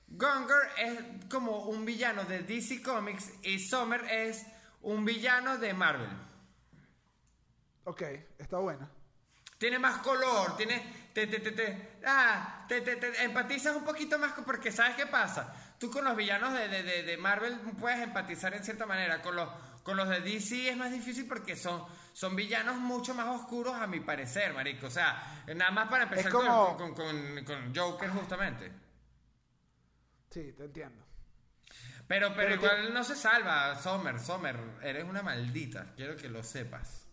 Gonger 0.07 0.69
es 0.77 0.99
como 1.29 1.65
un 1.65 1.85
villano 1.85 2.23
de 2.25 2.43
DC 2.43 2.81
Comics 2.81 3.33
y 3.41 3.59
Summer 3.59 4.03
es 4.05 4.45
un 4.81 5.05
villano 5.05 5.57
de 5.57 5.73
Marvel. 5.73 6.09
Ok, 7.85 8.01
está 8.37 8.59
buena. 8.59 8.89
Tiene 9.57 9.79
más 9.79 9.97
color, 9.99 10.55
tiene. 10.57 11.09
Te, 11.13 11.27
te, 11.27 11.39
te, 11.39 11.51
te, 11.51 11.99
ah, 12.05 12.65
te, 12.67 12.81
te, 12.81 12.95
te 12.95 13.23
empatizas 13.23 13.75
un 13.75 13.83
poquito 13.83 14.17
más 14.17 14.33
porque 14.45 14.71
¿sabes 14.71 14.95
qué 14.95 15.05
pasa? 15.05 15.53
Tú 15.79 15.91
con 15.91 16.03
los 16.03 16.15
villanos 16.15 16.53
de, 16.53 16.67
de, 16.67 16.83
de, 16.83 17.03
de 17.03 17.17
Marvel 17.17 17.59
puedes 17.79 17.99
empatizar 18.01 18.53
en 18.53 18.63
cierta 18.63 18.85
manera. 18.85 19.21
Con 19.21 19.35
los, 19.35 19.49
con 19.83 19.95
los 19.95 20.09
de 20.09 20.21
DC 20.21 20.69
es 20.69 20.77
más 20.77 20.91
difícil 20.91 21.27
porque 21.27 21.55
son, 21.55 21.85
son 22.13 22.35
villanos 22.35 22.77
mucho 22.77 23.13
más 23.13 23.27
oscuros 23.27 23.75
a 23.75 23.87
mi 23.87 23.99
parecer, 23.99 24.53
marico. 24.53 24.87
O 24.87 24.91
sea, 24.91 25.43
nada 25.55 25.71
más 25.71 25.87
para 25.89 26.03
empezar 26.03 26.31
con, 26.31 26.93
con, 26.93 27.45
con 27.45 27.75
Joker 27.75 28.09
justamente. 28.09 28.82
Sí, 30.33 30.51
te 30.53 30.65
entiendo. 30.65 31.05
Pero, 32.07 32.29
pero, 32.29 32.35
Pero 32.35 32.55
igual 32.55 32.93
no 32.93 33.03
se 33.03 33.15
salva, 33.15 33.75
Sommer, 33.75 34.19
Sommer, 34.19 34.59
eres 34.81 35.03
una 35.03 35.21
maldita, 35.21 35.93
quiero 35.95 36.15
que 36.15 36.27
lo 36.27 36.41
sepas. 36.41 37.07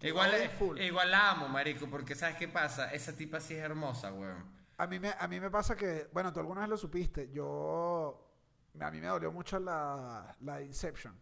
Igual, 0.00 0.32
igual 0.78 1.10
la 1.10 1.30
amo, 1.30 1.48
marico, 1.48 1.88
porque 1.90 2.14
¿sabes 2.14 2.36
qué 2.36 2.48
pasa? 2.48 2.90
Esa 2.92 3.12
tipa 3.14 3.38
sí 3.38 3.54
es 3.54 3.60
hermosa, 3.60 4.12
weón. 4.14 4.50
A 4.78 4.86
mí, 4.86 4.98
me, 4.98 5.10
a 5.16 5.28
mí 5.28 5.38
me 5.38 5.50
pasa 5.50 5.76
que, 5.76 6.08
bueno, 6.10 6.32
tú 6.32 6.40
alguna 6.40 6.62
vez 6.62 6.70
lo 6.70 6.76
supiste, 6.78 7.30
yo, 7.30 8.32
a 8.80 8.90
mí 8.90 8.98
me 8.98 9.08
dolió 9.08 9.30
mucho 9.30 9.60
la, 9.60 10.34
la 10.40 10.62
Inception. 10.62 11.14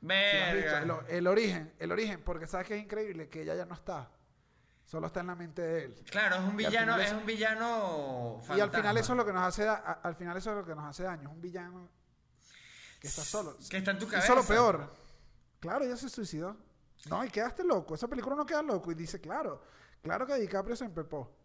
Verga. 0.00 0.78
El, 0.78 1.16
el 1.16 1.26
origen, 1.26 1.74
el 1.80 1.90
origen, 1.90 2.22
porque 2.22 2.46
sabes 2.46 2.68
que 2.68 2.76
es 2.76 2.82
increíble 2.82 3.28
que 3.28 3.42
ella 3.42 3.56
ya 3.56 3.66
no 3.66 3.74
está, 3.74 4.10
solo 4.84 5.06
está 5.08 5.20
en 5.20 5.26
la 5.28 5.34
mente 5.34 5.62
de 5.62 5.84
él. 5.84 6.04
Claro, 6.10 6.36
es 6.36 6.42
un 6.42 6.56
villano, 6.56 6.96
es 6.98 7.12
un 7.12 7.26
villano 7.26 8.40
Y 8.48 8.60
al 8.60 8.70
final 8.70 8.70
fantasma. 8.70 9.00
eso 9.00 9.12
es 9.12 9.16
lo 9.16 9.26
que 9.26 9.32
nos 9.32 9.42
hace, 9.42 9.64
da- 9.64 10.00
al 10.02 10.14
final 10.14 10.36
eso 10.36 10.50
es 10.50 10.56
lo 10.56 10.64
que 10.66 10.74
nos 10.74 10.84
hace 10.84 11.02
daño, 11.04 11.28
es 11.28 11.34
un 11.34 11.40
villano 11.40 11.88
que 13.00 13.08
está 13.08 13.22
solo. 13.22 13.56
Que 13.68 13.78
está 13.78 13.90
en 13.92 13.98
tu 13.98 14.06
cabeza. 14.08 14.26
solo 14.26 14.44
peor. 14.44 14.90
Claro, 15.60 15.84
ella 15.84 15.96
se 15.96 16.08
suicidó. 16.08 16.56
No, 17.06 17.22
y 17.24 17.28
quedaste 17.28 17.64
loco. 17.64 17.94
Esa 17.94 18.08
película 18.08 18.34
no 18.36 18.46
queda 18.46 18.62
loco. 18.62 18.90
Y 18.90 18.94
dice, 18.94 19.20
claro, 19.20 19.62
claro 20.02 20.26
que 20.26 20.34
DiCaprio 20.36 20.74
se 20.76 20.84
empepó. 20.86 21.36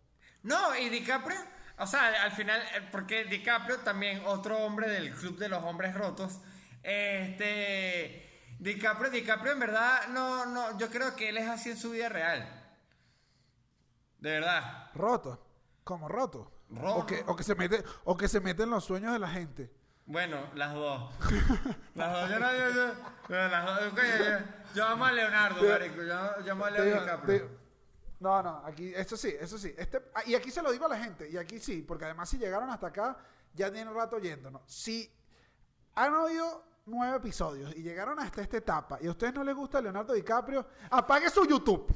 No, 0.43 0.73
y 0.77 0.87
DiCaprio, 0.89 1.37
o 1.79 1.87
sea, 1.87 2.23
al 2.23 2.31
final, 2.31 2.61
eh, 2.61 2.87
porque 2.91 3.25
DiCaprio 3.25 3.79
también, 3.79 4.21
otro 4.25 4.57
hombre 4.59 4.89
del 4.89 5.13
club 5.13 5.37
de 5.37 5.49
los 5.49 5.61
hombres 5.63 5.93
rotos, 5.95 6.39
este, 6.81 8.55
DiCaprio, 8.59 9.09
DiCaprio 9.11 9.51
en 9.53 9.59
verdad, 9.59 10.07
no, 10.09 10.45
no, 10.45 10.77
yo 10.77 10.89
creo 10.89 11.15
que 11.15 11.29
él 11.29 11.37
es 11.37 11.47
así 11.49 11.71
en 11.71 11.77
su 11.77 11.91
vida 11.91 12.09
real. 12.09 12.58
De 14.19 14.31
verdad. 14.31 14.89
Roto. 14.95 15.39
Como 15.83 16.07
roto. 16.07 16.51
Roto. 16.69 16.95
O 16.99 17.05
que, 17.05 17.23
o 17.27 17.35
que 17.35 17.43
se 17.43 17.55
mete, 17.55 17.83
o 18.03 18.15
que 18.15 18.27
se 18.27 18.39
mete 18.39 18.63
en 18.63 18.69
los 18.69 18.83
sueños 18.83 19.11
de 19.13 19.19
la 19.19 19.27
gente. 19.29 19.71
Bueno, 20.05 20.37
las 20.55 20.73
dos. 20.73 21.13
las 21.95 22.11
dos, 22.13 22.29
yo 22.29 22.39
no, 22.39 22.51
yo, 22.51 22.69
yo, 22.71 22.93
yo, 23.29 23.35
las 23.47 23.65
dos, 23.65 23.93
ok, 23.93 23.99
yo, 23.99 24.75
yo 24.75 24.85
amo 24.87 25.05
a 25.05 25.11
Leonardo, 25.11 25.61
marico, 25.67 26.01
yo, 26.03 26.43
yo 26.43 26.51
amo 26.51 26.65
a 26.65 26.71
Te 26.71 26.73
Leo 26.73 26.83
digo- 26.85 26.99
DiCaprio. 27.01 27.39
te- 27.47 27.59
no, 28.19 28.43
no, 28.43 28.61
aquí, 28.65 28.91
eso 28.95 29.15
sí, 29.15 29.33
eso 29.39 29.57
sí. 29.57 29.73
Este, 29.77 30.01
ah, 30.15 30.21
y 30.25 30.35
aquí 30.35 30.51
se 30.51 30.61
lo 30.61 30.71
digo 30.71 30.85
a 30.85 30.89
la 30.89 30.97
gente, 30.99 31.29
y 31.29 31.37
aquí 31.37 31.59
sí, 31.59 31.81
porque 31.83 32.05
además 32.05 32.27
si 32.29 32.37
llegaron 32.37 32.69
hasta 32.69 32.87
acá, 32.87 33.17
ya 33.53 33.71
tienen 33.71 33.93
rato 33.93 34.15
oyéndonos. 34.17 34.61
Si 34.65 35.09
han 35.95 36.13
oído 36.15 36.65
nueve 36.87 37.17
episodios 37.17 37.75
y 37.75 37.81
llegaron 37.83 38.19
hasta 38.19 38.41
esta 38.41 38.57
etapa 38.57 38.97
y 39.01 39.07
a 39.07 39.11
ustedes 39.11 39.33
no 39.35 39.43
les 39.43 39.55
gusta 39.55 39.79
Leonardo 39.79 40.13
DiCaprio, 40.13 40.65
apague 40.89 41.29
su 41.29 41.45
YouTube. 41.45 41.87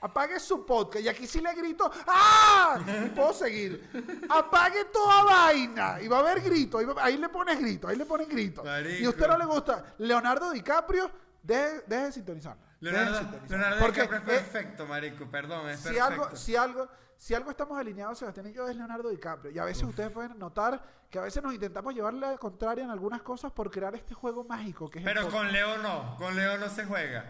Apague 0.00 0.38
su 0.38 0.64
podcast 0.66 1.04
y 1.04 1.08
aquí 1.08 1.26
sí 1.26 1.40
le 1.40 1.54
grito 1.54 1.90
¡Ah! 2.06 2.78
Y 3.06 3.08
puedo 3.10 3.32
seguir. 3.32 3.88
Apague 4.28 4.84
toda 4.92 5.24
vaina. 5.24 6.00
Y 6.00 6.08
va 6.08 6.18
a 6.18 6.20
haber 6.20 6.42
grito. 6.42 6.78
Ahí, 6.78 6.84
va- 6.84 7.02
ahí 7.02 7.16
le 7.16 7.28
pones 7.28 7.58
grito. 7.58 7.88
Ahí 7.88 7.96
le 7.96 8.04
ponen 8.04 8.28
grito. 8.28 8.62
Marico. 8.62 9.02
Y 9.02 9.04
a 9.06 9.08
usted 9.10 9.26
no 9.26 9.38
le 9.38 9.44
gusta 9.46 9.94
Leonardo 9.98 10.50
DiCaprio, 10.50 11.10
deje, 11.42 11.82
deje 11.86 12.04
de 12.04 12.12
sintonizar. 12.12 12.56
Deje 12.80 12.96
de 12.96 13.04
Leonardo. 13.04 13.40
Leonardo 13.48 13.78
Porque, 13.80 14.02
DiCaprio 14.02 14.34
es 14.34 14.40
eh, 14.40 14.42
perfecto, 14.42 14.86
marico, 14.86 15.30
perdón, 15.30 15.68
es 15.70 15.78
si 15.80 15.84
perfecto. 15.84 16.04
algo, 16.04 16.36
si 16.36 16.56
algo, 16.56 16.88
si 17.16 17.34
algo 17.34 17.50
estamos 17.50 17.78
alineados, 17.78 18.18
Sebastián 18.18 18.46
y 18.48 18.52
yo, 18.52 18.68
es 18.68 18.76
Leonardo 18.76 19.08
DiCaprio. 19.08 19.50
Y 19.50 19.58
a 19.58 19.64
veces 19.64 19.82
ustedes 19.84 20.10
pueden 20.10 20.38
notar 20.38 20.82
que 21.10 21.18
a 21.18 21.22
veces 21.22 21.42
nos 21.42 21.54
intentamos 21.54 21.94
llevarle 21.94 22.20
la 22.20 22.36
contraria 22.36 22.84
en 22.84 22.90
algunas 22.90 23.22
cosas 23.22 23.50
por 23.50 23.70
crear 23.70 23.94
este 23.94 24.12
juego 24.12 24.44
mágico 24.44 24.90
que 24.90 24.98
es 24.98 25.06
el 25.06 25.14
Pero 25.14 25.30
con 25.30 25.50
Leo 25.52 25.78
no, 25.78 26.16
con 26.18 26.36
Leo 26.36 26.58
no 26.58 26.68
se 26.68 26.84
juega. 26.84 27.24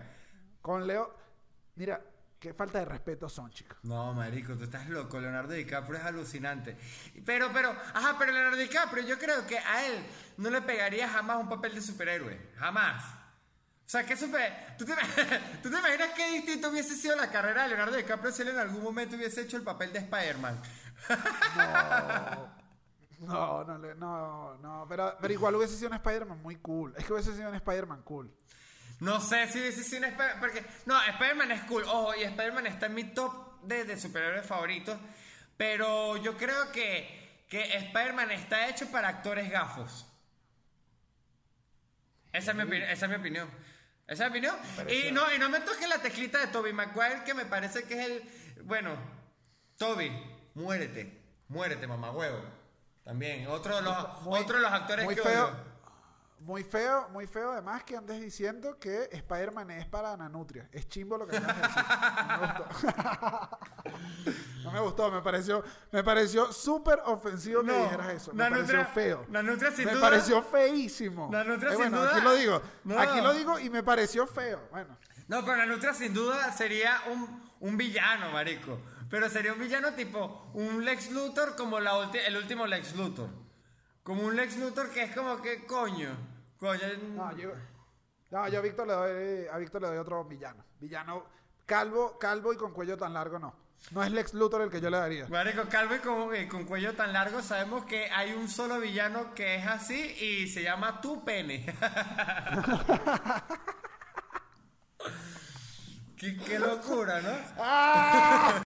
Con 0.63 0.87
Leo. 0.87 1.15
Mira, 1.77 2.01
qué 2.47 2.55
falta 2.55 2.79
de 2.79 2.85
respeto 2.85 3.29
son, 3.29 3.51
chicos. 3.51 3.77
No, 3.83 4.13
marico, 4.15 4.55
tú 4.55 4.65
estás 4.65 4.89
loco. 4.89 5.19
Leonardo 5.21 5.53
DiCaprio 5.53 5.99
es 5.99 6.05
alucinante. 6.05 6.77
Pero, 7.25 7.51
pero, 7.53 7.71
ajá, 7.71 8.17
pero 8.19 8.31
Leonardo 8.33 8.57
DiCaprio, 8.57 9.05
yo 9.05 9.19
creo 9.19 9.45
que 9.47 9.59
a 9.59 9.85
él 9.87 10.07
no 10.37 10.49
le 10.51 10.63
pegaría 10.63 11.09
jamás 11.09 11.39
un 11.39 11.49
papel 11.49 11.75
de 11.75 11.81
superhéroe. 11.81 12.53
Jamás. 12.57 13.05
O 13.05 13.89
sea, 13.89 14.05
¿qué 14.07 14.17
super... 14.17 14.77
¿Tú 14.79 14.85
te, 14.85 14.93
¿Tú 15.63 15.71
te 15.71 15.79
imaginas 15.79 16.11
qué 16.17 16.31
distinto 16.33 16.71
hubiese 16.71 16.95
sido 16.97 17.17
la 17.17 17.31
carrera 17.31 17.65
de 17.65 17.69
Leonardo 17.71 17.97
DiCaprio 17.97 18.31
si 18.33 18.43
él 18.43 18.49
en 18.49 18.59
algún 18.59 18.83
momento 18.83 19.17
hubiese 19.17 19.41
hecho 19.43 19.57
el 19.57 19.63
papel 19.65 19.93
de 19.93 19.99
Spider-Man? 20.01 20.61
No, 23.21 23.65
no, 23.65 23.79
le- 23.79 23.95
no, 23.95 24.55
no. 24.59 24.87
Pero, 24.89 25.17
pero 25.21 25.33
igual 25.33 25.55
hubiese 25.57 25.75
sido 25.77 25.89
un 25.89 25.95
Spider-Man 25.97 26.43
muy 26.43 26.57
cool. 26.57 26.95
Es 26.97 27.05
que 27.07 27.13
hubiese 27.13 27.35
sido 27.35 27.49
un 27.49 27.55
Spider-Man 27.55 28.03
cool. 28.03 28.31
No 29.01 29.21
sé 29.21 29.47
si 29.49 29.73
sido 29.73 29.99
un 29.99 30.05
Spider-Man. 30.07 30.41
Porque, 30.41 30.65
no, 30.87 31.01
Spider-Man 31.03 31.51
es 31.53 31.63
cool. 31.65 31.85
Ojo, 31.85 32.15
y 32.15 32.23
Spider-Man 32.23 32.67
está 32.67 32.87
en 32.87 32.95
mi 32.95 33.05
top 33.05 33.61
de, 33.63 33.85
de 33.85 33.99
superhéroes 34.01 34.47
favoritos. 34.47 34.99
Pero 35.57 36.17
yo 36.17 36.37
creo 36.37 36.71
que, 36.73 37.45
que 37.49 37.77
Spider-Man 37.77 38.31
está 38.31 38.69
hecho 38.69 38.91
para 38.91 39.09
actores 39.09 39.51
gafos. 39.51 40.07
Esa 42.33 42.51
es 42.53 42.57
mi, 42.57 42.77
esa 42.77 43.07
es 43.07 43.11
mi 43.11 43.17
opinión. 43.17 43.51
Esa 44.07 44.27
es 44.27 44.33
mi 44.33 44.39
opinión. 44.39 44.57
Y 44.91 45.11
no, 45.13 45.33
y 45.35 45.39
no 45.39 45.49
me 45.49 45.61
toque 45.61 45.87
la 45.89 45.99
teclita 46.01 46.39
de 46.39 46.47
Toby 46.49 46.73
Maguire, 46.73 47.23
que 47.25 47.35
me 47.35 47.47
parece 47.47 47.85
que 47.85 47.95
es 48.01 48.07
el. 48.11 48.63
Bueno, 48.65 48.97
Toby, 49.79 50.11
muérete. 50.55 51.23
Muérete, 51.49 51.87
mamá 51.87 52.11
huevo. 52.11 52.43
También. 53.05 53.47
Otro 53.47 53.77
de 53.77 53.83
los, 53.83 54.23
Muy- 54.23 54.41
otro 54.41 54.57
de 54.57 54.63
los 54.63 54.73
actores 54.73 55.05
muy 55.05 55.15
que 55.15 55.23
feo. 55.23 55.47
odio. 55.47 55.66
Muy 56.41 56.63
feo, 56.63 57.09
muy 57.09 57.27
feo 57.27 57.51
además 57.53 57.83
que 57.83 57.97
andes 57.97 58.21
diciendo 58.21 58.79
que 58.79 59.09
Spider-Man 59.11 59.71
es 59.73 59.87
para 59.87 60.17
Nanutria. 60.17 60.69
Es 60.71 60.89
chimbo 60.89 61.17
lo 61.19 61.27
que 61.27 61.37
acabas 61.39 61.57
de 61.57 61.63
decir. 61.63 61.85
No 62.29 62.39
me 62.41 62.59
gustó. 62.59 63.59
no 64.65 64.71
me 64.73 64.81
gustó, 64.81 65.11
me 65.11 65.23
pareció, 65.23 65.65
me 65.91 66.05
pareció 66.05 66.53
súper 66.53 67.01
ofensivo 67.07 67.63
que 67.63 67.73
dijeras 67.73 68.09
eso. 68.15 68.33
Me 68.33 68.45
Nanutria- 68.45 68.67
pareció 68.85 68.95
feo. 68.95 69.25
Nanutria 69.29 69.71
sin 69.73 69.85
me 69.87 69.93
duda- 69.93 70.01
pareció 70.03 70.43
feísimo. 70.43 71.29
Nanutria 71.33 71.73
Eh, 71.73 71.77
sin 71.77 71.91
duda- 71.91 72.11
aquí 72.17 72.21
lo 72.21 72.35
digo. 72.35 72.63
No. 72.85 72.99
Aquí 73.01 73.21
lo 73.21 73.33
digo 73.35 73.59
y 73.59 73.71
me 73.71 73.83
pareció 73.83 74.27
feo. 74.27 74.61
Bueno. 74.71 74.97
No, 75.29 75.45
pero 75.45 75.57
la 75.57 75.67
Nutria 75.67 75.95
sin 75.95 76.15
duda 76.15 76.53
sería 76.53 77.01
un, 77.11 77.51
un 77.61 77.77
villano, 77.77 78.31
marico. 78.31 78.79
Pero 79.11 79.29
sería 79.31 79.53
un 79.53 79.59
villano 79.59 79.93
tipo 79.95 80.51
un 80.55 80.85
Lex 80.85 81.11
Luthor 81.11 81.57
como 81.57 81.81
la 81.81 82.11
el 82.27 82.37
último 82.37 82.67
Lex 82.67 82.95
Luthor. 82.95 83.29
Como 84.07 84.23
un 84.23 84.37
Lex 84.37 84.57
Luthor 84.59 84.91
que 84.91 85.03
es 85.03 85.13
como 85.17 85.43
que 85.43 85.67
coño. 85.67 86.17
Coño. 86.61 86.81
No, 87.17 87.37
yo, 87.37 87.51
no, 88.31 88.49
yo 88.49 88.59
a 88.61 88.63
Víctor 88.63 88.87
le 88.87 88.93
doy, 88.93 89.49
a 89.49 89.59
Víctor 89.59 89.83
le 89.83 89.89
doy 89.89 89.99
otro 89.99 90.25
villano. 90.25 90.65
Villano 90.79 91.25
calvo, 91.67 92.17
calvo 92.17 92.53
y 92.53 92.57
con 92.57 92.73
cuello 92.73 92.97
tan 92.97 93.13
largo 93.13 93.41
no. 93.41 93.53
No 93.91 94.05
es 94.05 94.13
Lex 94.13 94.35
Luthor 94.35 94.63
el 94.63 94.71
que 94.71 94.81
yo 94.81 94.91
le 94.91 94.99
daría. 94.99 95.27
Marico, 95.27 95.65
calvo 95.69 95.97
y 95.97 95.99
con, 95.99 96.37
y 96.37 96.47
con 96.47 96.67
cuello 96.67 96.95
tan 96.95 97.13
largo, 97.13 97.43
sabemos 97.43 97.85
que 97.85 98.09
hay 98.13 98.33
un 98.33 98.49
solo 98.49 98.79
villano 98.79 99.35
que 99.35 99.57
es 99.57 99.67
así 99.67 100.01
y 100.21 100.47
se 100.47 100.63
llama 100.63 101.01
Tu 101.01 101.25
Pene. 101.25 101.67
qué, 106.17 106.37
qué 106.37 106.61
locura, 106.61 107.21
¿no? 107.23 108.63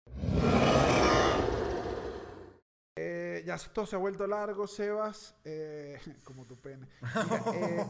Eh, 3.40 3.44
ya 3.44 3.54
esto 3.54 3.86
se 3.86 3.96
ha 3.96 3.98
vuelto 3.98 4.26
largo, 4.26 4.66
Sebas, 4.66 5.34
eh, 5.44 6.00
como 6.24 6.44
tu 6.46 6.58
pene. 6.60 6.86
Mira, 7.00 7.42
eh, 7.54 7.86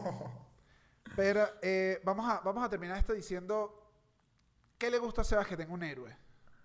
pero 1.15 1.47
eh, 1.61 2.01
vamos, 2.03 2.29
a, 2.29 2.39
vamos 2.41 2.63
a 2.63 2.69
terminar 2.69 2.97
esto 2.97 3.13
diciendo, 3.13 3.91
¿qué 4.77 4.89
le 4.89 4.97
gusta 4.97 5.21
a 5.21 5.23
Sebas 5.23 5.47
que 5.47 5.57
tenga 5.57 5.73
un 5.73 5.83
héroe? 5.83 6.15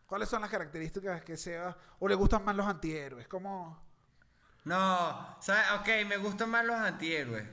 ¿Cuáles 0.07 0.28
son 0.28 0.41
las 0.41 0.51
características 0.51 1.22
que 1.22 1.37
Sebas, 1.37 1.74
o 1.99 2.09
le 2.09 2.14
gustan 2.14 2.45
más 2.45 2.55
los 2.55 2.66
antihéroes? 2.66 3.26
¿Cómo? 3.28 3.84
No, 4.64 5.37
¿sabes? 5.41 5.64
Ok, 5.80 5.89
me 6.09 6.16
gustan 6.16 6.51
más 6.51 6.64
los 6.64 6.76
antihéroes. 6.76 7.45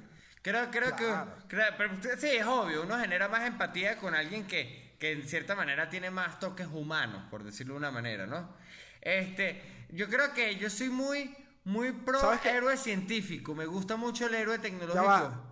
Creo, 0.41 0.69
creo 0.71 0.95
Claro. 0.95 1.31
que. 1.41 1.47
creo- 1.47 1.73
pero 1.77 1.93
usted- 1.93 2.19
sí, 2.19 2.27
es 2.27 2.45
obvio, 2.45 2.83
uno 2.83 2.97
genera 2.99 3.27
más 3.29 3.43
empatía 3.47 3.97
con 3.97 4.13
alguien 4.13 4.45
que, 4.45 4.95
que 4.99 5.11
en 5.13 5.23
cierta 5.27 5.55
manera 5.55 5.89
tiene 5.89 6.11
más 6.11 6.39
toques 6.39 6.67
humanos, 6.67 7.23
por 7.31 7.43
decirlo 7.43 7.73
de 7.75 7.77
una 7.79 7.91
manera, 7.91 8.25
¿no? 8.27 8.53
Este, 9.01 9.82
yo 9.93 10.07
creo 10.07 10.33
que 10.33 10.55
yo 10.57 10.69
soy 10.69 10.89
muy, 10.89 11.35
muy 11.63 11.91
pro 11.91 12.19
héroe 12.43 12.77
científico. 12.77 13.55
Me 13.55 13.65
gusta 13.65 13.95
mucho 13.95 14.27
el 14.27 14.35
héroe 14.35 14.57
Ya 14.57 14.61
tecnológico. 14.61 15.03
va. 15.05 15.49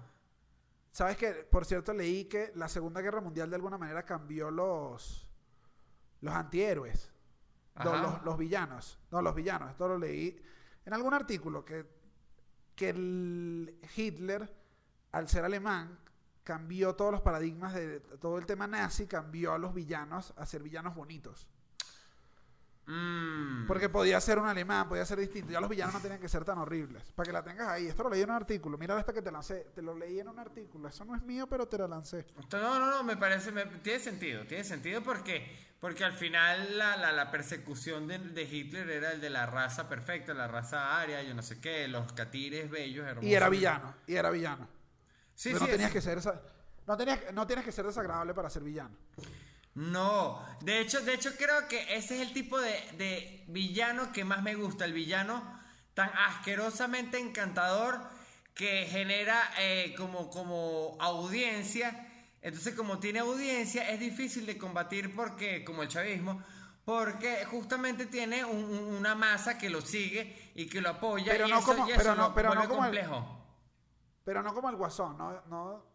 ¿Sabes 0.91 1.15
que 1.17 1.31
Por 1.33 1.65
cierto, 1.65 1.93
leí 1.93 2.25
que 2.25 2.51
la 2.55 2.67
Segunda 2.67 3.01
Guerra 3.01 3.21
Mundial 3.21 3.49
de 3.49 3.55
alguna 3.55 3.77
manera 3.77 4.03
cambió 4.03 4.51
los, 4.51 5.27
los 6.19 6.33
antihéroes. 6.33 7.11
No, 7.83 7.95
los, 7.97 8.23
los 8.23 8.37
villanos. 8.37 8.99
No, 9.11 9.21
los 9.21 9.33
villanos. 9.33 9.71
Esto 9.71 9.87
lo 9.87 9.97
leí 9.97 10.41
en 10.85 10.93
algún 10.93 11.13
artículo 11.13 11.63
que, 11.63 11.85
que 12.75 12.89
el 12.89 13.79
Hitler, 13.95 14.53
al 15.11 15.29
ser 15.29 15.45
alemán, 15.45 15.97
cambió 16.43 16.95
todos 16.95 17.11
los 17.11 17.21
paradigmas 17.21 17.73
de 17.73 17.99
todo 17.99 18.37
el 18.37 18.45
tema 18.45 18.67
nazi, 18.67 19.07
cambió 19.07 19.53
a 19.53 19.57
los 19.57 19.73
villanos 19.73 20.33
a 20.35 20.45
ser 20.45 20.61
villanos 20.63 20.95
bonitos. 20.95 21.47
Mm. 22.87 23.67
Porque 23.67 23.89
podía 23.89 24.19
ser 24.19 24.39
un 24.39 24.47
alemán, 24.47 24.89
podía 24.89 25.05
ser 25.05 25.19
distinto. 25.19 25.51
Ya 25.51 25.59
los 25.61 25.69
villanos 25.69 25.93
no 25.93 25.99
tenían 26.01 26.19
que 26.19 26.27
ser 26.27 26.43
tan 26.43 26.57
horribles. 26.57 27.03
Para 27.13 27.27
que 27.27 27.33
la 27.33 27.43
tengas 27.43 27.67
ahí. 27.67 27.87
Esto 27.87 28.03
lo 28.03 28.09
leí 28.09 28.21
en 28.21 28.29
un 28.29 28.35
artículo. 28.35 28.77
Mira 28.77 28.99
esta 28.99 29.13
que 29.13 29.21
te 29.21 29.31
lancé. 29.31 29.67
Te 29.73 29.81
lo 29.81 29.95
leí 29.95 30.19
en 30.19 30.27
un 30.27 30.39
artículo. 30.39 30.87
Eso 30.89 31.05
no 31.05 31.15
es 31.15 31.21
mío, 31.21 31.47
pero 31.47 31.67
te 31.67 31.77
lo 31.77 31.87
lancé. 31.87 32.25
No, 32.51 32.79
no, 32.79 32.89
no, 32.89 33.03
me 33.03 33.15
parece, 33.17 33.51
me- 33.51 33.65
tiene 33.65 33.99
sentido, 33.99 34.45
tiene 34.45 34.63
sentido 34.63 35.01
porque, 35.03 35.55
porque 35.79 36.03
al 36.03 36.13
final 36.13 36.77
la, 36.77 36.97
la, 36.97 37.11
la 37.11 37.31
persecución 37.31 38.07
de, 38.07 38.17
de 38.19 38.43
Hitler 38.43 38.89
era 38.89 39.11
el 39.11 39.21
de 39.21 39.29
la 39.29 39.45
raza 39.45 39.87
perfecta, 39.87 40.33
la 40.33 40.47
raza 40.47 40.99
aria, 40.99 41.21
yo 41.23 41.33
no 41.33 41.43
sé 41.43 41.61
qué, 41.61 41.87
los 41.87 42.11
catires 42.13 42.69
bellos, 42.69 43.05
hermosos. 43.07 43.29
Y 43.29 43.35
era 43.35 43.47
villano. 43.47 43.93
Y 44.07 44.15
era 44.15 44.31
villano. 44.31 44.67
Sí, 45.35 45.49
sí, 45.53 45.55
no 45.59 45.65
tenías 45.67 45.89
es- 45.89 45.93
que 45.93 46.01
ser 46.01 46.19
no 46.87 46.97
tenías, 46.97 47.19
no 47.33 47.45
tienes 47.47 47.63
que 47.63 47.71
ser 47.71 47.85
desagradable 47.85 48.33
para 48.33 48.49
ser 48.49 48.63
villano. 48.63 48.95
No, 49.75 50.43
de 50.61 50.81
hecho, 50.81 50.99
de 51.01 51.13
hecho 51.13 51.31
creo 51.37 51.67
que 51.69 51.95
ese 51.95 52.15
es 52.15 52.27
el 52.27 52.33
tipo 52.33 52.59
de, 52.59 52.71
de 52.97 53.45
villano 53.47 54.11
que 54.11 54.25
más 54.25 54.41
me 54.43 54.55
gusta, 54.55 54.83
el 54.85 54.93
villano 54.93 55.41
tan 55.93 56.09
asquerosamente 56.27 57.17
encantador 57.19 57.99
que 58.53 58.85
genera 58.89 59.39
eh, 59.59 59.93
como, 59.97 60.29
como 60.29 60.97
audiencia. 60.99 62.07
Entonces, 62.41 62.75
como 62.75 62.99
tiene 62.99 63.19
audiencia, 63.19 63.89
es 63.89 63.99
difícil 63.99 64.45
de 64.45 64.57
combatir 64.57 65.15
porque, 65.15 65.63
como 65.63 65.83
el 65.83 65.87
chavismo, 65.89 66.43
porque 66.83 67.45
justamente 67.45 68.07
tiene 68.07 68.43
un- 68.43 68.65
un- 68.65 68.95
una 68.95 69.15
masa 69.15 69.57
que 69.57 69.69
lo 69.69 69.79
sigue 69.81 70.51
y 70.55 70.65
que 70.67 70.81
lo 70.81 70.89
apoya 70.89 71.31
Pero 71.31 71.47
y 71.47 71.51
no 71.51 71.59
eso, 71.59 71.67
como- 71.67 71.87
y 71.87 71.91
pero 71.91 72.01
eso 72.01 72.15
no- 72.15 72.33
pero 72.33 72.49
como 72.49 72.61
el- 72.85 72.91
complejo. 72.91 73.37
Pero 74.25 74.43
no 74.43 74.53
como 74.53 74.69
el 74.69 74.75
guasón. 74.75 75.17
No, 75.17 75.41
no, 75.47 75.90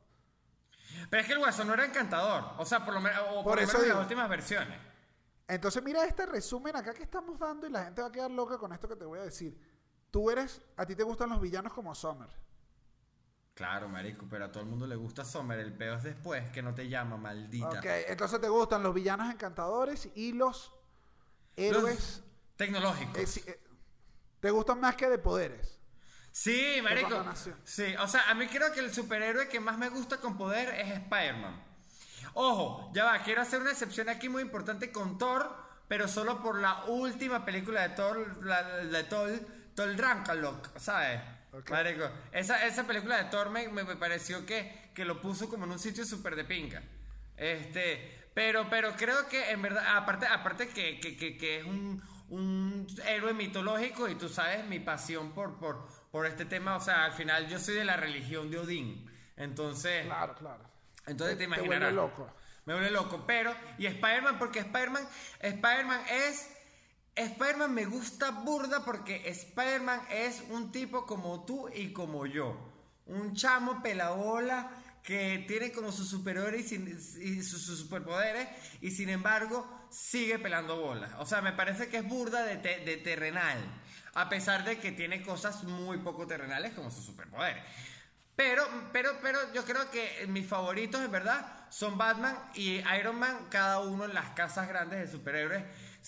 Pero 1.10 1.20
es 1.20 1.26
que 1.26 1.32
el 1.34 1.38
guasón 1.38 1.66
no 1.68 1.74
era 1.74 1.84
encantador, 1.84 2.52
o 2.58 2.64
sea, 2.64 2.84
por 2.84 2.94
lo 2.94 3.00
menos, 3.00 3.20
o 3.30 3.34
por 3.36 3.44
Por 3.44 3.56
lo 3.56 3.62
eso 3.62 3.72
menos 3.74 3.84
en 3.84 3.88
las 3.94 4.02
últimas 4.02 4.28
versiones. 4.28 4.78
Entonces 5.48 5.82
mira 5.82 6.04
este 6.04 6.26
resumen 6.26 6.74
acá 6.74 6.92
que 6.92 7.04
estamos 7.04 7.38
dando 7.38 7.66
y 7.66 7.70
la 7.70 7.84
gente 7.84 8.02
va 8.02 8.08
a 8.08 8.12
quedar 8.12 8.30
loca 8.30 8.58
con 8.58 8.72
esto 8.72 8.88
que 8.88 8.96
te 8.96 9.04
voy 9.04 9.20
a 9.20 9.22
decir. 9.22 9.56
Tú 10.10 10.30
eres, 10.30 10.60
a 10.76 10.84
ti 10.86 10.94
te 10.96 11.02
gustan 11.02 11.30
los 11.30 11.40
villanos 11.40 11.72
como 11.72 11.94
Summer. 11.94 12.28
Claro, 13.54 13.88
marico, 13.88 14.26
pero 14.28 14.44
a 14.44 14.52
todo 14.52 14.62
el 14.64 14.68
mundo 14.68 14.86
le 14.86 14.96
gusta 14.96 15.24
Sommer. 15.24 15.58
El 15.58 15.72
peo 15.72 15.94
es 15.94 16.02
después 16.02 16.50
que 16.50 16.62
no 16.62 16.74
te 16.74 16.88
llama, 16.90 17.16
maldita. 17.16 17.78
Ok, 17.78 17.86
entonces 18.08 18.38
te 18.38 18.48
gustan 18.50 18.82
los 18.82 18.92
villanos 18.92 19.32
encantadores 19.32 20.10
y 20.14 20.32
los 20.32 20.74
héroes. 21.56 22.18
Los 22.18 22.22
Tecnológicos. 22.56 23.36
eh, 23.38 23.44
eh, 23.46 23.60
te 24.40 24.50
gustan 24.50 24.78
más 24.78 24.94
que 24.96 25.08
de 25.08 25.18
poderes. 25.18 25.75
Sí, 26.38 26.80
marico. 26.82 27.08
Sí, 27.64 27.94
o 27.98 28.06
sea, 28.06 28.28
a 28.28 28.34
mí 28.34 28.46
creo 28.46 28.70
que 28.70 28.80
el 28.80 28.92
superhéroe 28.92 29.48
que 29.48 29.58
más 29.58 29.78
me 29.78 29.88
gusta 29.88 30.18
con 30.18 30.36
poder 30.36 30.68
es 30.74 30.90
Spider-Man. 30.90 31.64
Ojo, 32.34 32.90
ya 32.94 33.06
va, 33.06 33.22
quiero 33.22 33.40
hacer 33.40 33.60
una 33.62 33.70
excepción 33.70 34.10
aquí 34.10 34.28
muy 34.28 34.42
importante 34.42 34.92
con 34.92 35.16
Thor, 35.16 35.50
pero 35.88 36.06
solo 36.08 36.42
por 36.42 36.60
la 36.60 36.84
última 36.84 37.46
película 37.46 37.88
de 37.88 37.94
Thor, 37.94 38.44
la, 38.44 38.62
de 38.64 39.04
Thor, 39.04 39.30
Thor 39.74 39.96
Ragnarok, 39.96 40.76
¿sabes? 40.78 41.20
Marico, 41.70 42.10
esa, 42.32 42.66
esa 42.66 42.86
película 42.86 43.16
de 43.16 43.30
Thor 43.30 43.48
me, 43.48 43.68
me- 43.68 43.84
me 43.84 43.96
pareció 43.96 44.44
que, 44.44 44.90
que 44.94 45.06
lo 45.06 45.22
puso 45.22 45.48
como 45.48 45.64
en 45.64 45.70
un 45.72 45.78
sitio 45.78 46.04
súper 46.04 46.36
de 46.36 46.44
pinga. 46.44 46.82
Este, 47.38 48.28
pero, 48.34 48.68
pero 48.68 48.92
creo 48.94 49.26
que 49.28 49.50
en 49.52 49.62
verdad, 49.62 49.96
aparte, 49.96 50.26
aparte 50.26 50.68
que, 50.68 51.00
que, 51.00 51.16
que, 51.16 51.38
que 51.38 51.60
es 51.60 51.64
un, 51.64 52.02
un 52.28 52.86
héroe 53.06 53.32
mitológico 53.32 54.06
y 54.10 54.16
tú 54.16 54.28
sabes 54.28 54.66
mi 54.66 54.80
pasión 54.80 55.32
por, 55.32 55.58
por, 55.58 55.88
por 56.16 56.24
este 56.24 56.46
tema, 56.46 56.76
o 56.76 56.80
sea, 56.80 57.04
al 57.04 57.12
final 57.12 57.46
yo 57.46 57.58
soy 57.58 57.74
de 57.74 57.84
la 57.84 57.98
religión 57.98 58.50
de 58.50 58.58
Odín. 58.58 59.06
Entonces, 59.36 60.06
Claro, 60.06 60.34
claro. 60.34 60.64
entonces 61.06 61.36
te, 61.36 61.44
imaginarás. 61.44 61.78
vuelve 61.78 61.92
loco. 61.92 62.34
Me 62.64 62.72
vuelve 62.72 62.90
loco. 62.90 63.24
Pero, 63.26 63.54
y 63.76 63.84
Spider-Man, 63.84 64.38
porque 64.38 64.60
Spider-Man, 64.60 65.06
Spider-Man 65.40 66.00
es. 66.10 66.50
Spider-Man 67.14 67.74
me 67.74 67.84
gusta 67.84 68.30
burda 68.30 68.82
porque 68.82 69.28
Spider-Man 69.28 70.00
es 70.10 70.42
un 70.48 70.72
tipo 70.72 71.04
como 71.04 71.44
tú 71.44 71.68
y 71.74 71.92
como 71.92 72.24
yo. 72.24 72.56
Un 73.06 73.34
chamo 73.34 73.82
pelabola 73.82 74.70
que 75.02 75.44
tiene 75.46 75.70
como 75.70 75.92
sus 75.92 76.08
superiores 76.08 76.60
y, 76.64 76.68
sin- 76.68 76.88
y 76.88 77.42
sus, 77.42 77.60
sus 77.62 77.78
superpoderes 77.80 78.48
y 78.80 78.90
sin 78.90 79.10
embargo 79.10 79.86
sigue 79.90 80.38
pelando 80.38 80.80
bolas. 80.80 81.12
O 81.18 81.26
sea, 81.26 81.42
me 81.42 81.52
parece 81.52 81.88
que 81.88 81.98
es 81.98 82.08
burda 82.08 82.42
de, 82.42 82.56
te- 82.56 82.80
de 82.86 82.96
terrenal. 82.96 83.58
A 84.16 84.30
pesar 84.30 84.64
de 84.64 84.78
que 84.78 84.92
tiene 84.92 85.22
cosas 85.22 85.62
muy 85.64 85.98
poco 85.98 86.26
terrenales 86.26 86.72
como 86.72 86.90
sus 86.90 87.04
superpoderes. 87.04 87.62
Pero, 88.34 88.66
pero, 88.90 89.10
pero 89.20 89.38
yo 89.52 89.64
creo 89.64 89.90
que 89.90 90.26
mis 90.28 90.46
favoritos, 90.46 91.02
en 91.02 91.10
verdad, 91.10 91.66
son 91.68 91.98
Batman 91.98 92.34
y 92.54 92.82
Iron 92.98 93.18
Man, 93.18 93.46
cada 93.50 93.80
uno 93.80 94.06
en 94.06 94.14
las 94.14 94.30
casas 94.30 94.68
grandes 94.68 95.00
de 95.00 95.10
superhéroes. 95.10 95.62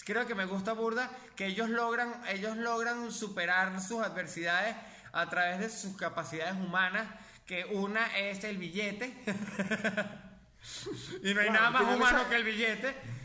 Creo 0.06 0.26
que 0.26 0.34
me 0.34 0.46
gusta 0.46 0.72
burda 0.72 1.10
que 1.36 1.46
ellos 1.46 1.68
logran, 1.68 2.22
ellos 2.28 2.56
logran 2.56 3.12
superar 3.12 3.78
sus 3.80 4.02
adversidades 4.02 4.74
a 5.12 5.28
través 5.28 5.58
de 5.58 5.68
sus 5.68 5.96
capacidades 5.96 6.54
humanas, 6.54 7.06
que 7.46 7.66
una 7.66 8.16
es 8.16 8.42
el 8.44 8.56
billete. 8.56 9.14
y 11.22 11.34
no 11.34 11.40
hay 11.42 11.50
nada 11.50 11.70
más 11.70 11.82
humano 11.82 12.20
esa- 12.20 12.28
que 12.30 12.36
el 12.36 12.44
billete. 12.44 13.17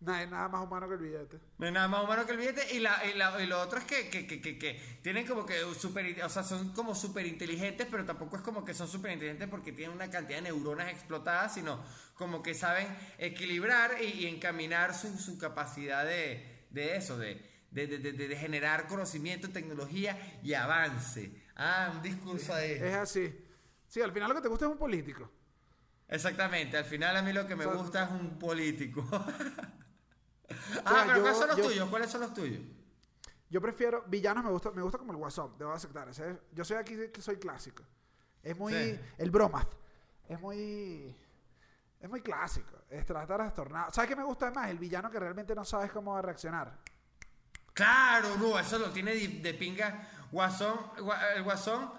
No 0.00 0.14
hay 0.14 0.26
nada 0.26 0.48
más 0.48 0.64
humano 0.64 0.88
que 0.88 0.94
el 0.94 1.00
billete. 1.00 1.38
No 1.58 1.66
hay 1.66 1.72
nada 1.72 1.86
más 1.86 2.02
humano 2.04 2.24
que 2.24 2.32
el 2.32 2.38
billete. 2.38 2.74
Y, 2.74 2.78
la, 2.80 3.04
y, 3.04 3.12
la- 3.18 3.42
y 3.42 3.46
lo 3.46 3.60
otro 3.60 3.78
es 3.78 3.84
que, 3.84 4.08
que, 4.08 4.26
que, 4.26 4.40
que, 4.40 4.98
tienen 5.02 5.26
como 5.26 5.44
que 5.44 5.60
super, 5.74 6.22
o 6.24 6.28
sea, 6.30 6.42
son 6.42 6.72
como 6.72 6.94
súper 6.94 7.26
inteligentes, 7.26 7.86
pero 7.90 8.06
tampoco 8.06 8.36
es 8.36 8.42
como 8.42 8.64
que 8.64 8.72
son 8.72 8.88
súper 8.88 9.12
inteligentes 9.12 9.48
porque 9.48 9.72
tienen 9.72 9.94
una 9.94 10.08
cantidad 10.10 10.38
de 10.38 10.44
neuronas 10.44 10.88
explotadas, 10.88 11.52
sino 11.52 11.84
como 12.14 12.42
que 12.42 12.54
saben 12.54 12.86
equilibrar 13.18 14.02
y, 14.02 14.06
y 14.24 14.26
encaminar 14.26 14.94
su, 14.94 15.18
su 15.18 15.36
capacidad 15.38 16.06
de, 16.06 16.66
de 16.70 16.96
eso, 16.96 17.18
de, 17.18 17.46
de, 17.70 17.86
de, 17.86 17.98
de- 18.12 18.36
generar 18.36 18.86
conocimiento, 18.86 19.50
tecnología 19.50 20.16
y 20.42 20.54
avance. 20.54 21.30
Ah, 21.56 21.92
un 21.94 22.00
discurso 22.00 22.54
ahí. 22.54 22.72
Es 22.72 22.94
así. 22.94 23.34
Sí, 23.86 24.00
al 24.00 24.12
final 24.12 24.30
lo 24.30 24.34
que 24.36 24.40
te 24.40 24.48
gusta 24.48 24.64
es 24.64 24.70
un 24.72 24.78
político. 24.78 25.30
Exactamente, 26.08 26.76
al 26.78 26.84
final 26.86 27.16
a 27.16 27.22
mí 27.22 27.32
lo 27.34 27.46
que 27.46 27.54
me 27.54 27.66
gusta 27.66 28.04
es 28.04 28.10
un 28.12 28.38
político. 28.38 29.06
sea, 30.88 31.02
ah, 31.02 31.04
pero 31.06 31.16
yo- 31.16 31.22
¿cuáles 31.22 31.38
son 31.38 31.48
los 31.48 31.56
yo- 31.56 31.64
tuyos? 31.64 31.88
¿Cuáles 31.90 32.10
son 32.10 32.20
los 32.22 32.34
tuyos? 32.34 32.60
Yo 33.48 33.60
prefiero, 33.60 34.04
villanos 34.06 34.44
me 34.44 34.50
gusta, 34.50 34.70
me 34.70 34.82
gusta 34.82 34.98
como 34.98 35.12
el 35.12 35.18
Guasón, 35.18 35.56
debo 35.58 35.72
aceptar. 35.72 36.08
es- 36.08 36.22
yo 36.52 36.64
soy 36.64 36.76
aquí 36.76 36.94
que 37.12 37.20
soy 37.20 37.36
clásico. 37.36 37.82
Es 38.42 38.56
muy, 38.56 38.72
Sí. 38.72 39.00
el 39.18 39.30
bromath. 39.30 39.68
Es 40.28 40.40
muy, 40.40 41.16
Es 42.02 42.08
muy 42.08 42.22
clásico. 42.22 42.78
Está 42.88 43.26
trastornado. 43.26 43.90
¿Sabes 43.90 44.08
qué 44.08 44.16
me 44.16 44.22
gusta 44.24 44.50
más? 44.52 44.70
El 44.70 44.78
villano 44.78 45.10
que 45.10 45.20
realmente 45.20 45.54
no 45.54 45.66
sabes 45.66 45.90
cómo 45.92 46.12
va 46.14 46.20
a 46.20 46.22
reaccionar. 46.22 46.78
Claro, 47.74 48.36
no, 48.38 48.58
eso 48.58 48.78
lo 48.78 48.90
tiene 48.90 49.12
de, 49.14 49.28
de 49.28 49.54
pinga. 49.54 50.08
Guasón, 50.32 50.78
gua- 50.98 51.20
el 51.36 51.42
guasón, 51.42 51.92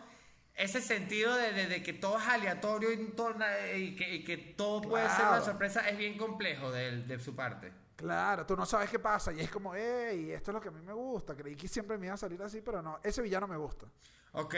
ese 0.56 0.82
sentido 0.82 1.36
de, 1.36 1.54
de- 1.54 1.68
de 1.68 1.84
que 1.84 1.94
todo 1.94 2.18
es 2.18 2.28
aleatorio 2.28 2.92
y, 2.92 3.12
todo 3.12 3.36
y 3.76 3.96
que, 3.96 4.16
y 4.16 4.24
que 4.24 4.38
todo 4.38 4.82
puede 4.82 5.08
ser 5.10 5.26
una 5.28 5.42
sorpresa 5.42 5.88
es 5.88 5.98
bien 5.98 6.18
complejo 6.18 6.72
de 6.72 7.20
su 7.20 7.36
parte. 7.36 7.72
Claro, 8.02 8.46
tú 8.46 8.56
no 8.56 8.66
sabes 8.66 8.90
qué 8.90 9.00
pasa. 9.00 9.32
Y 9.32 9.40
es 9.42 9.50
como, 9.52 9.74
hey, 9.76 10.32
esto 10.32 10.52
es 10.52 10.56
lo 10.56 10.62
que 10.62 10.70
a 10.70 10.72
mí 10.72 10.82
me 10.82 10.94
gusta. 10.94 11.36
Creí 11.36 11.56
que 11.56 11.68
siempre 11.68 11.98
me 11.98 12.08
iba 12.08 12.16
a 12.16 12.18
salir 12.18 12.42
así, 12.42 12.62
pero 12.62 12.82
no. 12.82 13.00
Ese 13.04 13.22
villano 13.22 13.48
me 13.48 13.58
gusta. 13.58 13.86
Ok, 14.34 14.56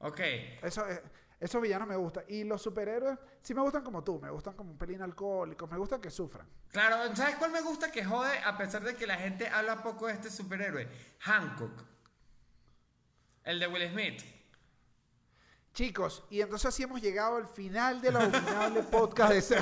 ok. 0.00 0.20
Eso, 0.62 0.86
es- 0.86 1.02
esos 1.38 1.60
villanos 1.60 1.88
me 1.88 1.96
gustan. 1.96 2.24
Y 2.28 2.44
los 2.44 2.62
superhéroes 2.62 3.18
sí 3.42 3.52
me 3.52 3.60
gustan 3.62 3.82
como 3.82 4.02
tú. 4.04 4.18
Me 4.20 4.30
gustan 4.30 4.54
como 4.54 4.70
un 4.70 4.78
pelín 4.78 5.02
alcohólicos. 5.02 5.68
Me 5.70 5.76
gustan 5.76 6.00
que 6.00 6.10
sufran. 6.10 6.46
Claro, 6.70 7.14
¿sabes 7.16 7.34
cuál 7.36 7.50
me 7.50 7.60
gusta 7.60 7.90
que 7.90 8.04
jode 8.04 8.38
a 8.38 8.56
pesar 8.56 8.82
de 8.84 8.94
que 8.94 9.06
la 9.06 9.16
gente 9.16 9.48
habla 9.48 9.82
poco 9.82 10.06
de 10.06 10.12
este 10.14 10.30
superhéroe? 10.30 10.88
Hancock. 11.20 11.82
El 13.44 13.58
de 13.60 13.66
Will 13.66 13.90
Smith. 13.90 14.22
Chicos, 15.74 16.22
y 16.28 16.42
entonces 16.42 16.66
así 16.66 16.82
hemos 16.82 17.00
llegado 17.00 17.36
al 17.36 17.46
final 17.46 18.00
del 18.02 18.16
abominable 18.16 18.82
podcast 18.90 19.32
de 19.32 19.38
ese... 19.38 19.56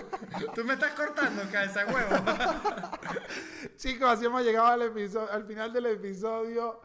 Tú 0.54 0.64
me 0.64 0.72
estás 0.72 0.92
cortando, 0.92 1.42
cabeza 1.52 1.84
huevo. 1.84 2.16
Chicos, 3.76 4.08
así 4.08 4.24
hemos 4.24 4.42
llegado 4.42 4.68
al, 4.68 4.82
episodio, 4.82 5.30
al 5.30 5.44
final 5.44 5.70
del 5.70 5.86
episodio 5.86 6.80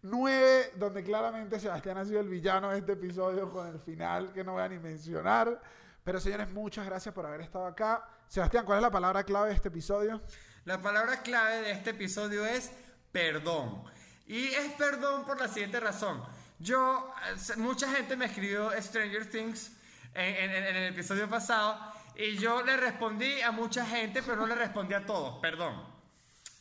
9, 0.00 0.72
donde 0.76 1.04
claramente 1.04 1.60
Sebastián 1.60 1.98
ha 1.98 2.04
sido 2.06 2.20
el 2.20 2.28
villano 2.28 2.70
de 2.70 2.78
este 2.78 2.92
episodio 2.92 3.50
con 3.50 3.66
el 3.66 3.78
final 3.80 4.32
que 4.32 4.42
no 4.42 4.52
voy 4.52 4.62
a 4.62 4.68
ni 4.68 4.78
mencionar. 4.78 5.60
Pero 6.02 6.18
señores, 6.18 6.50
muchas 6.50 6.86
gracias 6.86 7.14
por 7.14 7.26
haber 7.26 7.42
estado 7.42 7.66
acá. 7.66 8.08
Sebastián, 8.26 8.64
¿cuál 8.64 8.78
es 8.78 8.82
la 8.82 8.90
palabra 8.90 9.24
clave 9.24 9.50
de 9.50 9.54
este 9.56 9.68
episodio? 9.68 10.22
La 10.64 10.80
palabra 10.80 11.20
clave 11.20 11.60
de 11.60 11.72
este 11.72 11.90
episodio 11.90 12.46
es 12.46 12.70
perdón. 13.12 13.84
Y 14.26 14.46
es 14.46 14.72
perdón 14.78 15.26
por 15.26 15.38
la 15.38 15.48
siguiente 15.48 15.78
razón. 15.78 16.22
Yo, 16.58 17.12
eh, 17.26 17.56
mucha 17.56 17.90
gente 17.90 18.16
me 18.16 18.26
escribió 18.26 18.70
Stranger 18.80 19.28
Things 19.30 19.72
en, 20.14 20.50
el 20.50 20.92
episodio 20.92 21.28
pasado 21.28 21.78
y 22.16 22.36
yo 22.36 22.62
le 22.62 22.76
respondí 22.76 23.40
a 23.40 23.50
mucha 23.50 23.84
gente, 23.84 24.22
pero 24.22 24.36
no 24.36 24.46
le 24.46 24.54
respondí 24.54 24.94
a 24.94 25.04
todos. 25.04 25.40
Perdón. 25.40 25.82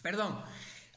Perdón. 0.02 0.44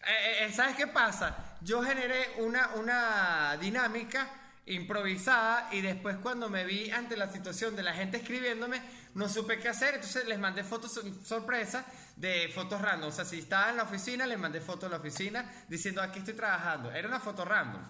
Eh, 0.07 0.47
eh, 0.47 0.53
¿Sabes 0.53 0.77
qué 0.77 0.87
pasa? 0.87 1.57
Yo 1.61 1.83
generé 1.83 2.35
una, 2.39 2.71
una 2.75 3.57
dinámica 3.61 4.29
improvisada 4.67 5.69
y 5.73 5.81
después 5.81 6.17
cuando 6.17 6.49
me 6.49 6.65
vi 6.65 6.91
ante 6.91 7.17
la 7.17 7.31
situación 7.31 7.77
de 7.77 7.83
la 7.83 7.93
gente 7.93 8.17
escribiéndome, 8.17 8.81
no 9.17 9.29
supe 9.29 9.59
qué 9.59 9.69
hacer, 9.69 9.95
entonces 9.95 10.27
les 10.29 10.39
mandé 10.39 10.63
fotos 10.63 10.93
sor- 10.93 11.13
sorpresa 11.25 11.85
de 12.17 12.51
fotos 12.55 12.81
random. 12.81 13.09
O 13.09 13.13
sea, 13.13 13.25
si 13.25 13.39
estaba 13.41 13.71
en 13.71 13.77
la 13.79 13.83
oficina, 13.85 14.27
les 14.27 14.39
mandé 14.39 14.61
fotos 14.61 14.85
en 14.85 14.91
la 14.93 14.99
oficina 14.99 15.65
diciendo 15.69 16.01
aquí 16.03 16.19
estoy 16.21 16.35
trabajando. 16.35 16.93
Era 16.93 17.09
una 17.09 17.19
foto 17.19 17.45
random, 17.45 17.83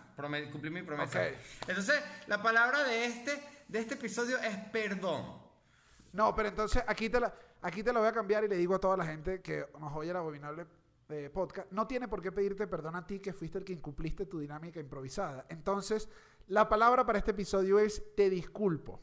cumplí 0.51 0.71
mi 0.71 0.83
promesa. 0.83 1.13
Entonces, 1.67 2.01
la 2.29 2.41
palabra 2.41 2.85
de 2.85 3.07
este, 3.07 3.43
de 3.69 3.79
este 3.81 3.95
episodio 3.95 4.39
es 4.39 4.57
perdón. 4.73 5.45
No, 6.13 6.35
pero 6.35 6.49
entonces 6.49 6.83
aquí 6.87 7.11
te, 7.11 7.21
la, 7.21 7.35
aquí 7.61 7.83
te 7.83 7.93
lo 7.93 7.99
voy 8.01 8.09
a 8.09 8.13
cambiar 8.13 8.45
y 8.45 8.49
le 8.49 8.57
digo 8.57 8.75
a 8.75 8.79
toda 8.81 8.97
la 8.97 9.05
gente 9.05 9.43
que 9.43 9.67
nos 9.79 9.93
oye 9.95 10.11
el 10.11 10.17
abominable 10.17 10.67
eh, 11.09 11.29
podcast, 11.33 11.71
no 11.73 11.87
tiene 11.87 12.09
por 12.09 12.23
qué 12.23 12.33
pedirte 12.33 12.67
perdón 12.67 12.97
a 12.97 13.07
ti 13.07 13.19
que 13.21 13.33
fuiste 13.33 13.59
el 13.59 13.65
que 13.65 13.73
incumpliste 13.73 14.27
tu 14.27 14.39
dinámica 14.39 14.81
improvisada. 14.81 15.45
Entonces, 15.49 16.09
la 16.47 16.69
palabra 16.69 17.05
para 17.05 17.19
este 17.19 17.33
episodio 17.33 17.79
es 17.81 18.15
te 18.17 18.31
disculpo. 18.31 19.01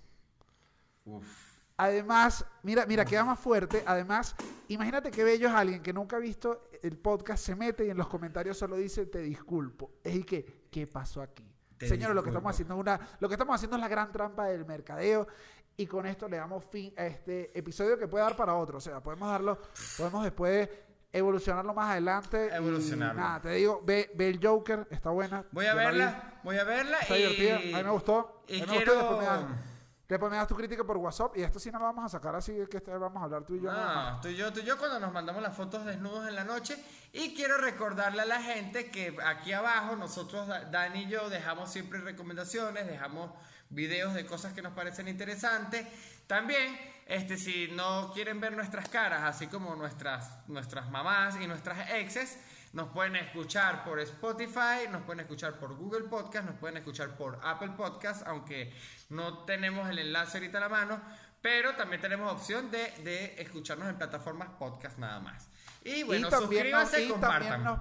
Además, 1.78 2.46
mira, 2.62 2.86
mira, 2.86 3.04
queda 3.04 3.26
más 3.26 3.40
fuerte. 3.40 3.84
Además, 3.86 4.36
imagínate 4.68 5.10
qué 5.12 5.24
bello 5.24 5.48
es 5.48 5.54
alguien 5.54 5.82
que 5.82 5.92
nunca 5.92 6.18
ha 6.18 6.20
visto 6.20 6.70
el 6.82 6.98
podcast, 6.98 7.44
se 7.44 7.56
mete 7.56 7.86
y 7.86 7.90
en 7.90 7.98
los 7.98 8.08
comentarios 8.08 8.58
solo 8.58 8.76
dice 8.76 9.06
te 9.08 9.20
disculpo. 9.20 9.92
Es 10.04 10.16
y 10.16 10.24
que, 10.24 10.68
¿qué 10.70 10.86
pasó 10.86 11.22
aquí? 11.22 11.50
Te 11.78 11.88
Señores, 11.88 12.16
lo 12.16 12.24
que 12.24 12.30
estamos 12.30 12.52
haciendo 12.52 12.76
es 12.76 12.80
una, 12.80 13.00
lo 13.20 13.28
que 13.28 13.34
estamos 13.34 13.56
haciendo 13.56 13.78
es 13.78 13.82
la 13.82 13.88
gran 13.88 14.12
trampa 14.12 14.46
del 14.46 14.66
mercadeo. 14.66 15.28
Y 15.76 15.88
con 15.88 16.06
esto 16.06 16.30
le 16.30 16.38
damos 16.38 16.64
fin 16.66 16.94
a 16.96 17.08
este 17.08 17.58
episodio 17.58 17.98
que 17.98 18.08
puede 18.08 18.24
dar 18.24 18.36
para 18.36 18.54
otro. 18.54 18.78
O 18.78 18.82
sea, 18.82 19.02
podemos 19.02 19.28
darlo, 19.28 19.60
podemos 19.98 20.24
después 20.24 20.70
evolucionarlo 21.12 21.74
más 21.74 21.92
adelante. 21.92 22.56
Evolucionarlo. 22.56 23.20
nada, 23.20 23.42
te 23.42 23.50
digo, 23.54 23.82
ve, 23.84 24.12
ve 24.14 24.30
el 24.30 24.40
Joker, 24.46 24.88
está 24.92 25.10
buena. 25.10 25.44
Voy 25.52 25.66
a 25.66 25.74
verla, 25.74 26.40
voy 26.44 26.58
a 26.58 26.64
verla 26.64 27.00
Está 27.00 27.18
y... 27.18 27.22
divertida, 27.22 27.56
a 27.56 27.78
mí 27.80 27.84
me 27.86 27.90
gustó. 27.90 28.44
Y 28.48 28.62
a 28.62 28.66
mí 28.66 28.72
me 28.72 28.78
quiero... 28.78 28.94
gustó, 28.94 29.18
me, 29.18 29.73
después 30.14 30.32
me 30.32 30.38
das 30.38 30.48
tu 30.48 30.56
crítica 30.56 30.84
por 30.84 30.98
WhatsApp 30.98 31.36
y 31.38 31.44
esto 31.44 31.60
sí 31.60 31.72
no 31.72 31.80
lo 31.80 31.86
vamos 31.86 32.06
a 32.06 32.10
sacar 32.10 32.36
así 32.36 32.54
que 32.70 32.78
este 32.78 32.96
vamos 32.98 33.22
a 33.22 33.26
hablar 33.26 33.44
tú 33.44 33.56
y 33.56 33.62
yo. 33.62 33.72
No, 33.72 34.20
tú 34.22 34.28
y 34.30 34.36
yo, 34.36 34.52
tú 34.54 34.60
y 34.62 34.64
yo 34.64 34.78
cuando 34.78 35.00
nos 35.00 35.12
mandamos 35.12 35.42
las 35.42 35.56
fotos 35.56 35.86
desnudos 35.86 36.28
en 36.28 36.36
la 36.36 36.44
noche. 36.44 36.78
Y 37.12 37.36
quiero 37.36 37.58
recordarle 37.58 38.22
a 38.22 38.26
la 38.26 38.42
gente 38.42 38.90
que 38.90 39.16
aquí 39.26 39.54
abajo 39.54 39.96
nosotros, 39.96 40.48
Da- 40.48 40.66
Dani 40.66 41.04
y 41.04 41.08
yo, 41.10 41.30
dejamos 41.30 41.72
siempre 41.72 42.00
recomendaciones, 42.00 42.88
dejamos 42.88 43.30
videos 43.70 44.14
de 44.14 44.26
cosas 44.26 44.54
que 44.54 44.62
nos 44.62 44.74
parecen 44.74 45.08
interesantes. 45.08 45.86
También, 46.28 46.78
este, 47.06 47.38
si 47.38 47.68
no 47.72 48.12
quieren 48.14 48.40
ver 48.40 48.54
nuestras 48.56 48.88
caras, 48.90 49.24
así 49.24 49.48
como 49.48 49.76
nuestras, 49.76 50.48
nuestras 50.48 50.90
mamás 50.90 51.36
y 51.42 51.48
nuestras 51.48 51.90
exes, 51.92 52.38
nos 52.74 52.90
pueden 52.90 53.16
escuchar 53.16 53.84
por 53.84 54.00
Spotify, 54.00 54.88
nos 54.92 55.04
pueden 55.04 55.22
escuchar 55.22 55.60
por 55.60 55.76
Google 55.76 56.06
Podcast, 56.10 56.46
nos 56.48 56.58
pueden 56.58 56.78
escuchar 56.78 57.16
por 57.16 57.40
Apple 57.44 57.74
Podcast, 57.78 58.28
aunque 58.28 58.74
no 59.10 59.46
tenemos 59.46 59.90
el 59.90 60.00
enlace 60.00 60.40
ahorita 60.40 60.58
a 60.58 60.62
la 60.62 60.70
mano, 60.70 61.02
pero 61.40 61.76
también 61.76 62.02
tenemos 62.02 62.32
opción 62.32 62.72
de, 62.72 62.92
de 63.04 63.42
escucharnos 63.42 63.88
en 63.90 63.98
plataformas 63.98 64.50
podcast 64.58 64.98
nada 64.98 65.20
más. 65.20 65.50
Y 65.84 66.02
bueno, 66.04 66.32
suscríbanse 66.32 67.04
y 67.04 67.06
y 67.06 67.10
compartan. 67.10 67.42
También 67.42 67.64
nos, 67.64 67.80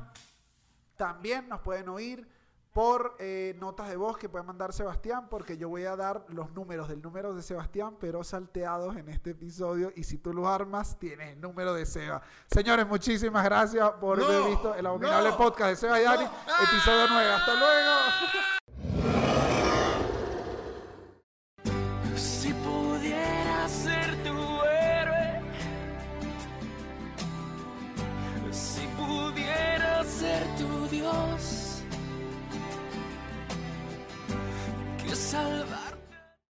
también 0.97 1.49
nos 1.49 1.61
pueden 1.62 1.88
oír 1.88 2.28
por 2.72 3.16
eh, 3.18 3.54
notas 3.58 3.88
de 3.88 3.96
voz 3.96 4.16
que 4.16 4.28
puede 4.28 4.44
mandar 4.44 4.72
Sebastián, 4.72 5.28
porque 5.28 5.56
yo 5.56 5.68
voy 5.68 5.84
a 5.84 5.94
dar 5.94 6.24
los 6.28 6.50
números 6.52 6.88
del 6.88 7.02
número 7.02 7.34
de 7.34 7.42
Sebastián, 7.42 7.96
pero 8.00 8.24
salteados 8.24 8.96
en 8.96 9.08
este 9.08 9.30
episodio. 9.30 9.92
Y 9.94 10.04
si 10.04 10.18
tú 10.18 10.32
los 10.32 10.46
armas, 10.46 10.98
tienes 10.98 11.34
el 11.34 11.40
número 11.40 11.74
de 11.74 11.84
Seba. 11.84 12.22
Señores, 12.50 12.86
muchísimas 12.86 13.44
gracias 13.44 13.90
por 14.00 14.18
No, 14.18 14.24
haber 14.24 14.44
visto 14.44 14.74
el 14.74 14.86
abominable 14.86 15.30
no, 15.30 15.36
podcast 15.36 15.70
de 15.70 15.76
Seba 15.76 16.00
y 16.00 16.04
Dani, 16.04 16.24
no. 16.24 16.30
¡Ah! 16.30 16.64
episodio 16.64 17.06
9. 17.10 17.32
Hasta 17.32 17.54
luego. 17.54 18.61